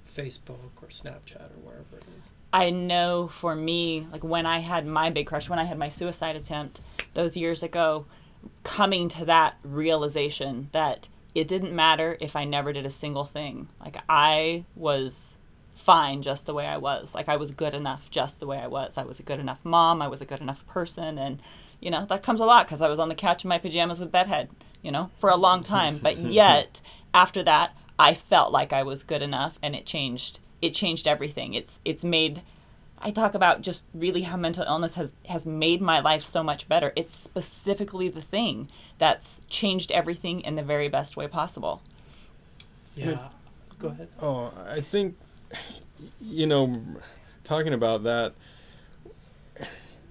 Facebook 0.09 0.70
or 0.81 0.87
Snapchat 0.87 1.42
or 1.42 1.59
wherever 1.64 1.96
it 1.96 2.05
is. 2.05 2.31
I 2.53 2.70
know 2.70 3.27
for 3.27 3.57
me, 3.57 4.07
like 4.12 4.22
when 4.22 4.46
I 4.46 4.61
had 4.61 4.87
my 4.87 5.11
big 5.11 5.27
crush, 5.27 5.48
when 5.48 5.59
I 5.59 5.64
had 5.64 5.79
my 5.79 5.88
suicide 5.88 6.37
attempt 6.37 6.81
those 7.14 7.37
years 7.37 7.64
ago, 7.64 8.07
coming 8.62 9.09
to 9.09 9.25
that 9.25 9.57
realization 9.64 10.68
that 10.70 11.09
it 11.35 11.49
didn't 11.49 11.75
matter 11.75 12.16
if 12.21 12.37
I 12.37 12.45
never 12.45 12.73
did 12.73 12.87
a 12.87 12.90
single 12.90 13.25
thing. 13.25 13.68
Like 13.81 13.97
I 14.09 14.64
was 14.75 15.35
fine 15.75 16.23
just 16.23 16.47
the 16.47 16.55
way 16.55 16.66
I 16.66 16.77
was. 16.77 17.14
Like 17.14 17.29
I 17.29 17.37
was 17.37 17.51
good 17.51 17.75
enough 17.75 18.11
just 18.11 18.40
the 18.40 18.47
way 18.47 18.59
I 18.59 18.66
was. 18.66 18.99
I 18.99 19.05
was 19.05 19.18
a 19.18 19.23
good 19.23 19.40
enough 19.40 19.64
mom. 19.64 20.03
I 20.03 20.09
was 20.09 20.21
a 20.21 20.27
good 20.27 20.40
enough 20.40 20.66
person. 20.66 21.18
And, 21.18 21.40
you 21.81 21.90
know, 21.90 22.05
that 22.07 22.23
comes 22.23 22.40
a 22.40 22.45
lot 22.45 22.66
because 22.66 22.81
I 22.81 22.88
was 22.88 22.99
on 22.99 23.09
the 23.09 23.14
couch 23.14 23.45
in 23.45 23.49
my 23.49 23.59
pajamas 23.59 23.99
with 23.99 24.12
bedhead, 24.12 24.51
you 24.83 24.92
know, 24.92 25.11
for 25.18 25.31
a 25.31 25.37
long 25.37 25.62
time. 25.62 25.99
But 26.03 26.18
yet, 26.18 26.81
after 27.14 27.42
that, 27.42 27.77
I 27.99 28.14
felt 28.14 28.53
like 28.53 28.73
I 28.73 28.83
was 28.83 29.03
good 29.03 29.23
enough 29.23 29.59
and 29.62 29.75
it 29.75 29.87
changed. 29.87 30.40
It 30.61 30.75
changed 30.75 31.09
everything. 31.09 31.55
It's, 31.55 31.81
it's 31.85 32.05
made, 32.05 32.42
I 33.05 33.11
talk 33.11 33.35
about 33.35 33.62
just 33.62 33.85
really 33.93 34.23
how 34.23 34.37
mental 34.37 34.65
illness 34.65 34.95
has, 34.95 35.12
has 35.29 35.45
made 35.45 35.83
my 35.83 35.99
life 35.99 36.23
so 36.23 36.43
much 36.43 36.69
better. 36.69 36.93
It's 36.95 37.15
specifically 37.15 38.09
the 38.09 38.23
thing 38.23 38.69
that's 38.99 39.41
changed 39.49 39.91
everything 39.91 40.41
in 40.41 40.55
the 40.55 40.62
very 40.62 40.88
best 40.88 41.17
way 41.17 41.27
possible. 41.27 41.83
Yeah. 42.95 43.29
Go 43.81 43.88
ahead. 43.88 44.09
Oh, 44.21 44.53
I 44.69 44.81
think, 44.81 45.17
you 46.21 46.47
know, 46.47 46.81
talking 47.43 47.73
about 47.73 48.05
that, 48.05 48.35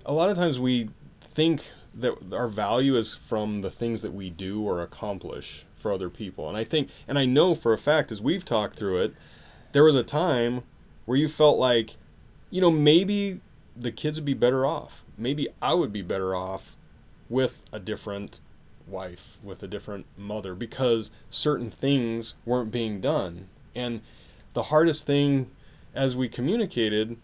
a 0.06 0.14
lot 0.14 0.30
of 0.30 0.36
times 0.36 0.60
we 0.60 0.90
think 1.22 1.64
that 1.96 2.34
our 2.34 2.50
value 2.50 2.98
is 2.98 3.16
from 3.16 3.62
the 3.62 3.70
things 3.70 4.02
that 4.02 4.14
we 4.14 4.30
do 4.30 4.62
or 4.62 4.82
accomplish 4.82 5.66
for 5.78 5.94
other 5.94 6.10
people. 6.10 6.50
And 6.50 6.58
I 6.58 6.66
think, 6.66 6.90
and 7.08 7.18
I 7.18 7.26
know 7.26 7.56
for 7.56 7.72
a 7.72 7.78
fact, 7.78 8.12
as 8.12 8.22
we've 8.22 8.44
talked 8.44 8.78
through 8.78 9.02
it, 9.02 9.14
there 9.72 9.86
was 9.86 9.96
a 9.96 10.04
time 10.04 10.64
where 11.06 11.18
you 11.18 11.30
felt 11.30 11.58
like, 11.58 11.96
you 12.52 12.62
know, 12.62 12.70
maybe 12.70 13.40
the 13.76 13.92
kids 13.92 14.20
would 14.20 14.26
be 14.26 14.36
better 14.36 14.66
off. 14.66 15.04
Maybe 15.18 15.48
I 15.62 15.74
would 15.74 15.92
be 15.92 16.02
better 16.02 16.36
off 16.36 16.76
with 17.30 17.64
a 17.72 17.80
different 17.80 18.42
wife, 18.86 19.38
with 19.42 19.64
a 19.64 19.68
different 19.68 20.06
mother, 20.18 20.54
because 20.54 21.10
certain 21.30 21.72
things 21.72 22.36
weren't 22.46 22.72
being 22.72 23.00
done. 23.02 23.48
And 23.74 24.02
the 24.54 24.64
hardest 24.64 25.06
thing 25.06 25.50
as 25.96 26.16
we 26.16 26.28
communicated 26.28 27.18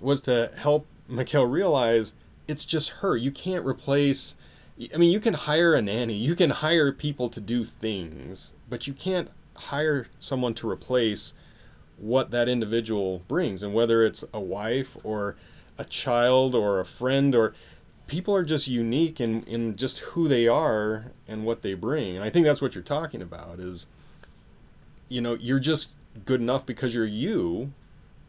was 0.00 0.20
to 0.22 0.50
help 0.56 0.86
Mikkel 1.10 1.50
realize 1.50 2.14
it's 2.48 2.64
just 2.64 2.90
her. 3.00 3.16
You 3.16 3.30
can't 3.30 3.64
replace. 3.64 4.34
I 4.92 4.96
mean, 4.96 5.10
you 5.10 5.20
can 5.20 5.34
hire 5.34 5.74
a 5.74 5.80
nanny, 5.80 6.14
you 6.14 6.34
can 6.34 6.50
hire 6.50 6.92
people 6.92 7.28
to 7.30 7.40
do 7.40 7.64
things, 7.64 8.52
but 8.68 8.86
you 8.86 8.92
can't 8.92 9.30
hire 9.54 10.08
someone 10.18 10.52
to 10.54 10.68
replace 10.68 11.32
what 11.98 12.30
that 12.30 12.48
individual 12.48 13.22
brings. 13.28 13.62
And 13.62 13.74
whether 13.74 14.04
it's 14.04 14.24
a 14.32 14.40
wife 14.40 14.96
or 15.02 15.36
a 15.78 15.84
child 15.84 16.54
or 16.54 16.80
a 16.80 16.84
friend 16.84 17.34
or 17.34 17.54
people 18.06 18.34
are 18.34 18.44
just 18.44 18.68
unique 18.68 19.20
in, 19.20 19.42
in 19.44 19.76
just 19.76 19.98
who 19.98 20.28
they 20.28 20.46
are 20.46 21.12
and 21.26 21.44
what 21.44 21.62
they 21.62 21.74
bring. 21.74 22.16
And 22.16 22.24
I 22.24 22.30
think 22.30 22.46
that's 22.46 22.62
what 22.62 22.74
you're 22.74 22.84
talking 22.84 23.22
about 23.22 23.58
is, 23.58 23.86
you 25.08 25.20
know, 25.20 25.34
you're 25.34 25.58
just 25.58 25.90
good 26.24 26.40
enough 26.40 26.64
because 26.64 26.94
you're 26.94 27.04
you 27.04 27.72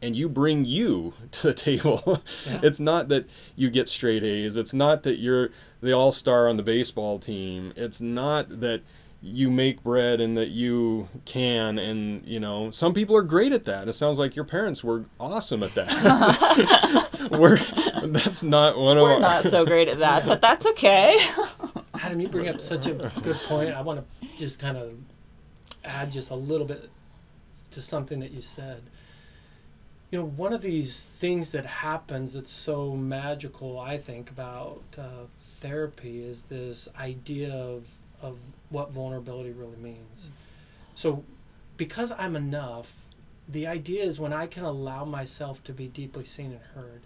and 0.00 0.14
you 0.14 0.28
bring 0.28 0.64
you 0.64 1.14
to 1.32 1.48
the 1.48 1.54
table. 1.54 2.22
Yeah. 2.46 2.60
it's 2.62 2.80
not 2.80 3.08
that 3.08 3.28
you 3.56 3.70
get 3.70 3.88
straight 3.88 4.24
A's. 4.24 4.56
It's 4.56 4.74
not 4.74 5.02
that 5.04 5.18
you're 5.18 5.50
the 5.80 5.92
all 5.92 6.12
star 6.12 6.48
on 6.48 6.56
the 6.56 6.62
baseball 6.62 7.18
team. 7.18 7.72
It's 7.76 8.00
not 8.00 8.60
that 8.60 8.82
you 9.20 9.50
make 9.50 9.82
bread 9.82 10.20
and 10.20 10.36
that 10.36 10.48
you 10.48 11.08
can 11.24 11.76
and 11.78 12.24
you 12.24 12.38
know 12.38 12.70
some 12.70 12.94
people 12.94 13.16
are 13.16 13.22
great 13.22 13.52
at 13.52 13.64
that. 13.64 13.88
It 13.88 13.94
sounds 13.94 14.18
like 14.18 14.36
your 14.36 14.44
parents 14.44 14.84
were 14.84 15.04
awesome 15.18 15.62
at 15.62 15.74
that. 15.74 17.30
We're 17.30 17.58
that's 18.08 18.42
not 18.42 18.78
one 18.78 18.96
we're 18.96 19.14
of 19.14 19.16
we're 19.16 19.20
not 19.20 19.44
so 19.44 19.66
great 19.66 19.88
at 19.88 19.98
that 19.98 20.24
but 20.24 20.40
that's 20.40 20.64
okay. 20.66 21.18
Adam 21.94 22.20
you 22.20 22.28
bring 22.28 22.48
up 22.48 22.60
such 22.60 22.86
a 22.86 22.94
good 23.22 23.36
point. 23.46 23.74
I 23.74 23.82
want 23.82 24.00
to 24.00 24.28
just 24.36 24.58
kind 24.58 24.76
of 24.76 24.94
add 25.84 26.12
just 26.12 26.30
a 26.30 26.34
little 26.34 26.66
bit 26.66 26.88
to 27.72 27.82
something 27.82 28.20
that 28.20 28.30
you 28.30 28.42
said. 28.42 28.82
You 30.10 30.20
know, 30.20 30.24
one 30.24 30.52
of 30.52 30.62
these 30.62 31.06
things 31.18 31.50
that 31.52 31.66
happens 31.66 32.32
that's 32.32 32.50
so 32.50 32.94
magical, 32.94 33.78
I 33.78 33.98
think, 33.98 34.30
about 34.30 34.82
uh, 34.96 35.26
therapy 35.60 36.22
is 36.22 36.44
this 36.44 36.88
idea 36.98 37.52
of, 37.52 37.84
of 38.20 38.38
what 38.70 38.90
vulnerability 38.90 39.50
really 39.50 39.76
means. 39.76 40.30
So, 40.94 41.24
because 41.76 42.12
I'm 42.12 42.36
enough, 42.36 43.06
the 43.48 43.66
idea 43.66 44.04
is 44.04 44.18
when 44.18 44.32
I 44.32 44.46
can 44.46 44.64
allow 44.64 45.04
myself 45.04 45.62
to 45.64 45.72
be 45.72 45.86
deeply 45.86 46.24
seen 46.24 46.52
and 46.52 46.60
heard, 46.74 47.02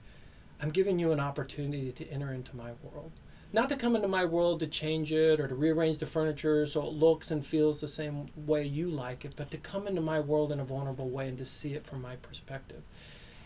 I'm 0.61 0.71
giving 0.71 0.99
you 0.99 1.13
an 1.13 1.21
opportunity 1.21 1.93
to 1.93 2.09
enter 2.09 2.33
into 2.33 2.57
my 2.57 2.71
world. 2.83 3.13
Not 3.53 3.69
to 3.69 3.77
come 3.77 3.95
into 3.95 4.09
my 4.09 4.25
world 4.25 4.61
to 4.61 4.67
change 4.67 5.13
it 5.13 5.39
or 5.39 5.47
to 5.47 5.55
rearrange 5.55 5.99
the 5.99 6.07
furniture 6.07 6.67
so 6.67 6.87
it 6.87 6.95
looks 6.95 7.31
and 7.31 7.45
feels 7.45 7.81
the 7.81 7.89
same 7.89 8.29
way 8.35 8.65
you 8.65 8.89
like 8.89 9.27
it, 9.27 9.35
but 9.37 9.51
to 9.51 9.59
come 9.59 9.87
into 9.87 10.01
my 10.01 10.21
world 10.21 10.53
in 10.53 10.61
a 10.61 10.65
vulnerable 10.65 11.11
way 11.11 11.29
and 11.29 11.37
to 11.37 11.45
see 11.45 11.75
it 11.75 11.85
from 11.85 12.01
my 12.01 12.17
perspective. 12.17 12.83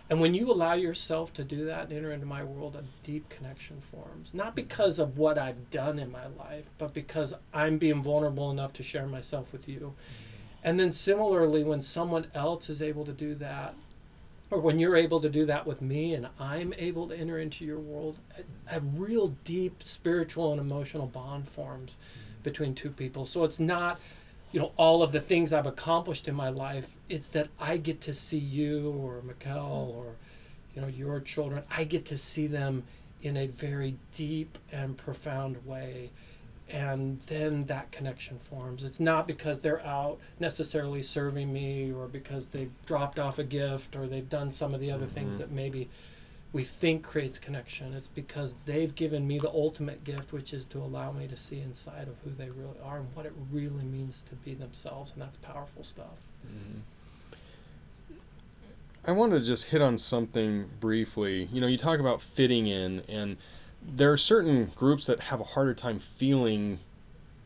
And 0.08 0.20
when 0.20 0.34
you 0.34 0.50
allow 0.50 0.74
yourself 0.74 1.34
to 1.34 1.44
do 1.44 1.64
that 1.64 1.84
and 1.84 1.92
enter 1.92 2.12
into 2.12 2.26
my 2.26 2.44
world, 2.44 2.76
a 2.76 2.84
deep 3.04 3.28
connection 3.28 3.80
forms. 3.90 4.30
Not 4.32 4.48
mm-hmm. 4.48 4.54
because 4.54 4.98
of 4.98 5.18
what 5.18 5.36
I've 5.36 5.70
done 5.70 5.98
in 5.98 6.12
my 6.12 6.26
life, 6.26 6.66
but 6.78 6.94
because 6.94 7.34
I'm 7.52 7.78
being 7.78 8.02
vulnerable 8.02 8.50
enough 8.50 8.72
to 8.74 8.82
share 8.82 9.06
myself 9.06 9.52
with 9.52 9.68
you. 9.68 9.78
Mm-hmm. 9.78 10.62
And 10.62 10.80
then 10.80 10.92
similarly, 10.92 11.64
when 11.64 11.80
someone 11.80 12.28
else 12.34 12.70
is 12.70 12.82
able 12.82 13.04
to 13.04 13.12
do 13.12 13.34
that, 13.36 13.74
or 14.50 14.60
when 14.60 14.78
you're 14.78 14.96
able 14.96 15.20
to 15.20 15.28
do 15.28 15.44
that 15.46 15.66
with 15.66 15.82
me 15.82 16.14
and 16.14 16.28
I'm 16.38 16.72
able 16.78 17.08
to 17.08 17.16
enter 17.16 17.38
into 17.38 17.64
your 17.64 17.80
world, 17.80 18.18
a, 18.38 18.42
mm-hmm. 18.42 18.76
a 18.76 19.00
real 19.00 19.28
deep 19.44 19.82
spiritual 19.82 20.52
and 20.52 20.60
emotional 20.60 21.06
bond 21.06 21.48
forms 21.48 21.92
mm-hmm. 21.92 22.42
between 22.44 22.74
two 22.74 22.90
people. 22.90 23.26
So 23.26 23.42
it's 23.42 23.58
not 23.58 23.98
you 24.52 24.60
know 24.60 24.72
all 24.76 25.02
of 25.02 25.12
the 25.12 25.20
things 25.20 25.52
I've 25.52 25.66
accomplished 25.66 26.28
in 26.28 26.34
my 26.34 26.48
life. 26.48 26.88
It's 27.08 27.28
that 27.28 27.48
I 27.58 27.76
get 27.76 28.00
to 28.02 28.14
see 28.14 28.38
you 28.38 28.90
or 28.90 29.22
Mikkel 29.22 29.96
or 29.96 30.16
you 30.74 30.82
know 30.82 30.88
your 30.88 31.20
children. 31.20 31.62
I 31.70 31.84
get 31.84 32.04
to 32.06 32.18
see 32.18 32.46
them 32.46 32.84
in 33.22 33.36
a 33.36 33.46
very 33.46 33.96
deep 34.16 34.58
and 34.72 34.96
profound 34.96 35.64
way. 35.66 36.10
And 36.68 37.20
then 37.26 37.66
that 37.66 37.92
connection 37.92 38.38
forms. 38.38 38.82
It's 38.82 38.98
not 38.98 39.28
because 39.28 39.60
they're 39.60 39.84
out 39.86 40.18
necessarily 40.40 41.02
serving 41.02 41.52
me 41.52 41.92
or 41.92 42.08
because 42.08 42.48
they've 42.48 42.72
dropped 42.86 43.20
off 43.20 43.38
a 43.38 43.44
gift 43.44 43.94
or 43.94 44.08
they've 44.08 44.28
done 44.28 44.50
some 44.50 44.74
of 44.74 44.80
the 44.80 44.90
other 44.90 45.06
mm-hmm. 45.06 45.14
things 45.14 45.38
that 45.38 45.52
maybe 45.52 45.88
we 46.56 46.64
think 46.64 47.02
creates 47.02 47.38
connection. 47.38 47.92
It's 47.92 48.08
because 48.08 48.54
they've 48.64 48.94
given 48.94 49.28
me 49.28 49.38
the 49.38 49.50
ultimate 49.50 50.04
gift, 50.04 50.32
which 50.32 50.54
is 50.54 50.64
to 50.66 50.78
allow 50.78 51.12
me 51.12 51.28
to 51.28 51.36
see 51.36 51.60
inside 51.60 52.08
of 52.08 52.14
who 52.24 52.30
they 52.30 52.48
really 52.48 52.78
are 52.82 52.96
and 52.96 53.14
what 53.14 53.26
it 53.26 53.34
really 53.52 53.84
means 53.84 54.22
to 54.30 54.34
be 54.36 54.54
themselves, 54.54 55.12
and 55.12 55.20
that's 55.20 55.36
powerful 55.36 55.84
stuff. 55.84 56.16
Mm-hmm. 56.46 56.80
I 59.06 59.12
want 59.12 59.34
to 59.34 59.40
just 59.40 59.66
hit 59.66 59.82
on 59.82 59.98
something 59.98 60.70
briefly. 60.80 61.50
You 61.52 61.60
know, 61.60 61.66
you 61.66 61.76
talk 61.76 62.00
about 62.00 62.22
fitting 62.22 62.66
in, 62.66 63.02
and 63.06 63.36
there 63.86 64.10
are 64.10 64.16
certain 64.16 64.72
groups 64.74 65.04
that 65.04 65.20
have 65.20 65.42
a 65.42 65.44
harder 65.44 65.74
time 65.74 65.98
feeling 65.98 66.78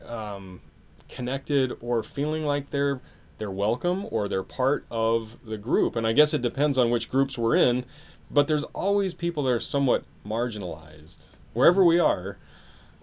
um, 0.05 0.61
connected 1.09 1.73
or 1.81 2.01
feeling 2.01 2.45
like 2.45 2.69
they're 2.69 3.01
they're 3.39 3.51
welcome 3.51 4.05
or 4.11 4.29
they're 4.29 4.43
part 4.43 4.85
of 4.91 5.35
the 5.43 5.57
group. 5.57 5.95
And 5.95 6.05
I 6.05 6.13
guess 6.13 6.31
it 6.33 6.43
depends 6.43 6.77
on 6.77 6.91
which 6.91 7.09
groups 7.09 7.39
we're 7.39 7.55
in 7.55 7.85
but 8.33 8.47
there's 8.47 8.63
always 8.65 9.13
people 9.13 9.43
that 9.43 9.51
are 9.51 9.59
somewhat 9.59 10.03
marginalized 10.25 11.25
wherever 11.53 11.83
we 11.83 11.99
are. 11.99 12.37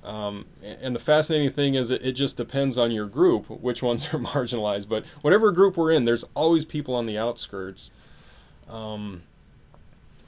Um, 0.02 0.46
and 0.62 0.94
the 0.94 1.00
fascinating 1.00 1.50
thing 1.50 1.74
is, 1.74 1.90
it, 1.90 2.12
just 2.12 2.36
depends 2.36 2.78
on 2.78 2.90
your 2.90 3.06
group 3.06 3.50
which 3.50 3.82
ones 3.82 4.04
are 4.12 4.18
marginalized. 4.18 4.88
But 4.88 5.04
whatever 5.20 5.52
group 5.52 5.76
we're 5.76 5.92
in, 5.92 6.04
there's 6.04 6.24
always 6.34 6.64
people 6.64 6.94
on 6.94 7.06
the 7.06 7.18
outskirts 7.18 7.90
um, 8.68 9.22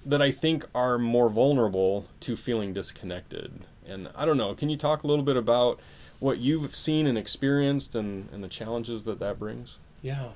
that 0.05 0.21
I 0.21 0.31
think 0.33 0.67
are 0.75 0.99
more 0.99 1.31
vulnerable 1.31 2.07
to 2.21 2.37
feeling 2.37 2.73
disconnected. 2.73 3.67
And 3.87 4.09
I 4.15 4.25
don't 4.25 4.37
know, 4.37 4.55
can 4.55 4.69
you 4.69 4.77
talk 4.77 5.03
a 5.03 5.07
little 5.07 5.25
bit 5.25 5.37
about 5.37 5.81
what 6.19 6.39
you've 6.39 6.77
seen 6.77 7.07
and 7.07 7.17
experienced 7.17 7.95
and, 7.95 8.29
and 8.33 8.45
the 8.45 8.49
challenges 8.49 9.05
that 9.05 9.19
that 9.21 9.39
brings? 9.39 9.79
Yeah, 10.03 10.31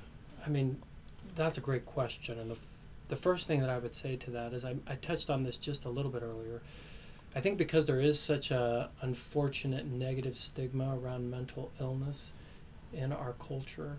I 0.45 0.49
mean, 0.49 0.81
that's 1.35 1.57
a 1.57 1.61
great 1.61 1.85
question. 1.85 2.39
And 2.39 2.51
the 2.51 2.57
the 3.07 3.15
first 3.15 3.47
thing 3.47 3.61
that 3.61 3.69
I 3.69 3.77
would 3.77 3.93
say 3.93 4.15
to 4.17 4.31
that 4.31 4.53
is 4.53 4.65
I, 4.65 4.75
I 4.87 4.95
touched 4.95 5.29
on 5.29 5.43
this 5.43 5.57
just 5.57 5.85
a 5.85 5.89
little 5.89 6.11
bit 6.11 6.23
earlier. 6.23 6.61
I 7.35 7.41
think 7.41 7.57
because 7.57 7.85
there 7.85 7.99
is 7.99 8.19
such 8.19 8.51
a 8.51 8.89
unfortunate 9.01 9.85
negative 9.85 10.37
stigma 10.37 10.97
around 10.97 11.29
mental 11.29 11.71
illness 11.79 12.31
in 12.93 13.11
our 13.11 13.33
culture, 13.33 13.97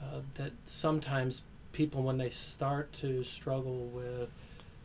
uh, 0.00 0.20
that 0.34 0.52
sometimes 0.64 1.42
people, 1.72 2.02
when 2.02 2.18
they 2.18 2.30
start 2.30 2.92
to 2.94 3.24
struggle 3.24 3.86
with 3.86 4.30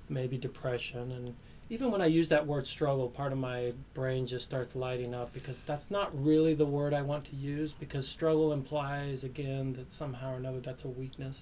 maybe 0.09 0.37
depression, 0.37 1.11
and 1.11 1.35
even 1.69 1.91
when 1.91 2.01
I 2.01 2.07
use 2.07 2.29
that 2.29 2.45
word 2.45 2.67
struggle, 2.67 3.09
part 3.09 3.31
of 3.31 3.37
my 3.37 3.73
brain 3.93 4.27
just 4.27 4.45
starts 4.45 4.75
lighting 4.75 5.13
up 5.13 5.33
because 5.33 5.61
that's 5.61 5.89
not 5.89 6.11
really 6.23 6.53
the 6.53 6.65
word 6.65 6.93
I 6.93 7.01
want 7.01 7.25
to 7.25 7.35
use 7.35 7.73
because 7.73 8.07
struggle 8.07 8.53
implies, 8.53 9.23
again, 9.23 9.73
that 9.73 9.91
somehow 9.91 10.33
or 10.33 10.37
another 10.37 10.59
that's 10.59 10.83
a 10.83 10.89
weakness. 10.89 11.41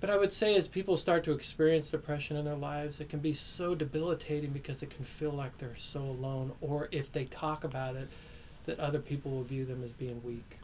But 0.00 0.08
I 0.08 0.16
would 0.16 0.32
say 0.32 0.56
as 0.56 0.66
people 0.66 0.96
start 0.96 1.24
to 1.24 1.32
experience 1.32 1.90
depression 1.90 2.38
in 2.38 2.46
their 2.46 2.56
lives, 2.56 3.00
it 3.00 3.10
can 3.10 3.20
be 3.20 3.34
so 3.34 3.74
debilitating 3.74 4.50
because 4.50 4.82
it 4.82 4.88
can 4.88 5.04
feel 5.04 5.32
like 5.32 5.56
they're 5.58 5.76
so 5.76 6.00
alone, 6.00 6.52
or 6.62 6.88
if 6.90 7.12
they 7.12 7.26
talk 7.26 7.64
about 7.64 7.96
it, 7.96 8.08
that 8.64 8.80
other 8.80 8.98
people 8.98 9.30
will 9.30 9.42
view 9.42 9.66
them 9.66 9.84
as 9.84 9.90
being 9.92 10.22
weak. 10.24 10.56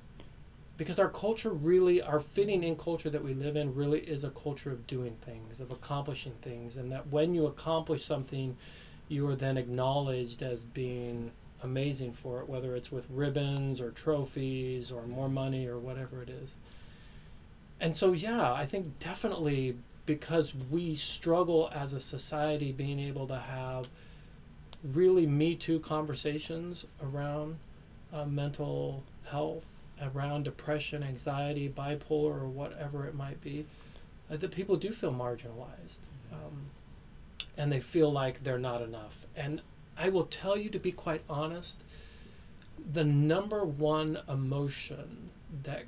Because 0.79 0.99
our 0.99 1.11
culture 1.11 1.51
really, 1.51 2.01
our 2.01 2.21
fitting 2.21 2.65
in 2.65 2.77
culture 2.77 3.11
that 3.11 3.23
we 3.23 3.35
live 3.35 3.57
in, 3.57 3.75
really 3.75 4.01
is 4.01 4.25
a 4.25 4.31
culture 4.31 4.71
of 4.71 4.87
doing 4.87 5.17
things, 5.23 5.61
of 5.61 5.71
accomplishing 5.71 6.35
things, 6.41 6.77
and 6.77 6.91
that 6.93 7.07
when 7.09 7.35
you 7.35 7.47
accomplish 7.47 8.07
something, 8.07 8.57
you 9.09 9.29
are 9.29 9.37
then 9.37 9.59
acknowledged 9.59 10.43
as 10.43 10.63
being 10.65 11.31
amazing 11.63 12.13
for 12.15 12.41
it, 12.41 12.49
whether 12.49 12.75
it's 12.75 12.91
with 12.91 13.05
ribbons 13.11 13.81
or 13.83 13.91
trophies 13.91 14.91
or 14.91 15.07
more 15.07 15.29
money 15.29 15.67
or 15.67 15.79
whatever 15.79 16.23
it 16.23 16.31
is 16.31 16.51
and 17.81 17.97
so 17.97 18.13
yeah 18.13 18.53
i 18.53 18.65
think 18.67 18.99
definitely 18.99 19.77
because 20.07 20.55
we 20.71 20.95
struggle 20.95 21.71
as 21.75 21.93
a 21.93 22.01
society 22.01 22.73
being 22.73 23.01
able 23.01 23.27
to 23.27 23.39
have 23.39 23.89
really 24.95 25.27
me 25.27 25.55
too 25.55 25.81
conversations 25.81 26.85
around 27.03 27.57
uh, 28.13 28.25
mental 28.25 29.03
health 29.25 29.65
around 30.03 30.45
depression, 30.45 31.03
anxiety, 31.03 31.69
bipolar, 31.69 32.43
or 32.43 32.49
whatever 32.49 33.07
it 33.07 33.15
might 33.15 33.41
be, 33.41 33.67
uh, 34.31 34.37
that 34.37 34.51
people 34.51 34.77
do 34.77 34.93
feel 34.93 35.13
marginalized. 35.13 35.99
Um, 36.33 36.71
and 37.57 37.73
they 37.73 37.81
feel 37.81 38.13
like 38.13 38.45
they're 38.45 38.59
not 38.59 38.83
enough. 38.83 39.27
And 39.35 39.63
I 39.97 40.11
will 40.11 40.27
tell 40.27 40.57
you, 40.57 40.69
to 40.71 40.79
be 40.79 40.93
quite 40.93 41.23
honest, 41.29 41.79
the 42.93 43.05
number 43.05 43.65
one 43.65 44.19
emotion 44.29 45.31
that 45.63 45.85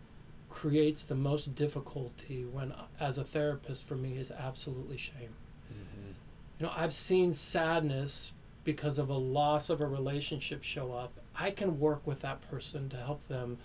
creates 0.61 1.05
the 1.05 1.15
most 1.15 1.55
difficulty 1.55 2.45
when 2.45 2.73
as 2.99 3.17
a 3.17 3.25
therapist 3.25 3.87
for 3.87 3.95
me 3.95 4.17
is 4.19 4.31
absolutely 4.31 4.97
shame. 4.97 5.35
Mm-hmm. 5.73 6.11
you 6.59 6.67
know 6.67 6.73
i've 6.75 6.95
seen 6.95 7.33
sadness 7.33 8.33
because 8.69 8.99
of 8.99 9.09
a 9.09 9.17
loss 9.17 9.71
of 9.71 9.81
a 9.81 9.87
relationship 9.87 10.63
show 10.63 10.93
up. 10.93 11.11
I 11.35 11.51
can 11.51 11.81
work 11.81 12.07
with 12.07 12.21
that 12.21 12.43
person 12.51 12.91
to 12.91 12.99
help 12.99 13.27
them 13.27 13.57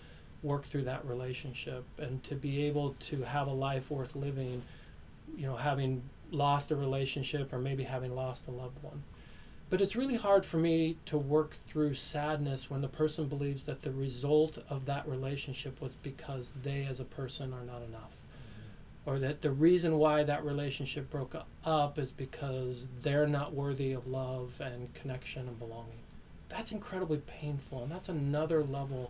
work 0.44 0.66
through 0.66 0.86
that 0.86 1.06
relationship 1.06 1.84
and 1.98 2.24
to 2.24 2.36
be 2.36 2.64
able 2.64 2.96
to 3.10 3.22
have 3.24 3.48
a 3.48 3.52
life 3.52 3.91
worth 3.91 4.16
living 4.16 4.62
you 5.36 5.46
know 5.46 5.58
having 5.58 6.02
lost 6.32 6.72
a 6.72 6.76
relationship 6.78 7.52
or 7.52 7.60
maybe 7.60 7.84
having 7.84 8.16
lost 8.16 8.48
a 8.48 8.52
loved 8.52 8.82
one 8.82 9.04
but 9.74 9.82
it's 9.82 9.96
really 9.96 10.18
hard 10.18 10.46
for 10.46 10.58
me 10.58 10.98
to 11.04 11.18
work 11.18 11.58
through 11.68 11.96
sadness 11.96 12.70
when 12.70 12.82
the 12.82 12.88
person 12.88 13.28
believes 13.28 13.64
that 13.64 13.82
the 13.82 13.90
result 13.90 14.60
of 14.70 14.86
that 14.86 15.08
relationship 15.08 15.82
was 15.82 15.96
because 15.96 16.52
they 16.62 16.86
as 16.86 17.00
a 17.00 17.04
person 17.04 17.52
are 17.52 17.66
not 17.66 17.82
enough. 17.82 18.12
Mm-hmm. 18.12 19.10
Or 19.10 19.18
that 19.18 19.42
the 19.42 19.50
reason 19.50 19.98
why 19.98 20.22
that 20.26 20.46
relationship 20.46 21.10
broke 21.10 21.36
up 21.66 21.98
is 21.98 22.12
because 22.12 22.86
they're 23.02 23.26
not 23.26 23.56
worthy 23.56 23.94
of 23.94 24.06
love 24.06 24.62
and 24.62 24.94
connection 24.94 25.48
and 25.48 25.58
belonging. 25.58 25.98
That's 26.50 26.72
incredibly 26.72 27.24
painful. 27.26 27.82
And 27.82 27.92
that's 27.92 28.10
another 28.10 28.64
level 28.64 29.10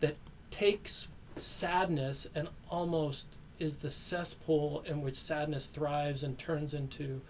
that 0.00 0.16
takes 0.50 1.06
sadness 1.36 2.26
and 2.34 2.48
almost 2.68 3.26
is 3.60 3.76
the 3.76 3.92
cesspool 3.92 4.82
in 4.84 5.00
which 5.00 5.16
sadness 5.16 5.66
thrives 5.66 6.24
and 6.24 6.36
turns 6.36 6.74
into 6.74 7.20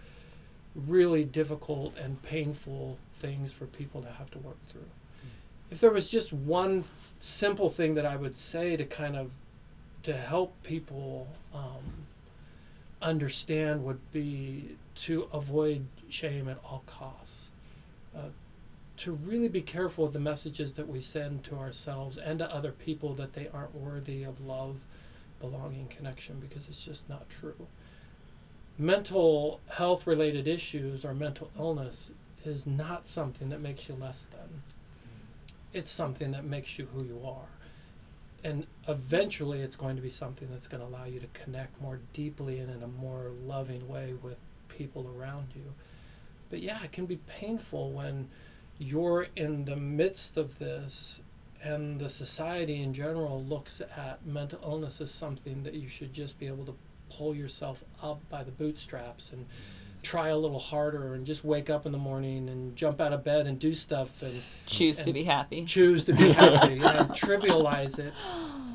really 0.75 1.23
difficult 1.23 1.95
and 1.97 2.21
painful 2.23 2.97
things 3.15 3.53
for 3.53 3.65
people 3.65 4.01
to 4.01 4.09
have 4.09 4.29
to 4.31 4.39
work 4.39 4.57
through. 4.69 4.81
Mm. 4.81 5.71
If 5.71 5.79
there 5.79 5.91
was 5.91 6.07
just 6.07 6.33
one 6.33 6.83
simple 7.21 7.69
thing 7.69 7.95
that 7.95 8.05
I 8.05 8.15
would 8.15 8.35
say 8.35 8.75
to 8.75 8.85
kind 8.85 9.15
of 9.15 9.31
to 10.03 10.13
help 10.13 10.61
people 10.63 11.27
um, 11.53 12.05
understand 13.01 13.83
would 13.85 14.11
be 14.11 14.75
to 14.95 15.27
avoid 15.31 15.85
shame 16.09 16.49
at 16.49 16.57
all 16.63 16.83
costs. 16.85 17.49
Uh, 18.15 18.29
to 18.95 19.13
really 19.13 19.47
be 19.47 19.61
careful 19.61 20.03
with 20.03 20.13
the 20.13 20.19
messages 20.19 20.73
that 20.75 20.87
we 20.87 21.01
send 21.01 21.43
to 21.43 21.55
ourselves 21.55 22.17
and 22.17 22.39
to 22.39 22.53
other 22.53 22.71
people 22.71 23.13
that 23.15 23.33
they 23.33 23.47
aren't 23.51 23.73
worthy 23.73 24.23
of 24.23 24.39
love, 24.45 24.75
belonging, 25.39 25.87
connection, 25.87 26.39
because 26.39 26.67
it's 26.67 26.83
just 26.83 27.09
not 27.09 27.27
true 27.29 27.67
mental 28.77 29.59
health 29.67 30.07
related 30.07 30.47
issues 30.47 31.05
or 31.05 31.13
mental 31.13 31.49
illness 31.57 32.09
is 32.45 32.65
not 32.65 33.07
something 33.07 33.49
that 33.49 33.61
makes 33.61 33.87
you 33.87 33.95
less 33.95 34.25
than. 34.31 34.63
It's 35.73 35.91
something 35.91 36.31
that 36.31 36.43
makes 36.43 36.77
you 36.77 36.87
who 36.93 37.03
you 37.03 37.21
are. 37.25 37.47
And 38.43 38.67
eventually, 38.87 39.61
it's 39.61 39.77
going 39.77 39.95
to 39.95 40.01
be 40.01 40.09
something 40.09 40.49
that's 40.51 40.67
going 40.67 40.81
to 40.81 40.87
allow 40.87 41.05
you 41.05 41.19
to 41.19 41.27
connect 41.27 41.81
more 41.81 41.99
deeply 42.11 42.59
and 42.59 42.69
in 42.69 42.83
a 42.83 42.87
more 42.87 43.31
loving 43.45 43.87
way 43.87 44.13
with 44.21 44.35
people 44.67 45.09
around 45.17 45.47
you. 45.55 45.73
But 46.49 46.61
yeah, 46.61 46.83
it 46.83 46.91
can 46.91 47.05
be 47.05 47.17
painful 47.27 47.91
when 47.91 48.27
you're 48.77 49.27
in 49.35 49.65
the 49.65 49.77
midst 49.77 50.35
of 50.35 50.59
this 50.59 51.21
and 51.63 51.99
the 51.99 52.09
society 52.09 52.81
in 52.81 52.93
general 52.93 53.41
looks 53.43 53.81
at 53.81 54.25
mental 54.25 54.59
illness 54.61 54.99
as 54.99 55.11
something 55.11 55.63
that 55.63 55.73
you 55.73 55.87
should 55.87 56.13
just 56.13 56.37
be 56.37 56.47
able 56.47 56.65
to 56.65 56.75
pull 57.17 57.35
yourself 57.35 57.83
up 58.01 58.19
by 58.29 58.43
the 58.43 58.51
bootstraps 58.51 59.31
and 59.31 59.45
try 60.01 60.29
a 60.29 60.37
little 60.37 60.59
harder 60.59 61.13
and 61.13 61.25
just 61.25 61.43
wake 61.45 61.69
up 61.69 61.85
in 61.85 61.91
the 61.91 61.97
morning 61.97 62.49
and 62.49 62.75
jump 62.75 62.99
out 62.99 63.13
of 63.13 63.23
bed 63.23 63.47
and 63.47 63.57
do 63.59 63.73
stuff 63.73 64.21
and 64.21 64.41
choose 64.65 64.97
and 64.97 65.07
to 65.07 65.13
be 65.13 65.23
happy. 65.23 65.63
Choose 65.65 66.05
to 66.05 66.13
be 66.13 66.31
happy 66.31 66.73
and 66.83 67.09
trivialize 67.09 67.97
it 67.99 68.13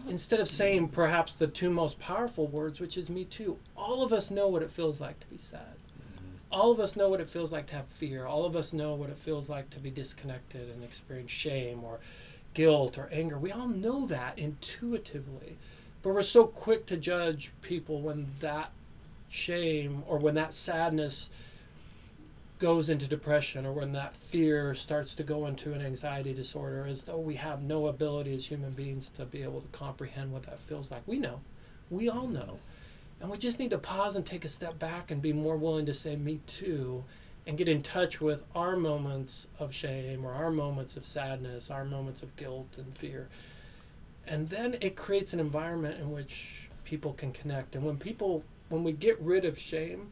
instead 0.09 0.41
of 0.41 0.49
saying 0.49 0.89
perhaps 0.89 1.34
the 1.34 1.47
two 1.47 1.70
most 1.70 1.99
powerful 1.99 2.47
words, 2.47 2.80
which 2.80 2.97
is 2.97 3.11
me 3.11 3.24
too. 3.24 3.59
All 3.76 4.03
of 4.03 4.12
us 4.12 4.30
know 4.30 4.49
what 4.49 4.62
it 4.62 4.70
feels 4.70 5.01
like 5.01 5.20
to 5.20 5.26
be 5.26 5.39
sad. 5.39 5.76
All 6.51 6.72
of 6.72 6.80
us 6.80 6.97
know 6.97 7.11
what 7.11 7.20
it 7.20 7.28
feels 7.28 7.53
like 7.53 7.66
to 7.68 7.74
have 7.74 7.86
fear. 7.89 8.24
All 8.24 8.47
of 8.47 8.57
us 8.57 8.72
know 8.72 8.95
what 8.95 9.11
it 9.11 9.18
feels 9.18 9.51
like 9.51 9.68
to 9.70 9.80
be 9.80 9.91
disconnected 9.91 10.70
and 10.70 10.82
experience 10.82 11.30
shame 11.30 11.84
or 11.84 12.01
guilt 12.55 12.97
or 12.97 13.11
anger. 13.12 13.39
We 13.39 13.53
all 13.53 13.68
know 13.68 14.07
that 14.07 14.39
intuitively. 14.39 15.59
But 16.03 16.15
we're 16.15 16.23
so 16.23 16.47
quick 16.47 16.87
to 16.87 16.97
judge 16.97 17.51
people 17.63 18.01
when 18.01 18.29
that 18.41 18.71
shame 19.29 20.05
or 20.07 20.19
when 20.19 20.35
that 20.35 20.55
sadness 20.55 21.29
goes 22.59 22.89
into 22.91 23.07
depression 23.07 23.65
or 23.67 23.73
when 23.73 23.93
that 23.93 24.17
fear 24.17 24.75
starts 24.75 25.15
to 25.15 25.23
go 25.23 25.47
into 25.47 25.73
an 25.75 25.81
anxiety 25.81 26.33
disorder 26.33 26.87
as 26.87 27.05
though 27.05 27.19
we 27.19 27.37
have 27.37 27.63
no 27.63 27.87
ability 27.87 28.35
as 28.35 28.47
human 28.47 28.71
beings 28.71 29.11
to 29.17 29.25
be 29.25 29.43
able 29.43 29.61
to 29.61 29.69
comprehend 29.69 30.33
what 30.33 30.45
that 30.45 30.61
feels 30.61 30.91
like. 30.91 31.03
We 31.07 31.19
know. 31.19 31.41
We 31.91 32.09
all 32.09 32.27
know. 32.27 32.59
And 33.21 33.31
we 33.31 33.39
just 33.39 33.59
need 33.59 33.71
to 33.71 33.79
pause 33.79 34.17
and 34.17 34.25
take 34.25 34.45
a 34.45 34.49
step 34.49 34.79
back 34.79 35.11
and 35.11 35.21
be 35.21 35.33
more 35.33 35.57
willing 35.57 35.87
to 35.87 35.95
say, 35.95 36.17
me 36.17 36.41
too, 36.47 37.05
and 37.47 37.59
get 37.59 37.69
in 37.69 37.83
touch 37.83 38.21
with 38.21 38.43
our 38.55 38.77
moments 38.77 39.47
of 39.59 39.75
shame 39.75 40.25
or 40.25 40.33
our 40.33 40.51
moments 40.51 40.97
of 40.97 41.07
sadness, 41.07 41.71
our 41.71 41.85
moments 41.85 42.23
of 42.23 42.37
guilt 42.37 42.69
and 42.77 42.97
fear 42.97 43.29
and 44.29 44.49
then 44.49 44.76
it 44.81 44.97
creates 44.97 45.33
an 45.33 45.41
environment 45.41 46.01
in 46.01 46.11
which 46.11 46.68
people 46.85 47.12
can 47.14 47.33
connect. 47.33 47.74
And 47.74 47.85
when 47.85 47.97
people 47.97 48.45
when 48.68 48.85
we 48.85 48.93
get 48.93 49.18
rid 49.20 49.45
of 49.45 49.59
shame 49.59 50.11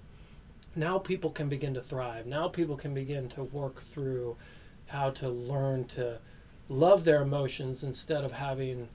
now 0.77 0.99
people 0.99 1.31
can 1.31 1.49
begin 1.49 1.75
to 1.75 1.81
thrive. 1.81 2.27
Now 2.27 2.49
people 2.49 2.77
can 2.77 2.93
begin 2.95 3.29
to 3.31 3.43
work 3.45 3.83
through 3.93 4.37
how 4.87 5.11
to 5.11 5.29
learn 5.29 5.87
to 5.87 6.19
love 6.69 7.05
their 7.05 7.23
emotions 7.23 7.83
instead 7.83 8.23
of 8.23 8.33
having 8.33 8.89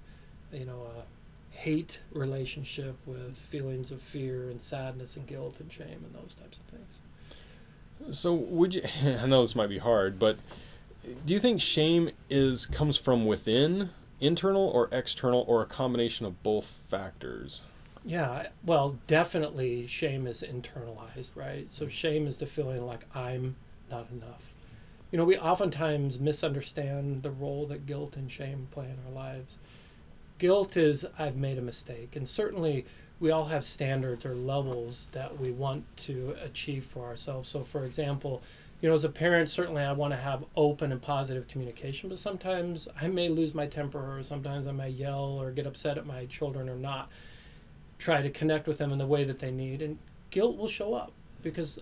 you 0.53 0.65
know 0.65 0.87
a 0.97 1.55
hate 1.55 1.99
relationship 2.11 2.95
with 3.05 3.35
feelings 3.37 3.91
of 3.91 4.01
fear 4.01 4.49
and 4.49 4.61
sadness 4.61 5.15
and 5.15 5.27
guilt 5.27 5.59
and 5.59 5.71
shame 5.71 6.05
and 6.05 6.13
those 6.13 6.35
types 6.35 6.59
of 6.59 6.65
things. 6.65 8.15
So 8.17 8.33
would 8.33 8.73
you 8.75 8.83
i 9.03 9.25
know 9.25 9.41
this 9.41 9.55
might 9.55 9.69
be 9.69 9.77
hard 9.77 10.17
but 10.17 10.37
do 11.25 11.33
you 11.33 11.39
think 11.39 11.61
shame 11.61 12.09
is 12.29 12.65
comes 12.65 12.97
from 12.97 13.25
within 13.25 13.89
internal 14.21 14.67
or 14.69 14.87
external 14.91 15.43
or 15.47 15.61
a 15.61 15.65
combination 15.65 16.25
of 16.25 16.41
both 16.43 16.77
factors? 16.87 17.61
Yeah, 18.05 18.47
well, 18.63 18.97
definitely 19.07 19.87
shame 19.87 20.25
is 20.25 20.41
internalized, 20.41 21.29
right? 21.35 21.71
So 21.71 21.85
mm. 21.85 21.91
shame 21.91 22.27
is 22.27 22.37
the 22.37 22.45
feeling 22.45 22.85
like 22.85 23.05
I'm 23.13 23.55
not 23.89 24.07
enough. 24.11 24.53
You 25.11 25.17
know, 25.17 25.25
we 25.25 25.37
oftentimes 25.37 26.19
misunderstand 26.19 27.21
the 27.21 27.31
role 27.31 27.65
that 27.67 27.85
guilt 27.85 28.15
and 28.15 28.31
shame 28.31 28.69
play 28.71 28.85
in 28.85 28.97
our 29.05 29.13
lives. 29.13 29.57
Guilt 30.39 30.77
is 30.77 31.05
I've 31.19 31.35
made 31.35 31.57
a 31.57 31.61
mistake, 31.61 32.15
and 32.15 32.27
certainly 32.27 32.85
we 33.19 33.29
all 33.29 33.45
have 33.45 33.63
standards 33.63 34.25
or 34.25 34.33
levels 34.33 35.05
that 35.11 35.39
we 35.39 35.51
want 35.51 35.85
to 36.05 36.35
achieve 36.43 36.85
for 36.85 37.05
ourselves. 37.05 37.49
So, 37.49 37.63
for 37.63 37.85
example, 37.85 38.41
you 38.81 38.89
know, 38.89 38.95
as 38.95 39.03
a 39.03 39.09
parent, 39.09 39.49
certainly 39.49 39.83
I 39.83 39.91
want 39.91 40.11
to 40.11 40.17
have 40.17 40.43
open 40.55 40.91
and 40.91 41.01
positive 41.01 41.47
communication, 41.47 42.09
but 42.09 42.17
sometimes 42.17 42.87
I 42.99 43.07
may 43.07 43.29
lose 43.29 43.53
my 43.53 43.67
temper, 43.67 44.17
or 44.17 44.23
sometimes 44.23 44.65
I 44.65 44.71
may 44.71 44.89
yell 44.89 45.39
or 45.39 45.51
get 45.51 45.67
upset 45.67 45.99
at 45.99 46.07
my 46.07 46.25
children 46.25 46.67
or 46.67 46.75
not 46.75 47.09
try 47.99 48.23
to 48.23 48.29
connect 48.31 48.67
with 48.67 48.79
them 48.79 48.91
in 48.91 48.97
the 48.97 49.05
way 49.05 49.23
that 49.23 49.37
they 49.37 49.51
need. 49.51 49.83
And 49.83 49.99
guilt 50.31 50.57
will 50.57 50.67
show 50.67 50.95
up 50.95 51.11
because, 51.43 51.77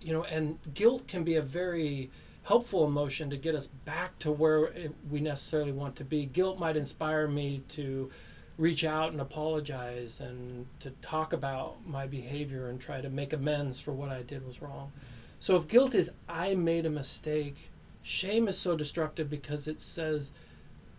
you 0.00 0.12
know, 0.12 0.22
and 0.24 0.58
guilt 0.74 1.08
can 1.08 1.24
be 1.24 1.34
a 1.34 1.42
very 1.42 2.08
helpful 2.44 2.84
emotion 2.84 3.28
to 3.30 3.36
get 3.36 3.56
us 3.56 3.66
back 3.84 4.16
to 4.20 4.30
where 4.30 4.70
we 5.10 5.18
necessarily 5.18 5.72
want 5.72 5.96
to 5.96 6.04
be. 6.04 6.26
Guilt 6.26 6.60
might 6.60 6.76
inspire 6.76 7.26
me 7.26 7.64
to 7.70 8.08
reach 8.56 8.84
out 8.84 9.10
and 9.10 9.20
apologize 9.20 10.20
and 10.20 10.66
to 10.78 10.90
talk 11.02 11.32
about 11.32 11.84
my 11.84 12.06
behavior 12.06 12.68
and 12.68 12.80
try 12.80 13.00
to 13.00 13.10
make 13.10 13.32
amends 13.32 13.80
for 13.80 13.92
what 13.92 14.10
I 14.10 14.22
did 14.22 14.46
was 14.46 14.62
wrong. 14.62 14.92
So 15.40 15.56
if 15.56 15.68
guilt 15.68 15.94
is 15.94 16.10
I 16.28 16.54
made 16.54 16.86
a 16.86 16.90
mistake, 16.90 17.56
shame 18.02 18.48
is 18.48 18.58
so 18.58 18.76
destructive 18.76 19.28
because 19.30 19.66
it 19.66 19.80
says 19.80 20.30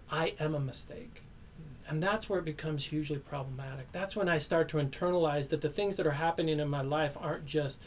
I 0.10 0.34
am 0.40 0.56
a 0.56 0.60
mistake. 0.60 1.22
And 1.90 2.04
that's 2.04 2.30
where 2.30 2.40
it 2.40 2.46
becomes 2.46 2.86
hugely 2.86 3.18
problematic. 3.18 3.92
That's 3.92 4.16
when 4.16 4.28
I 4.28 4.40
start 4.40 4.68
to 4.70 4.78
internalize 4.78 5.50
that 5.50 5.62
the 5.62 5.70
things 5.70 5.96
that 5.98 6.08
are 6.08 6.12
happening 6.12 6.60
in 6.60 6.68
my 6.68 6.82
life 6.82 7.18
aren't 7.20 7.46
just 7.46 7.80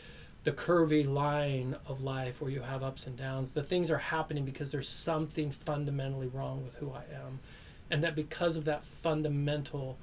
the 0.44 0.53
curvy 0.53 1.07
line 1.07 1.76
of 1.86 2.03
life 2.03 2.40
where 2.40 2.51
you 2.51 2.62
have 2.62 2.82
ups 2.82 3.07
and 3.07 3.16
downs. 3.16 3.51
The 3.51 3.62
things 3.62 3.90
are 3.90 3.98
happening 3.98 4.46
because 4.46 4.70
there's 4.70 4.88
something 4.88 5.51
fundamentally 5.51 6.28
wrong 6.28 6.64
with 6.64 6.76
who 6.76 6.92
I 6.92 7.03
am. 7.14 7.40
And 7.90 8.03
that 8.03 8.14
because 8.14 8.57
of 8.57 8.64
that 8.64 8.84
fundamental 8.84 9.98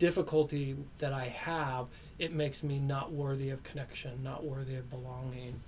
difficulty 0.00 0.76
that 0.98 1.12
I 1.12 1.26
have, 1.26 1.86
it 2.20 2.32
makes 2.34 2.62
me 2.62 2.78
not 2.78 3.10
worthy 3.10 3.48
of 3.48 3.62
connection, 3.64 4.22
not 4.22 4.44
worthy 4.44 4.76
of 4.76 4.88
belonging. 4.90 5.58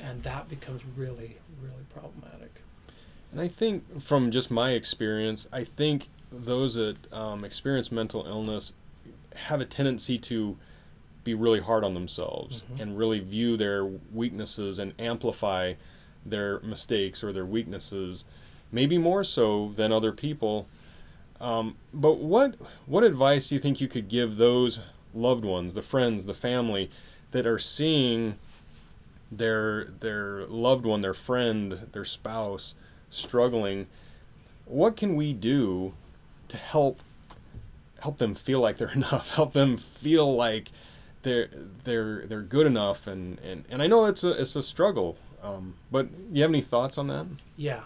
And 0.00 0.22
that 0.24 0.48
becomes 0.48 0.82
really, 0.96 1.38
really 1.62 1.84
problematic. 1.94 2.60
And 3.30 3.40
I 3.40 3.48
think 3.48 4.00
from 4.02 4.30
just 4.32 4.50
my 4.50 4.72
experience, 4.72 5.48
I 5.52 5.62
think 5.64 6.08
those 6.30 6.74
that 6.74 7.10
um, 7.12 7.44
experience 7.44 7.92
mental 7.92 8.26
illness 8.26 8.72
have 9.36 9.60
a 9.60 9.64
tendency 9.64 10.18
to 10.18 10.56
be 11.22 11.34
really 11.34 11.60
hard 11.60 11.84
on 11.84 11.94
themselves 11.94 12.62
Mhm. 12.72 12.80
and 12.80 12.98
really 12.98 13.20
view 13.20 13.56
their 13.56 13.84
weaknesses 13.84 14.78
and 14.80 14.92
amplify 14.98 15.74
their 16.24 16.58
mistakes 16.60 17.22
or 17.22 17.32
their 17.32 17.46
weaknesses, 17.46 18.24
maybe 18.72 18.98
more 18.98 19.22
so 19.22 19.72
than 19.76 19.92
other 19.92 20.12
people. 20.12 20.66
Um, 21.40 21.76
but 21.94 22.14
what 22.18 22.56
what 22.86 23.04
advice 23.04 23.48
do 23.48 23.54
you 23.54 23.60
think 23.60 23.80
you 23.80 23.88
could 23.88 24.08
give 24.08 24.36
those 24.36 24.80
loved 25.16 25.44
ones, 25.44 25.74
the 25.74 25.82
friends, 25.82 26.24
the 26.24 26.34
family, 26.34 26.90
that 27.32 27.46
are 27.46 27.58
seeing 27.58 28.36
their 29.30 29.84
their 29.84 30.44
loved 30.46 30.86
one, 30.86 31.00
their 31.00 31.14
friend, 31.14 31.72
their 31.92 32.04
spouse 32.04 32.74
struggling? 33.10 33.86
What 34.64 34.96
can 34.96 35.16
we 35.16 35.32
do 35.32 35.94
to 36.48 36.56
help 36.56 37.00
help 38.00 38.18
them 38.18 38.34
feel 38.34 38.60
like 38.60 38.76
they're 38.78 38.88
enough? 38.94 39.30
Help 39.30 39.52
them 39.52 39.76
feel 39.76 40.34
like 40.34 40.70
they're 41.22 41.48
they're 41.84 42.26
they're 42.26 42.42
good 42.42 42.66
enough 42.66 43.06
and, 43.06 43.40
and, 43.40 43.64
and 43.68 43.82
I 43.82 43.86
know 43.86 44.04
it's 44.04 44.22
a 44.24 44.30
it's 44.30 44.56
a 44.56 44.62
struggle. 44.62 45.16
Um, 45.42 45.74
but 45.92 46.08
you 46.32 46.42
have 46.42 46.50
any 46.50 46.60
thoughts 46.60 46.98
on 46.98 47.06
that? 47.08 47.26
Yeah, 47.56 47.82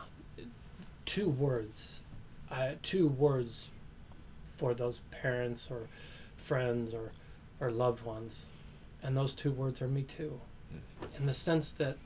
two 1.05 1.29
words, 1.29 2.01
uh, 2.51 2.73
two 2.83 3.07
words 3.07 3.69
for 4.57 4.73
those 4.73 5.01
parents 5.11 5.69
or 5.71 5.89
friends 6.37 6.95
or 6.95 7.13
or 7.61 7.71
loved 7.71 8.05
ones, 8.05 8.45
and 9.03 9.17
those 9.17 9.35
two 9.35 9.51
words 9.51 9.83
are 9.83 9.89
me 9.89 10.03
too, 10.03 10.41
mm-hmm. 10.73 11.17
in 11.17 11.27
the 11.27 11.35
sense 11.35 11.71
that 11.73 11.97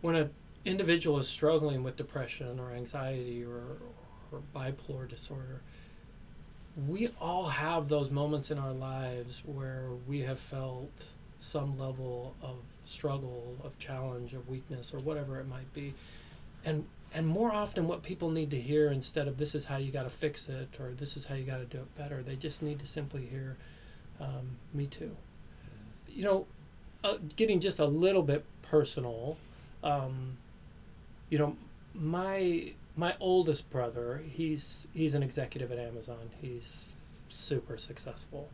when 0.00 0.14
an 0.14 0.30
individual 0.64 1.18
is 1.18 1.28
struggling 1.28 1.82
with 1.82 1.96
depression 1.96 2.58
or 2.60 2.72
anxiety 2.72 3.44
or 3.44 3.62
or 4.30 4.40
bipolar 4.54 5.08
disorder, 5.08 5.62
we 6.86 7.08
all 7.20 7.48
have 7.48 7.88
those 7.88 8.10
moments 8.10 8.50
in 8.50 8.58
our 8.58 8.72
lives 8.72 9.42
where 9.46 9.88
we 10.06 10.20
have 10.20 10.38
felt 10.38 10.90
some 11.40 11.78
level 11.78 12.34
of 12.42 12.56
struggle, 12.84 13.56
of 13.64 13.78
challenge, 13.78 14.34
of 14.34 14.48
weakness, 14.48 14.92
or 14.92 14.98
whatever 14.98 15.40
it 15.40 15.48
might 15.48 15.72
be. 15.72 15.94
And 16.64 16.86
and 17.14 17.26
more 17.26 17.50
often 17.50 17.88
what 17.88 18.02
people 18.02 18.30
need 18.30 18.50
to 18.50 18.60
hear 18.60 18.92
instead 18.92 19.28
of 19.28 19.38
this 19.38 19.54
is 19.54 19.64
how 19.64 19.78
you 19.78 19.90
got 19.90 20.02
to 20.02 20.10
fix 20.10 20.48
it 20.48 20.68
or 20.78 20.92
this 20.92 21.16
is 21.16 21.24
how 21.24 21.34
you 21.34 21.44
got 21.44 21.58
to 21.58 21.64
do 21.64 21.78
it 21.78 21.96
better, 21.96 22.22
they 22.22 22.36
just 22.36 22.62
need 22.62 22.78
to 22.80 22.86
simply 22.86 23.24
hear 23.24 23.56
um, 24.20 24.56
me 24.74 24.86
too. 24.86 25.14
You 26.08 26.24
know, 26.24 26.46
uh, 27.04 27.16
getting 27.36 27.60
just 27.60 27.78
a 27.78 27.86
little 27.86 28.22
bit 28.22 28.44
personal, 28.62 29.36
um, 29.82 30.36
you 31.30 31.38
know, 31.38 31.56
my 31.94 32.72
my 32.96 33.14
oldest 33.20 33.70
brother, 33.70 34.22
he's 34.30 34.86
he's 34.94 35.14
an 35.14 35.22
executive 35.22 35.70
at 35.72 35.78
Amazon. 35.78 36.30
He's 36.40 36.92
super 37.28 37.78
successful. 37.78 38.48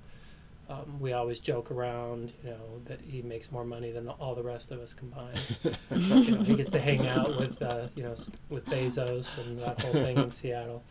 Um, 0.69 0.99
we 0.99 1.12
always 1.12 1.41
joke 1.41 1.71
around, 1.71 2.33
you 2.43 2.51
know, 2.51 2.81
that 2.87 2.99
he 3.07 3.21
makes 3.21 3.53
more 3.53 3.67
money 3.67 3.91
than 3.91 4.09
all 4.09 4.35
the 4.35 4.43
rest 4.43 4.71
of 4.71 4.81
us 4.81 4.95
combined. 4.95 5.39
you 5.91 6.37
know, 6.37 6.43
he 6.43 6.55
gets 6.55 6.71
to 6.71 6.81
hang 6.81 7.07
out 7.07 7.39
with, 7.39 7.61
uh, 7.61 7.89
you 7.95 8.03
know, 8.03 8.15
with 8.49 8.65
Bezos 8.65 9.27
and 9.45 9.61
that 9.61 9.79
whole 9.83 9.93
thing 9.93 10.17
in 10.17 10.31
Seattle. 10.31 10.83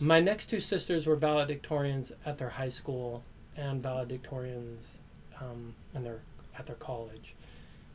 My 0.00 0.20
next 0.20 0.46
two 0.46 0.60
sisters 0.60 1.06
were 1.06 1.16
valedictorians 1.16 2.12
at 2.26 2.36
their 2.36 2.50
high 2.50 2.68
school 2.68 3.22
and 3.56 3.82
valedictorians 3.82 4.82
um, 5.40 5.74
in 5.94 6.04
their 6.04 6.20
at 6.58 6.66
their 6.66 6.76
college. 6.76 7.34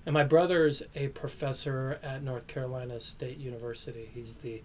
And 0.05 0.13
my 0.13 0.23
brother's 0.23 0.83
a 0.95 1.07
professor 1.09 1.99
at 2.03 2.21
North 2.23 2.47
Carolina 2.47 2.99
State 2.99 3.37
University. 3.37 4.09
He's 4.13 4.35
the 4.35 4.61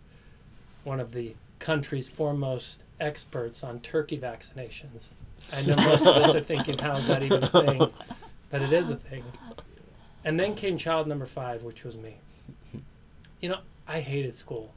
one 0.84 1.00
of 1.00 1.12
the 1.12 1.34
country's 1.58 2.08
foremost 2.08 2.80
experts 3.00 3.62
on 3.62 3.80
turkey 3.80 4.18
vaccinations. 4.18 5.06
I 5.52 5.62
know 5.62 5.76
most 5.76 6.06
of 6.06 6.16
us 6.16 6.34
are 6.34 6.40
thinking, 6.40 6.78
how 6.78 6.96
is 6.96 7.06
that 7.06 7.22
even 7.22 7.44
a 7.44 7.48
thing? 7.48 7.90
But 8.50 8.62
it 8.62 8.72
is 8.72 8.90
a 8.90 8.96
thing. 8.96 9.24
And 10.24 10.38
then 10.38 10.54
came 10.54 10.76
child 10.76 11.06
number 11.06 11.26
five, 11.26 11.62
which 11.62 11.84
was 11.84 11.96
me. 11.96 12.16
You 13.40 13.50
know, 13.50 13.58
I 13.88 14.00
hated 14.00 14.34
school. 14.34 14.72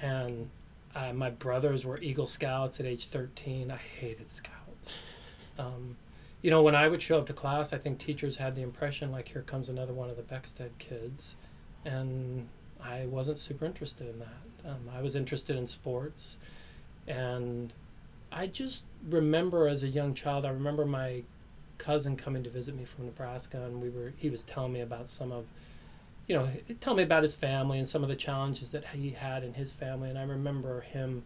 And 0.00 0.50
uh, 0.94 1.12
my 1.12 1.30
brothers 1.30 1.84
were 1.84 1.98
Eagle 1.98 2.26
Scouts 2.26 2.78
at 2.78 2.86
age 2.86 3.06
13. 3.06 3.70
I 3.70 3.76
hated 3.76 4.30
Scouts. 4.30 4.61
Um, 5.62 5.96
you 6.42 6.50
know, 6.50 6.62
when 6.62 6.74
I 6.74 6.88
would 6.88 7.00
show 7.00 7.18
up 7.18 7.26
to 7.28 7.32
class, 7.32 7.72
I 7.72 7.78
think 7.78 7.98
teachers 7.98 8.36
had 8.36 8.56
the 8.56 8.62
impression 8.62 9.12
like, 9.12 9.28
here 9.28 9.42
comes 9.42 9.68
another 9.68 9.92
one 9.92 10.10
of 10.10 10.16
the 10.16 10.22
Beckstead 10.22 10.70
kids. 10.78 11.34
And 11.84 12.48
I 12.82 13.06
wasn't 13.06 13.38
super 13.38 13.64
interested 13.64 14.08
in 14.08 14.18
that. 14.18 14.70
Um, 14.70 14.90
I 14.94 15.00
was 15.02 15.14
interested 15.14 15.56
in 15.56 15.66
sports. 15.66 16.36
And 17.06 17.72
I 18.32 18.46
just 18.46 18.82
remember 19.08 19.68
as 19.68 19.82
a 19.82 19.88
young 19.88 20.14
child, 20.14 20.44
I 20.44 20.50
remember 20.50 20.84
my 20.84 21.22
cousin 21.78 22.16
coming 22.16 22.42
to 22.44 22.50
visit 22.50 22.76
me 22.76 22.84
from 22.84 23.06
Nebraska, 23.06 23.62
and 23.64 23.82
we 23.82 23.90
were 23.90 24.12
he 24.16 24.30
was 24.30 24.42
telling 24.44 24.72
me 24.72 24.80
about 24.80 25.08
some 25.08 25.32
of, 25.32 25.46
you 26.28 26.36
know, 26.36 26.48
tell 26.80 26.94
me 26.94 27.02
about 27.02 27.24
his 27.24 27.34
family 27.34 27.78
and 27.78 27.88
some 27.88 28.02
of 28.02 28.08
the 28.08 28.16
challenges 28.16 28.70
that 28.70 28.84
he 28.92 29.10
had 29.10 29.42
in 29.42 29.54
his 29.54 29.72
family, 29.72 30.08
and 30.08 30.18
I 30.18 30.22
remember 30.22 30.80
him 30.82 31.24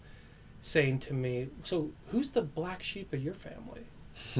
saying 0.63 1.01
to 1.01 1.15
me, 1.15 1.49
"So 1.63 1.91
who's 2.11 2.31
the 2.31 2.43
black 2.43 2.83
sheep 2.83 3.13
of 3.13 3.23
your 3.23 3.35
family?" 3.35 3.85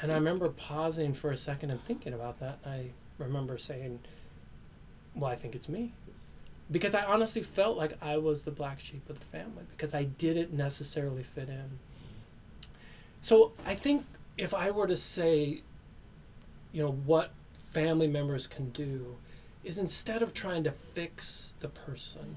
and 0.00 0.12
I 0.12 0.14
remember 0.14 0.48
pausing 0.50 1.14
for 1.14 1.30
a 1.30 1.36
second 1.36 1.70
and 1.70 1.82
thinking 1.84 2.12
about 2.12 2.40
that. 2.40 2.58
I 2.64 2.86
remember 3.18 3.58
saying, 3.58 4.00
"Well, 5.14 5.30
I 5.30 5.36
think 5.36 5.54
it's 5.54 5.68
me." 5.68 5.92
Because 6.70 6.94
I 6.94 7.04
honestly 7.04 7.42
felt 7.42 7.76
like 7.76 7.96
I 8.00 8.16
was 8.16 8.42
the 8.42 8.50
black 8.50 8.80
sheep 8.80 9.08
of 9.10 9.18
the 9.18 9.26
family 9.26 9.64
because 9.76 9.92
I 9.94 10.04
didn't 10.04 10.52
necessarily 10.52 11.22
fit 11.22 11.48
in. 11.48 11.78
So 13.20 13.52
I 13.66 13.74
think 13.74 14.06
if 14.38 14.54
I 14.54 14.70
were 14.70 14.86
to 14.86 14.96
say, 14.96 15.62
you 16.72 16.82
know, 16.82 16.92
what 16.92 17.32
family 17.72 18.08
members 18.08 18.46
can 18.46 18.70
do 18.70 19.16
is 19.64 19.78
instead 19.78 20.22
of 20.22 20.34
trying 20.34 20.64
to 20.64 20.72
fix 20.94 21.52
the 21.60 21.68
person, 21.68 22.36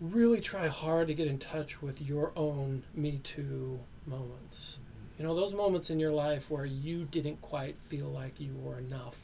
really 0.00 0.40
try 0.40 0.68
hard 0.68 1.08
to 1.08 1.14
get 1.14 1.26
in 1.26 1.38
touch 1.38 1.80
with 1.80 2.00
your 2.00 2.32
own 2.36 2.82
Me 2.94 3.20
Too 3.24 3.80
moments. 4.06 4.78
You 5.18 5.24
know, 5.24 5.34
those 5.34 5.54
moments 5.54 5.90
in 5.90 5.98
your 5.98 6.12
life 6.12 6.50
where 6.50 6.66
you 6.66 7.04
didn't 7.04 7.40
quite 7.40 7.76
feel 7.88 8.08
like 8.08 8.38
you 8.38 8.54
were 8.62 8.78
enough. 8.78 9.16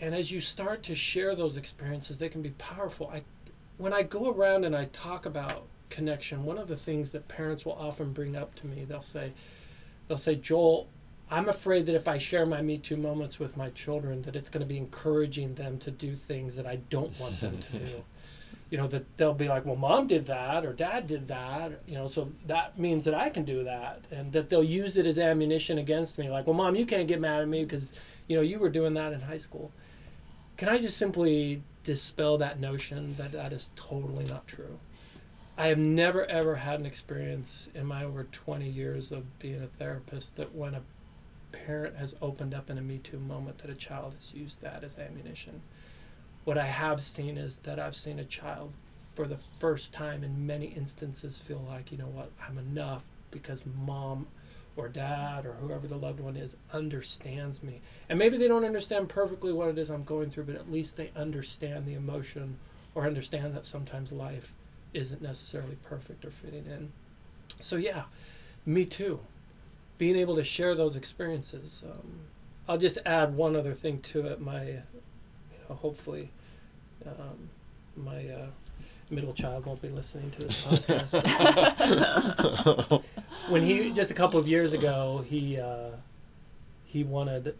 And 0.00 0.14
as 0.14 0.30
you 0.30 0.40
start 0.40 0.82
to 0.84 0.94
share 0.94 1.34
those 1.34 1.56
experiences, 1.56 2.18
they 2.18 2.28
can 2.28 2.40
be 2.40 2.50
powerful. 2.50 3.10
I, 3.12 3.22
when 3.76 3.92
I 3.92 4.02
go 4.02 4.30
around 4.30 4.64
and 4.64 4.74
I 4.74 4.86
talk 4.86 5.26
about 5.26 5.66
connection, 5.90 6.44
one 6.44 6.58
of 6.58 6.68
the 6.68 6.76
things 6.76 7.10
that 7.10 7.28
parents 7.28 7.64
will 7.64 7.72
often 7.72 8.12
bring 8.12 8.36
up 8.36 8.54
to 8.56 8.66
me, 8.66 8.84
they'll 8.84 9.02
say, 9.02 9.32
they'll 10.06 10.16
say, 10.16 10.36
Joel, 10.36 10.88
I'm 11.30 11.48
afraid 11.48 11.84
that 11.86 11.94
if 11.94 12.08
I 12.08 12.16
share 12.16 12.46
my 12.46 12.62
Me 12.62 12.78
Too 12.78 12.96
moments 12.96 13.38
with 13.38 13.56
my 13.56 13.70
children, 13.70 14.22
that 14.22 14.36
it's 14.36 14.48
going 14.48 14.62
to 14.62 14.66
be 14.66 14.78
encouraging 14.78 15.54
them 15.54 15.78
to 15.80 15.90
do 15.90 16.16
things 16.16 16.56
that 16.56 16.66
I 16.66 16.76
don't 16.88 17.18
want 17.20 17.40
them 17.40 17.58
to 17.72 17.78
do. 17.78 18.04
You 18.70 18.76
know, 18.78 18.86
that 18.88 19.16
they'll 19.16 19.32
be 19.32 19.48
like, 19.48 19.64
well, 19.64 19.76
mom 19.76 20.06
did 20.06 20.26
that 20.26 20.66
or 20.66 20.74
dad 20.74 21.06
did 21.06 21.28
that, 21.28 21.80
you 21.86 21.94
know, 21.94 22.06
so 22.06 22.30
that 22.46 22.78
means 22.78 23.04
that 23.06 23.14
I 23.14 23.30
can 23.30 23.44
do 23.44 23.64
that. 23.64 24.02
And 24.10 24.30
that 24.32 24.50
they'll 24.50 24.62
use 24.62 24.96
it 24.98 25.06
as 25.06 25.18
ammunition 25.18 25.78
against 25.78 26.18
me. 26.18 26.28
Like, 26.28 26.46
well, 26.46 26.54
mom, 26.54 26.76
you 26.76 26.84
can't 26.84 27.08
get 27.08 27.20
mad 27.20 27.40
at 27.40 27.48
me 27.48 27.64
because, 27.64 27.92
you 28.26 28.36
know, 28.36 28.42
you 28.42 28.58
were 28.58 28.68
doing 28.68 28.92
that 28.94 29.14
in 29.14 29.20
high 29.20 29.38
school. 29.38 29.72
Can 30.58 30.68
I 30.68 30.78
just 30.78 30.98
simply 30.98 31.62
dispel 31.82 32.36
that 32.38 32.60
notion 32.60 33.14
that 33.16 33.32
that 33.32 33.52
is 33.52 33.70
totally 33.74 34.24
not 34.24 34.46
true? 34.46 34.78
I 35.56 35.68
have 35.68 35.78
never 35.78 36.24
ever 36.26 36.54
had 36.54 36.78
an 36.78 36.86
experience 36.86 37.68
in 37.74 37.86
my 37.86 38.04
over 38.04 38.24
20 38.24 38.68
years 38.68 39.10
of 39.10 39.38
being 39.38 39.62
a 39.62 39.66
therapist 39.66 40.36
that 40.36 40.54
when 40.54 40.74
a 40.74 40.82
parent 41.50 41.96
has 41.96 42.14
opened 42.22 42.54
up 42.54 42.70
in 42.70 42.78
a 42.78 42.80
Me 42.80 42.98
Too 42.98 43.18
moment 43.18 43.58
that 43.58 43.70
a 43.70 43.74
child 43.74 44.14
has 44.18 44.32
used 44.32 44.60
that 44.62 44.84
as 44.84 44.98
ammunition. 44.98 45.60
What 46.48 46.56
I 46.56 46.64
have 46.64 47.02
seen 47.02 47.36
is 47.36 47.58
that 47.64 47.78
I've 47.78 47.94
seen 47.94 48.18
a 48.18 48.24
child 48.24 48.72
for 49.14 49.26
the 49.26 49.36
first 49.58 49.92
time 49.92 50.24
in 50.24 50.46
many 50.46 50.68
instances 50.68 51.36
feel 51.36 51.62
like, 51.68 51.92
you 51.92 51.98
know 51.98 52.06
what, 52.06 52.30
I'm 52.42 52.56
enough 52.56 53.04
because 53.30 53.60
mom 53.84 54.26
or 54.74 54.88
dad 54.88 55.44
or 55.44 55.52
whoever 55.52 55.86
the 55.86 55.98
loved 55.98 56.20
one 56.20 56.38
is 56.38 56.56
understands 56.72 57.62
me. 57.62 57.82
And 58.08 58.18
maybe 58.18 58.38
they 58.38 58.48
don't 58.48 58.64
understand 58.64 59.10
perfectly 59.10 59.52
what 59.52 59.68
it 59.68 59.76
is 59.76 59.90
I'm 59.90 60.04
going 60.04 60.30
through, 60.30 60.44
but 60.44 60.54
at 60.54 60.72
least 60.72 60.96
they 60.96 61.10
understand 61.14 61.84
the 61.84 61.92
emotion 61.92 62.56
or 62.94 63.04
understand 63.04 63.54
that 63.54 63.66
sometimes 63.66 64.10
life 64.10 64.50
isn't 64.94 65.20
necessarily 65.20 65.76
perfect 65.84 66.24
or 66.24 66.30
fitting 66.30 66.64
in. 66.64 66.90
So 67.60 67.76
yeah, 67.76 68.04
me 68.64 68.86
too. 68.86 69.20
Being 69.98 70.16
able 70.16 70.36
to 70.36 70.44
share 70.44 70.74
those 70.74 70.96
experiences. 70.96 71.82
Um, 71.84 72.20
I'll 72.66 72.78
just 72.78 72.96
add 73.04 73.36
one 73.36 73.54
other 73.54 73.74
thing 73.74 74.00
to 74.00 74.26
it. 74.28 74.40
My, 74.40 74.62
you 74.64 74.82
know, 75.68 75.74
hopefully, 75.74 76.30
um, 77.06 77.50
my 77.96 78.28
uh, 78.28 78.46
middle 79.10 79.32
child 79.32 79.66
won't 79.66 79.82
be 79.82 79.88
listening 79.88 80.30
to 80.32 80.46
this 80.46 80.60
podcast. 80.64 81.12
when 83.48 83.62
he 83.62 83.90
just 83.90 84.10
a 84.10 84.14
couple 84.14 84.38
of 84.38 84.48
years 84.48 84.72
ago, 84.72 85.24
he 85.26 85.58
uh, 85.58 85.90
he 86.84 87.04
wanted 87.04 87.54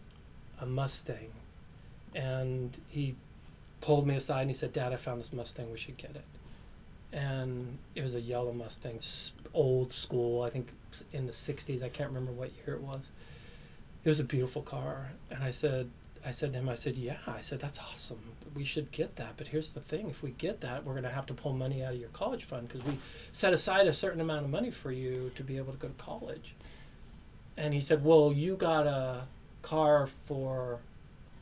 a 0.59 0.65
Mustang, 0.65 1.31
and 2.15 2.75
he 2.87 3.15
pulled 3.81 4.05
me 4.05 4.15
aside 4.15 4.41
and 4.41 4.49
he 4.49 4.55
said, 4.55 4.73
"Dad, 4.73 4.93
I 4.93 4.95
found 4.95 5.21
this 5.21 5.33
Mustang. 5.33 5.71
We 5.71 5.77
should 5.77 5.97
get 5.97 6.11
it." 6.11 6.23
and 7.11 7.77
it 7.95 8.03
was 8.03 8.15
a 8.15 8.21
yellow 8.21 8.53
Mustang, 8.53 8.99
old 9.53 9.93
school. 9.93 10.43
I 10.43 10.49
think 10.49 10.69
in 11.13 11.25
the 11.25 11.33
'60s. 11.33 11.83
I 11.83 11.89
can't 11.89 12.09
remember 12.09 12.31
what 12.31 12.51
year 12.65 12.75
it 12.75 12.81
was. 12.81 13.01
It 14.03 14.09
was 14.09 14.19
a 14.19 14.23
beautiful 14.23 14.61
car, 14.61 15.11
and 15.29 15.43
I 15.43 15.51
said, 15.51 15.89
I 16.29 16.31
said 16.31 16.53
to 16.53 16.59
him, 16.59 16.69
I 16.69 16.75
said, 16.75 16.95
yeah, 16.95 17.17
I 17.25 17.41
said 17.41 17.59
that's 17.59 17.79
awesome. 17.79 18.19
We 18.53 18.63
should 18.63 18.91
get 18.91 19.15
that. 19.15 19.33
But 19.35 19.47
here's 19.47 19.71
the 19.71 19.79
thing: 19.79 20.11
if 20.11 20.21
we 20.21 20.29
get 20.29 20.61
that, 20.61 20.85
we're 20.85 20.93
going 20.93 21.03
to 21.03 21.09
have 21.09 21.25
to 21.25 21.33
pull 21.33 21.53
money 21.53 21.83
out 21.83 21.95
of 21.95 21.99
your 21.99 22.09
college 22.09 22.43
fund 22.43 22.67
because 22.67 22.85
we 22.85 22.99
set 23.31 23.51
aside 23.51 23.87
a 23.87 23.93
certain 23.93 24.21
amount 24.21 24.45
of 24.45 24.51
money 24.51 24.69
for 24.69 24.91
you 24.91 25.31
to 25.35 25.43
be 25.43 25.57
able 25.57 25.73
to 25.73 25.79
go 25.79 25.87
to 25.87 25.93
college. 25.95 26.53
And 27.57 27.73
he 27.73 27.81
said, 27.81 28.03
well, 28.05 28.31
you 28.31 28.55
got 28.55 28.85
a 28.85 29.23
car 29.63 30.07
for, 30.27 30.77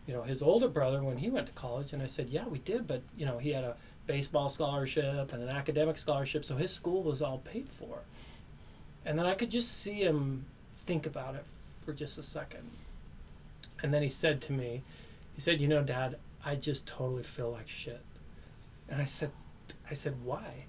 you 0.08 0.14
know, 0.14 0.24
his 0.24 0.42
older 0.42 0.70
brother 0.70 1.04
when 1.04 1.18
he 1.18 1.30
went 1.30 1.48
to 1.48 1.54
college. 1.54 1.92
And 1.92 2.02
I 2.02 2.08
said, 2.08 2.30
yeah, 2.30 2.48
we 2.48 2.60
did, 2.60 2.88
but 2.88 3.02
you 3.18 3.26
know, 3.26 3.40
he 3.40 3.50
had 3.50 3.66
a 3.66 3.76
baseball 4.08 4.48
scholarship 4.48 5.34
and 5.34 5.44
an 5.44 5.50
academic 5.50 5.98
scholarship, 5.98 6.46
so 6.46 6.56
his 6.56 6.72
school 6.72 7.04
was 7.04 7.22
all 7.22 7.40
paid 7.40 7.68
for. 7.78 8.00
And 9.06 9.20
then 9.20 9.26
I 9.26 9.36
could 9.36 9.52
just 9.52 9.82
see 9.82 10.00
him 10.00 10.46
think 10.86 11.06
about 11.06 11.36
it 11.36 11.44
for 11.86 11.92
just 11.92 12.18
a 12.18 12.24
second. 12.24 12.70
And 13.82 13.94
then 13.94 14.02
he 14.02 14.10
said 14.10 14.42
to 14.42 14.54
me, 14.54 14.84
he 15.34 15.42
said, 15.42 15.62
"You 15.62 15.68
know, 15.68 15.84
Dad, 15.84 16.18
I 16.44 16.56
just 16.56 16.86
totally 16.86 17.24
feel 17.24 17.52
like 17.52 17.70
shit." 17.70 18.04
And 18.90 19.02
I 19.02 19.06
said, 19.06 19.32
"I 19.90 19.94
said 19.94 20.24
why?" 20.24 20.66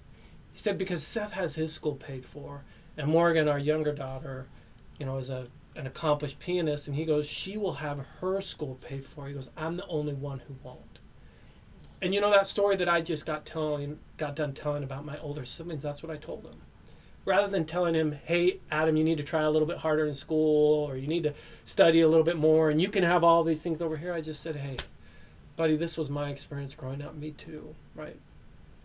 He 0.53 0.59
said, 0.59 0.77
"Because 0.77 1.05
Seth 1.05 1.31
has 1.31 1.55
his 1.55 1.73
school 1.73 1.95
paid 1.95 2.25
for, 2.25 2.63
and 2.97 3.07
Morgan, 3.07 3.47
our 3.47 3.59
younger 3.59 3.93
daughter, 3.93 4.47
you 4.99 5.05
know, 5.05 5.17
is 5.17 5.29
a 5.29 5.47
an 5.75 5.87
accomplished 5.87 6.39
pianist, 6.39 6.87
and 6.87 6.95
he 6.95 7.05
goes, 7.05 7.25
she 7.25 7.55
will 7.55 7.75
have 7.75 7.99
her 8.19 8.41
school 8.41 8.75
paid 8.81 9.05
for. 9.05 9.27
He 9.27 9.33
goes, 9.33 9.49
I'm 9.55 9.77
the 9.77 9.85
only 9.87 10.13
one 10.13 10.39
who 10.39 10.55
won't." 10.63 10.99
And 12.01 12.13
you 12.13 12.21
know 12.21 12.31
that 12.31 12.47
story 12.47 12.75
that 12.77 12.89
I 12.89 13.01
just 13.01 13.25
got 13.25 13.45
telling, 13.45 13.99
got 14.17 14.35
done 14.35 14.53
telling 14.53 14.83
about 14.83 15.05
my 15.05 15.17
older 15.19 15.45
siblings. 15.45 15.81
That's 15.81 16.03
what 16.03 16.11
I 16.11 16.17
told 16.17 16.45
him 16.45 16.61
rather 17.25 17.47
than 17.47 17.65
telling 17.65 17.95
him, 17.95 18.13
"Hey, 18.25 18.59
Adam, 18.71 18.97
you 18.97 19.03
need 19.03 19.17
to 19.17 19.23
try 19.23 19.43
a 19.43 19.49
little 19.49 19.67
bit 19.67 19.77
harder 19.77 20.05
in 20.05 20.15
school, 20.15 20.85
or 20.85 20.97
you 20.97 21.07
need 21.07 21.23
to 21.23 21.33
study 21.65 22.01
a 22.01 22.07
little 22.07 22.23
bit 22.23 22.37
more, 22.37 22.69
and 22.69 22.81
you 22.81 22.89
can 22.89 23.03
have 23.03 23.23
all 23.23 23.43
these 23.43 23.61
things 23.61 23.81
over 23.81 23.97
here," 23.97 24.13
I 24.13 24.21
just 24.21 24.41
said, 24.41 24.55
"Hey, 24.55 24.77
buddy, 25.55 25.75
this 25.75 25.97
was 25.97 26.09
my 26.09 26.29
experience 26.29 26.73
growing 26.73 27.01
up. 27.01 27.15
Me 27.15 27.31
too, 27.31 27.75
right?" 27.95 28.17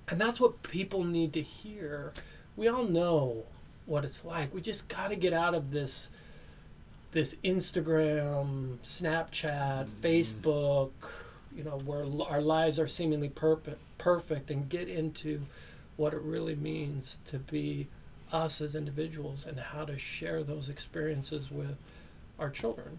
And 0.09 0.21
that's 0.21 0.41
what 0.41 0.63
people 0.63 1.05
need 1.05 1.33
to 1.33 1.43
hear. 1.43 2.13
We 2.57 2.69
all 2.69 2.85
know 2.85 3.45
what 3.87 4.05
it's 4.05 4.25
like. 4.25 4.55
We 4.55 4.61
just 4.61 4.89
got 4.89 5.09
to 5.09 5.17
get 5.17 5.33
out 5.33 5.55
of 5.55 5.71
this 5.71 6.09
this 7.13 7.37
Instagram, 7.45 8.79
Snapchat, 8.83 9.87
mm-hmm. 9.87 10.05
Facebook, 10.05 10.91
you 11.57 11.63
know, 11.63 11.79
where 11.79 12.03
l- 12.03 12.23
our 12.23 12.43
lives 12.43 12.81
are 12.81 12.89
seemingly 12.89 13.29
perfect, 13.29 13.79
perfect, 13.99 14.51
and 14.51 14.69
get 14.69 14.89
into 14.89 15.43
what 15.97 16.13
it 16.13 16.21
really 16.21 16.57
means 16.57 17.19
to 17.31 17.39
be 17.39 17.87
us 18.35 18.61
as 18.61 18.75
individuals 18.75 19.47
and 19.47 19.59
how 19.59 19.85
to 19.85 19.97
share 19.99 20.43
those 20.43 20.69
experiences 20.69 21.51
with 21.51 21.77
our 22.39 22.51
children. 22.51 22.99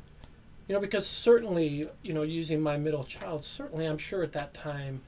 You 0.67 0.73
know, 0.73 0.81
because 0.81 1.05
certainly, 1.05 1.88
you 2.01 2.13
know, 2.13 2.23
using 2.23 2.61
my 2.61 2.77
middle 2.77 3.03
child, 3.03 3.43
certainly 3.43 3.86
I'm 3.86 3.97
sure 3.99 4.23
at 4.23 4.31
that 4.31 4.53
time, 4.53 5.01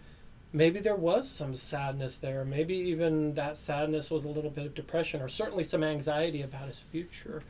maybe 0.53 0.79
there 0.79 0.95
was 0.95 1.27
some 1.27 1.55
sadness 1.55 2.17
there. 2.17 2.45
Maybe 2.45 2.75
even 2.75 3.33
that 3.35 3.57
sadness 3.57 4.11
was 4.11 4.25
a 4.25 4.29
little 4.29 4.51
bit 4.51 4.65
of 4.65 4.75
depression 4.75 5.21
or 5.21 5.29
certainly 5.29 5.63
some 5.63 5.83
anxiety 5.83 6.41
about 6.41 6.67
his 6.67 6.79
future. 6.79 7.41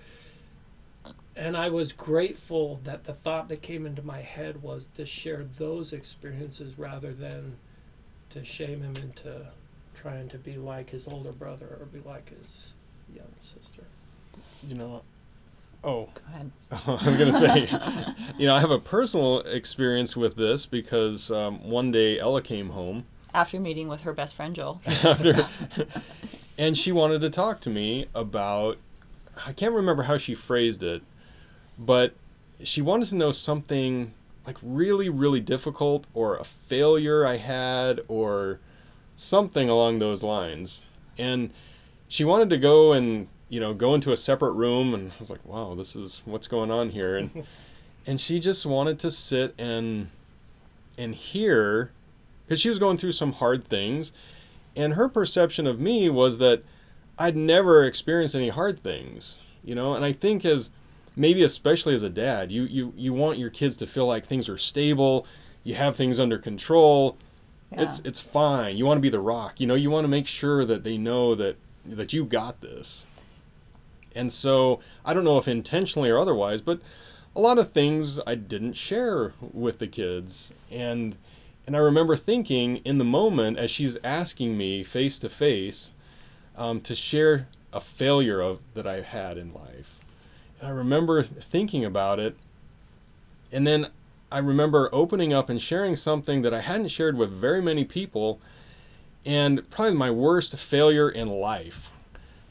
And 1.36 1.58
I 1.58 1.70
was 1.70 1.92
grateful 1.92 2.80
that 2.84 3.04
the 3.04 3.14
thought 3.14 3.50
that 3.50 3.62
came 3.62 3.86
into 3.86 4.02
my 4.02 4.22
head 4.22 4.62
was 4.62 4.88
to 4.96 5.06
share 5.06 5.46
those 5.58 5.94
experiences 5.94 6.78
rather 6.80 7.14
than 7.14 7.58
to 8.30 8.46
shame 8.46 8.82
him 8.82 8.96
into 8.96 9.48
trying 10.08 10.30
to 10.30 10.38
be 10.38 10.56
like 10.56 10.90
his 10.90 11.06
older 11.08 11.34
brother 11.34 11.78
or 11.80 11.86
be 11.86 12.00
like 12.08 12.30
his 12.30 12.74
young 13.14 13.28
sister. 13.42 13.84
You 14.66 14.76
know, 14.76 15.02
oh, 15.84 16.08
Go 16.14 16.22
ahead. 16.34 16.52
I 16.72 17.10
was 17.10 17.18
gonna 17.18 17.34
say, 17.34 17.70
you 18.38 18.48
know, 18.48 18.56
I 18.56 18.62
have 18.62 18.72
a 18.72 18.80
personal 18.80 19.40
experience 19.42 20.16
with 20.16 20.36
this 20.36 20.66
because 20.66 21.30
um, 21.30 21.70
one 21.70 21.92
day 21.92 22.20
Ella 22.20 22.42
came 22.42 22.70
home 22.70 23.06
After 23.34 23.60
meeting 23.60 23.90
with 23.90 24.02
her 24.02 24.14
best 24.14 24.36
friend 24.36 24.56
Joel. 24.56 24.82
after, 24.86 25.46
and 26.58 26.78
she 26.78 26.92
wanted 26.94 27.20
to 27.22 27.30
talk 27.30 27.60
to 27.62 27.70
me 27.70 28.08
about. 28.16 28.78
I 29.46 29.54
can't 29.54 29.74
remember 29.74 30.04
how 30.04 30.18
she 30.18 30.34
phrased 30.34 30.82
it, 30.84 31.04
but 31.78 32.14
she 32.64 32.82
wanted 32.82 33.10
to 33.10 33.16
know 33.16 33.32
something 33.32 34.14
like 34.48 34.58
really, 34.64 35.10
really 35.10 35.42
difficult 35.42 36.08
or 36.16 36.38
a 36.38 36.44
failure 36.44 37.24
I 37.26 37.38
had 37.38 38.02
or 38.08 38.60
something 39.18 39.68
along 39.68 40.00
those 40.00 40.24
lines. 40.24 40.80
And 41.18 41.52
she 42.08 42.24
wanted 42.24 42.50
to 42.52 42.58
go 42.58 42.94
and, 42.94 43.28
you 43.50 43.60
know, 43.60 43.74
go 43.74 43.94
into 43.94 44.14
a 44.14 44.18
separate 44.18 44.54
room 44.54 44.94
and 44.94 45.12
I 45.12 45.16
was 45.20 45.30
like, 45.30 45.46
"Wow, 45.46 45.76
this 45.76 45.96
is 45.96 46.22
what's 46.24 46.48
going 46.48 46.72
on 46.72 46.92
here." 46.92 47.18
And 47.18 47.46
and 48.08 48.22
she 48.22 48.40
just 48.40 48.66
wanted 48.66 49.00
to 49.00 49.12
sit 49.12 49.54
and 49.58 50.10
and 50.98 51.14
hear 51.14 51.92
cuz 52.48 52.62
she 52.62 52.70
was 52.70 52.80
going 52.80 52.98
through 52.98 53.12
some 53.12 53.34
hard 53.34 53.66
things 53.66 54.14
and 54.78 54.94
her 54.94 55.10
perception 55.10 55.66
of 55.66 55.80
me 55.80 56.08
was 56.08 56.38
that 56.38 56.64
I'd 57.18 57.36
never 57.36 57.84
experienced 57.84 58.36
any 58.36 58.50
hard 58.50 58.82
things, 58.84 59.40
you 59.64 59.74
know? 59.74 59.96
And 59.96 60.06
I 60.06 60.14
think 60.14 60.46
as 60.46 60.70
maybe 61.16 61.42
especially 61.44 61.96
as 61.96 62.04
a 62.04 62.10
dad, 62.10 62.52
you 62.52 62.64
you 62.64 62.94
you 62.96 63.12
want 63.12 63.40
your 63.40 63.50
kids 63.50 63.76
to 63.78 63.88
feel 63.88 64.06
like 64.06 64.26
things 64.26 64.48
are 64.48 64.58
stable, 64.58 65.26
you 65.64 65.74
have 65.74 65.96
things 65.96 66.20
under 66.20 66.38
control. 66.38 67.18
It's 67.72 68.00
Yeah. 68.00 68.08
it's 68.08 68.20
fine. 68.20 68.78
You 68.78 68.86
want 68.86 68.98
to 68.98 69.02
be 69.02 69.10
the 69.10 69.20
rock. 69.20 69.60
You 69.60 69.68
know, 69.68 69.76
you 69.76 69.90
want 69.90 70.06
to 70.06 70.10
make 70.10 70.28
sure 70.28 70.66
that 70.66 70.84
they 70.84 70.98
know 70.98 71.36
that 71.36 71.58
that 71.86 72.14
you 72.14 72.26
got 72.26 72.62
this. 72.62 73.06
And 74.16 74.32
so, 74.34 74.80
I 75.06 75.14
don't 75.14 75.24
know 75.24 75.38
if 75.38 75.48
intentionally 75.48 76.10
or 76.10 76.18
otherwise, 76.18 76.62
but 76.62 76.80
a 77.36 77.40
lot 77.40 77.58
of 77.60 77.72
things 77.72 78.20
I 78.26 78.36
didn't 78.36 78.74
share 78.74 79.34
with 79.54 79.80
the 79.80 79.88
kids. 79.88 80.52
And 80.72 81.18
and 81.66 81.76
I 81.76 81.80
remember 81.80 82.16
thinking 82.16 82.78
in 82.78 82.98
the 82.98 83.04
moment 83.04 83.58
as 83.58 83.70
she's 83.70 83.98
asking 84.04 84.58
me 84.58 84.84
face 84.84 85.20
to 85.20 85.30
face 85.30 85.92
um, 86.56 86.80
to 86.82 86.96
share 86.96 87.48
a 87.74 87.82
failure 87.82 88.40
of 88.40 88.60
that 88.74 88.88
I 88.88 89.02
had 89.02 89.38
in 89.38 89.54
life. 89.54 90.00
And 90.60 90.70
I 90.70 90.72
remember 90.72 91.22
thinking 91.24 91.84
about 91.86 92.20
it, 92.20 92.36
and 93.52 93.68
then 93.68 93.90
I 94.32 94.40
remember 94.40 94.90
opening 94.92 95.34
up 95.34 95.50
and 95.50 95.62
sharing 95.62 95.96
something 95.96 96.42
that 96.42 96.54
I 96.54 96.62
hadn't 96.62 96.90
shared 96.90 97.18
with 97.18 97.32
very 97.32 97.62
many 97.62 97.86
people, 97.86 98.40
and 99.26 99.70
probably 99.70 99.96
my 99.96 100.12
worst 100.12 100.58
failure 100.58 101.10
in 101.10 101.30
life. 101.30 101.92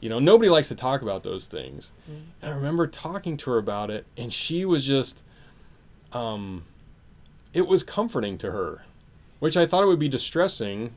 You 0.01 0.09
know, 0.09 0.19
nobody 0.19 0.49
likes 0.51 0.69
to 0.69 0.75
talk 0.75 1.03
about 1.03 1.23
those 1.23 1.47
things. 1.47 1.93
And 2.41 2.53
I 2.53 2.55
remember 2.55 2.87
talking 2.87 3.37
to 3.39 3.51
her 3.51 3.59
about 3.59 3.91
it, 3.91 4.07
and 4.17 4.33
she 4.33 4.65
was 4.65 4.85
just, 4.85 5.23
um, 6.13 6.65
it 7.53 7.67
was 7.67 7.83
comforting 7.83 8.39
to 8.39 8.53
her, 8.53 8.85
which 9.39 9.57
I 9.57 9.67
thought 9.67 9.83
it 9.83 9.87
would 9.87 9.99
be 9.99 10.09
distressing, 10.09 10.95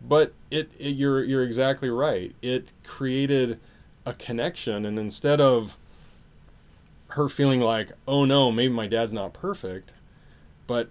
but 0.00 0.32
it, 0.50 0.70
it 0.78 0.90
you're 0.90 1.24
you're 1.24 1.42
exactly 1.42 1.90
right. 1.90 2.34
It 2.40 2.72
created 2.84 3.58
a 4.06 4.14
connection, 4.14 4.86
and 4.86 4.98
instead 4.98 5.40
of 5.40 5.76
her 7.08 7.28
feeling 7.28 7.60
like, 7.60 7.90
oh 8.06 8.24
no, 8.24 8.52
maybe 8.52 8.72
my 8.72 8.86
dad's 8.86 9.12
not 9.12 9.32
perfect, 9.32 9.92
but 10.68 10.90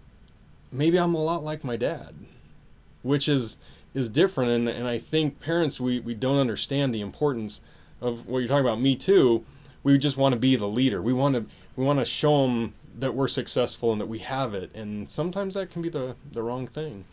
maybe 0.69 0.99
I'm 0.99 1.15
a 1.15 1.23
lot 1.23 1.43
like 1.45 1.63
my 1.63 1.77
dad, 1.77 2.13
which 3.03 3.29
is 3.29 3.57
is 3.93 4.09
different. 4.09 4.51
And, 4.51 4.67
and 4.67 4.85
I 4.85 4.99
think 4.99 5.39
parents 5.39 5.79
we, 5.79 6.01
we 6.01 6.13
don't 6.13 6.37
understand 6.37 6.93
the 6.93 6.99
importance 6.99 7.61
of 8.01 8.27
what 8.27 8.39
you're 8.39 8.49
talking 8.49 8.65
about. 8.65 8.81
Me 8.81 8.97
too. 8.97 9.45
We 9.83 9.97
just 9.97 10.17
want 10.17 10.33
to 10.33 10.39
be 10.39 10.57
the 10.57 10.67
leader. 10.67 11.01
We 11.01 11.13
want 11.13 11.35
to 11.35 11.45
we 11.77 11.85
want 11.85 11.99
to 11.99 12.05
show 12.05 12.45
them 12.45 12.73
that 12.99 13.13
we're 13.15 13.29
successful 13.29 13.93
and 13.93 14.01
that 14.01 14.07
we 14.07 14.19
have 14.19 14.53
it. 14.53 14.75
And 14.75 15.09
sometimes 15.09 15.53
that 15.53 15.69
can 15.69 15.81
be 15.81 15.89
the 15.89 16.15
the 16.33 16.43
wrong 16.43 16.67
thing. 16.67 17.05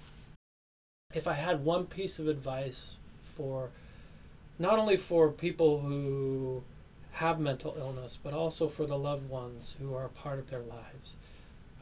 If 1.14 1.28
I 1.28 1.34
had 1.34 1.64
one 1.64 1.86
piece 1.86 2.18
of 2.18 2.26
advice 2.26 2.96
for 3.36 3.70
not 4.58 4.78
only 4.78 4.96
for 4.96 5.30
people 5.30 5.80
who 5.80 6.64
have 7.12 7.38
mental 7.38 7.76
illness, 7.78 8.18
but 8.20 8.32
also 8.32 8.68
for 8.68 8.86
the 8.86 8.98
loved 8.98 9.28
ones 9.28 9.76
who 9.78 9.94
are 9.94 10.06
a 10.06 10.08
part 10.08 10.40
of 10.40 10.50
their 10.50 10.60
lives, 10.62 11.14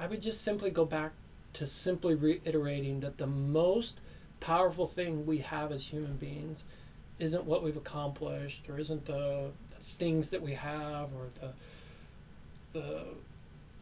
I 0.03 0.09
would 0.09 0.21
just 0.21 0.43
simply 0.43 0.71
go 0.71 0.85
back 0.85 1.13
to 1.53 1.65
simply 1.65 2.17
reiterating 2.17 2.99
that 3.01 3.19
the 3.19 3.27
most 3.29 4.01
powerful 4.41 4.89
thing 4.89 5.25
we 5.27 5.39
have 5.39 5.71
as 5.71 5.87
human 5.87 6.17
beings 6.17 6.65
isn't 7.21 7.45
what 7.45 7.63
we've 7.63 7.77
accomplished 7.77 8.69
or 8.69 8.81
isn't 8.81 9.07
the, 9.07 9.53
the 9.71 9.81
things 9.81 10.31
that 10.31 10.43
we 10.43 10.55
have 10.55 11.11
or 11.15 11.29
the 11.41 11.53
the 12.73 13.05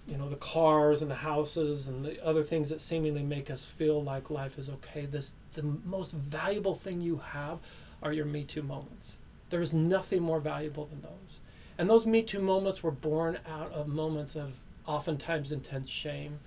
you 0.07 0.19
know 0.19 0.29
the 0.29 0.37
cars 0.37 1.01
and 1.01 1.11
the 1.11 1.15
houses 1.15 1.87
and 1.87 2.05
the 2.05 2.23
other 2.23 2.45
things 2.45 2.69
that 2.69 2.83
seemingly 2.83 3.23
make 3.23 3.51
us 3.51 3.65
feel 3.65 4.03
like 4.03 4.29
life 4.29 4.59
is 4.59 4.69
okay. 4.69 5.07
This 5.07 5.33
the 5.55 5.63
most 5.63 6.13
valuable 6.13 6.75
thing 6.75 7.01
you 7.01 7.23
have 7.33 7.61
are 8.03 8.13
your 8.13 8.27
me 8.27 8.45
too 8.45 8.63
moments. 8.63 9.15
There 9.49 9.63
is 9.63 9.73
nothing 9.73 10.21
more 10.21 10.41
valuable 10.41 10.85
than 10.85 11.01
those. 11.01 11.39
And 11.79 11.89
those 11.89 12.05
me 12.05 12.23
too 12.23 12.41
moments 12.41 12.83
were 12.83 12.91
born 12.91 13.39
out 13.49 13.73
of 13.73 13.89
moments 13.89 14.37
of 14.37 14.53
oftentimes 14.91 15.53
intense 15.53 15.89
shame 15.89 16.41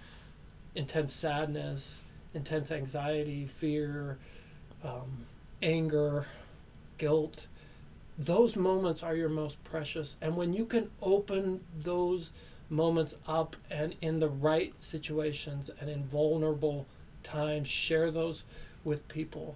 intense 0.76 1.14
sadness 1.14 2.00
intense 2.34 2.72
anxiety 2.72 3.46
fear 3.46 4.18
um, 4.84 5.26
anger, 5.62 6.26
guilt, 6.98 7.48
those 8.18 8.56
moments 8.56 9.02
are 9.02 9.16
your 9.16 9.30
most 9.30 9.64
precious. 9.64 10.18
And 10.22 10.36
when 10.36 10.54
you 10.54 10.66
can 10.66 10.92
open 11.02 11.62
those 11.82 12.30
moments 12.70 13.16
up 13.28 13.56
and 13.72 13.96
in 14.02 14.20
the 14.20 14.30
right 14.30 14.74
situations 14.80 15.70
and 15.80 15.90
in 15.90 16.04
vulnerable 16.04 16.86
times, 17.24 17.70
share 17.70 18.12
those 18.12 18.44
with 18.84 19.08
people, 19.08 19.56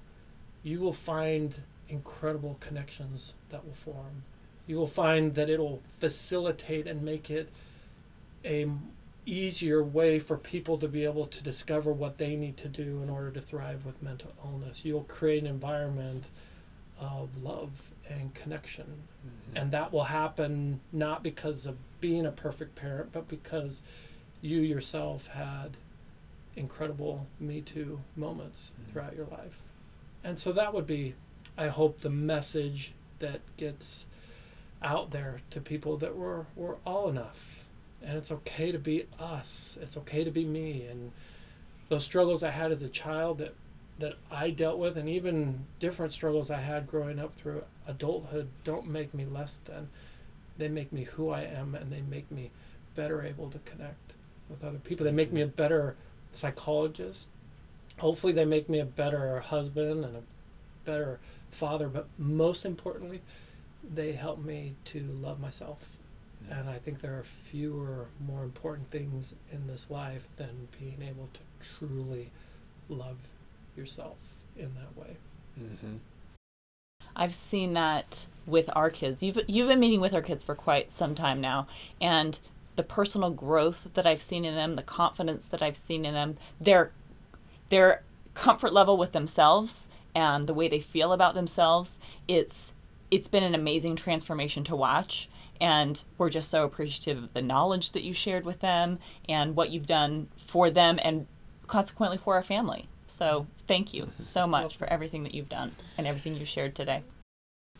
you 0.63 0.79
will 0.79 0.93
find 0.93 1.55
incredible 1.89 2.57
connections 2.59 3.33
that 3.49 3.65
will 3.65 3.73
form. 3.73 4.23
You 4.65 4.77
will 4.77 4.87
find 4.87 5.35
that 5.35 5.49
it'll 5.49 5.81
facilitate 5.99 6.87
and 6.87 7.01
make 7.01 7.29
it 7.29 7.49
a 8.47 8.67
easier 9.25 9.83
way 9.83 10.19
for 10.19 10.37
people 10.37 10.77
to 10.77 10.87
be 10.87 11.03
able 11.03 11.27
to 11.27 11.43
discover 11.43 11.91
what 11.91 12.17
they 12.17 12.35
need 12.35 12.55
to 12.55 12.69
do 12.69 13.01
in 13.03 13.09
order 13.09 13.29
to 13.29 13.41
thrive 13.41 13.85
with 13.85 14.01
mental 14.01 14.33
illness. 14.43 14.85
You'll 14.85 15.03
create 15.03 15.43
an 15.43 15.49
environment 15.49 16.23
of 16.97 17.29
love 17.43 17.91
and 18.09 18.33
connection. 18.33 18.85
Mm-hmm. 18.85 19.57
And 19.57 19.71
that 19.71 19.91
will 19.91 20.05
happen 20.05 20.79
not 20.93 21.23
because 21.23 21.65
of 21.65 21.75
being 21.99 22.25
a 22.25 22.31
perfect 22.31 22.75
parent, 22.75 23.11
but 23.11 23.27
because 23.27 23.81
you 24.41 24.61
yourself 24.61 25.27
had 25.27 25.75
incredible 26.55 27.27
Me 27.39 27.59
Too 27.59 27.99
moments 28.15 28.71
mm-hmm. 28.71 28.91
throughout 28.91 29.15
your 29.15 29.27
life. 29.27 29.59
And 30.23 30.39
so 30.39 30.53
that 30.53 30.73
would 30.73 30.87
be, 30.87 31.15
I 31.57 31.67
hope, 31.67 31.99
the 31.99 32.09
message 32.09 32.93
that 33.19 33.41
gets 33.57 34.05
out 34.81 35.11
there 35.11 35.41
to 35.51 35.59
people 35.59 35.97
that 35.97 36.15
we're, 36.15 36.45
we're 36.55 36.75
all 36.85 37.09
enough 37.09 37.56
and 38.07 38.17
it's 38.17 38.31
okay 38.31 38.71
to 38.71 38.79
be 38.79 39.05
us. 39.19 39.77
It's 39.81 39.97
okay 39.97 40.23
to 40.23 40.31
be 40.31 40.45
me. 40.45 40.87
And 40.89 41.11
those 41.89 42.05
struggles 42.05 42.41
I 42.41 42.51
had 42.51 42.71
as 42.71 42.81
a 42.81 42.89
child 42.89 43.39
that 43.39 43.53
that 43.99 44.13
I 44.29 44.51
dealt 44.51 44.77
with, 44.77 44.95
and 44.95 45.09
even 45.09 45.65
different 45.79 46.13
struggles 46.13 46.51
I 46.51 46.61
had 46.61 46.85
growing 46.85 47.17
up 47.17 47.33
through 47.33 47.63
adulthood, 47.87 48.47
don't 48.63 48.87
make 48.87 49.11
me 49.11 49.25
less 49.25 49.57
than. 49.65 49.89
They 50.59 50.67
make 50.67 50.93
me 50.93 51.05
who 51.05 51.31
I 51.31 51.41
am, 51.41 51.73
and 51.73 51.91
they 51.91 52.01
make 52.01 52.31
me 52.31 52.51
better 52.95 53.23
able 53.23 53.49
to 53.49 53.57
connect 53.59 54.13
with 54.49 54.63
other 54.63 54.77
people. 54.77 55.03
They 55.03 55.11
make 55.11 55.33
me 55.33 55.41
a 55.41 55.47
better 55.47 55.95
psychologist. 56.31 57.25
Hopefully, 57.97 58.33
they 58.33 58.45
make 58.45 58.69
me 58.69 58.79
a 58.79 58.85
better 58.85 59.39
husband 59.39 60.05
and 60.05 60.17
a 60.17 60.23
better 60.85 61.19
father. 61.49 61.89
But 61.89 62.07
most 62.19 62.65
importantly, 62.65 63.21
they 63.83 64.11
help 64.11 64.37
me 64.37 64.75
to 64.85 65.01
love 65.19 65.39
myself 65.39 65.96
and 66.49 66.69
I 66.69 66.77
think 66.77 67.01
there 67.01 67.13
are 67.13 67.25
fewer, 67.49 68.07
more 68.25 68.43
important 68.43 68.89
things 68.91 69.33
in 69.51 69.67
this 69.67 69.87
life 69.89 70.27
than 70.37 70.67
being 70.79 71.01
able 71.01 71.29
to 71.33 71.39
truly 71.77 72.31
love 72.89 73.17
yourself 73.75 74.17
in 74.55 74.73
that 74.75 74.97
way. 74.97 75.17
Mm-hmm. 75.59 75.97
I've 77.15 77.33
seen 77.33 77.73
that 77.73 78.27
with 78.45 78.69
our 78.75 78.89
kids. 78.89 79.23
You've 79.23 79.39
you've 79.47 79.67
been 79.67 79.79
meeting 79.79 79.99
with 79.99 80.13
our 80.13 80.21
kids 80.21 80.43
for 80.43 80.55
quite 80.55 80.91
some 80.91 81.15
time 81.15 81.41
now, 81.41 81.67
and 81.99 82.39
the 82.75 82.83
personal 82.83 83.31
growth 83.31 83.89
that 83.95 84.05
I've 84.05 84.21
seen 84.21 84.45
in 84.45 84.55
them, 84.55 84.75
the 84.75 84.83
confidence 84.83 85.45
that 85.47 85.61
I've 85.61 85.75
seen 85.75 86.05
in 86.05 86.13
them, 86.13 86.37
their 86.61 86.91
their 87.69 88.03
comfort 88.33 88.71
level 88.71 88.97
with 88.97 89.11
themselves 89.11 89.89
and 90.13 90.47
the 90.47 90.53
way 90.53 90.67
they 90.67 90.79
feel 90.79 91.11
about 91.11 91.33
themselves, 91.33 91.99
it's 92.27 92.73
it's 93.09 93.27
been 93.27 93.43
an 93.43 93.55
amazing 93.55 93.95
transformation 93.95 94.63
to 94.65 94.75
watch 94.75 95.27
and 95.59 96.03
we're 96.17 96.29
just 96.29 96.49
so 96.49 96.63
appreciative 96.63 97.23
of 97.23 97.33
the 97.33 97.41
knowledge 97.41 97.91
that 97.91 98.03
you 98.03 98.13
shared 98.13 98.45
with 98.45 98.59
them 98.59 98.99
and 99.27 99.55
what 99.55 99.69
you've 99.69 99.85
done 99.85 100.27
for 100.37 100.69
them 100.69 100.99
and 101.03 101.27
consequently 101.67 102.17
for 102.17 102.35
our 102.35 102.43
family. 102.43 102.87
So 103.07 103.47
thank 103.67 103.93
you 103.93 104.11
so 104.17 104.47
much 104.47 104.75
for 104.75 104.87
everything 104.91 105.23
that 105.23 105.33
you've 105.33 105.49
done 105.49 105.71
and 105.97 106.05
everything 106.05 106.35
you 106.35 106.45
shared 106.45 106.75
today. 106.75 107.03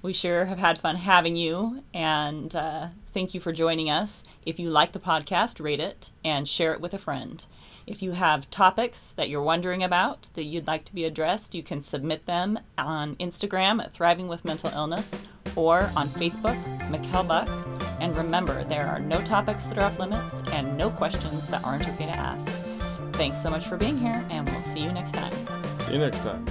We 0.01 0.13
sure 0.13 0.45
have 0.45 0.59
had 0.59 0.77
fun 0.77 0.97
having 0.97 1.35
you, 1.35 1.83
and 1.91 2.55
uh, 2.55 2.89
thank 3.13 3.33
you 3.33 3.39
for 3.39 3.51
joining 3.51 3.89
us. 3.89 4.23
If 4.45 4.59
you 4.59 4.69
like 4.69 4.91
the 4.91 4.99
podcast, 4.99 5.59
rate 5.59 5.79
it 5.79 6.11
and 6.23 6.47
share 6.47 6.71
it 6.71 6.79
with 6.79 6.93
a 6.93 6.99
friend. 6.99 7.43
If 7.87 8.03
you 8.03 8.11
have 8.11 8.49
topics 8.49 9.11
that 9.13 9.27
you're 9.27 9.41
wondering 9.41 9.81
about 9.81 10.29
that 10.33 10.43
you'd 10.43 10.67
like 10.67 10.85
to 10.85 10.93
be 10.93 11.05
addressed, 11.05 11.55
you 11.55 11.63
can 11.63 11.81
submit 11.81 12.25
them 12.25 12.59
on 12.77 13.15
Instagram 13.15 13.81
at 13.81 13.91
Thriving 13.91 14.27
with 14.27 14.45
Mental 14.45 14.69
Illness 14.71 15.21
or 15.57 15.91
on 15.95 16.07
Facebook, 16.09 16.57
Mikkel 16.89 17.27
Buck. 17.27 17.49
And 17.99 18.15
remember, 18.15 18.63
there 18.63 18.87
are 18.87 18.99
no 18.99 19.21
topics 19.23 19.65
that 19.65 19.77
are 19.79 19.85
off 19.85 19.99
limits 19.99 20.43
and 20.53 20.77
no 20.77 20.89
questions 20.89 21.47
that 21.47 21.65
aren't 21.65 21.87
okay 21.89 22.05
to 22.05 22.11
ask. 22.11 22.47
Thanks 23.13 23.41
so 23.41 23.49
much 23.49 23.65
for 23.65 23.75
being 23.75 23.97
here, 23.97 24.23
and 24.29 24.47
we'll 24.47 24.61
see 24.61 24.81
you 24.81 24.91
next 24.91 25.13
time. 25.13 25.33
See 25.79 25.93
you 25.93 25.99
next 25.99 26.19
time. 26.19 26.45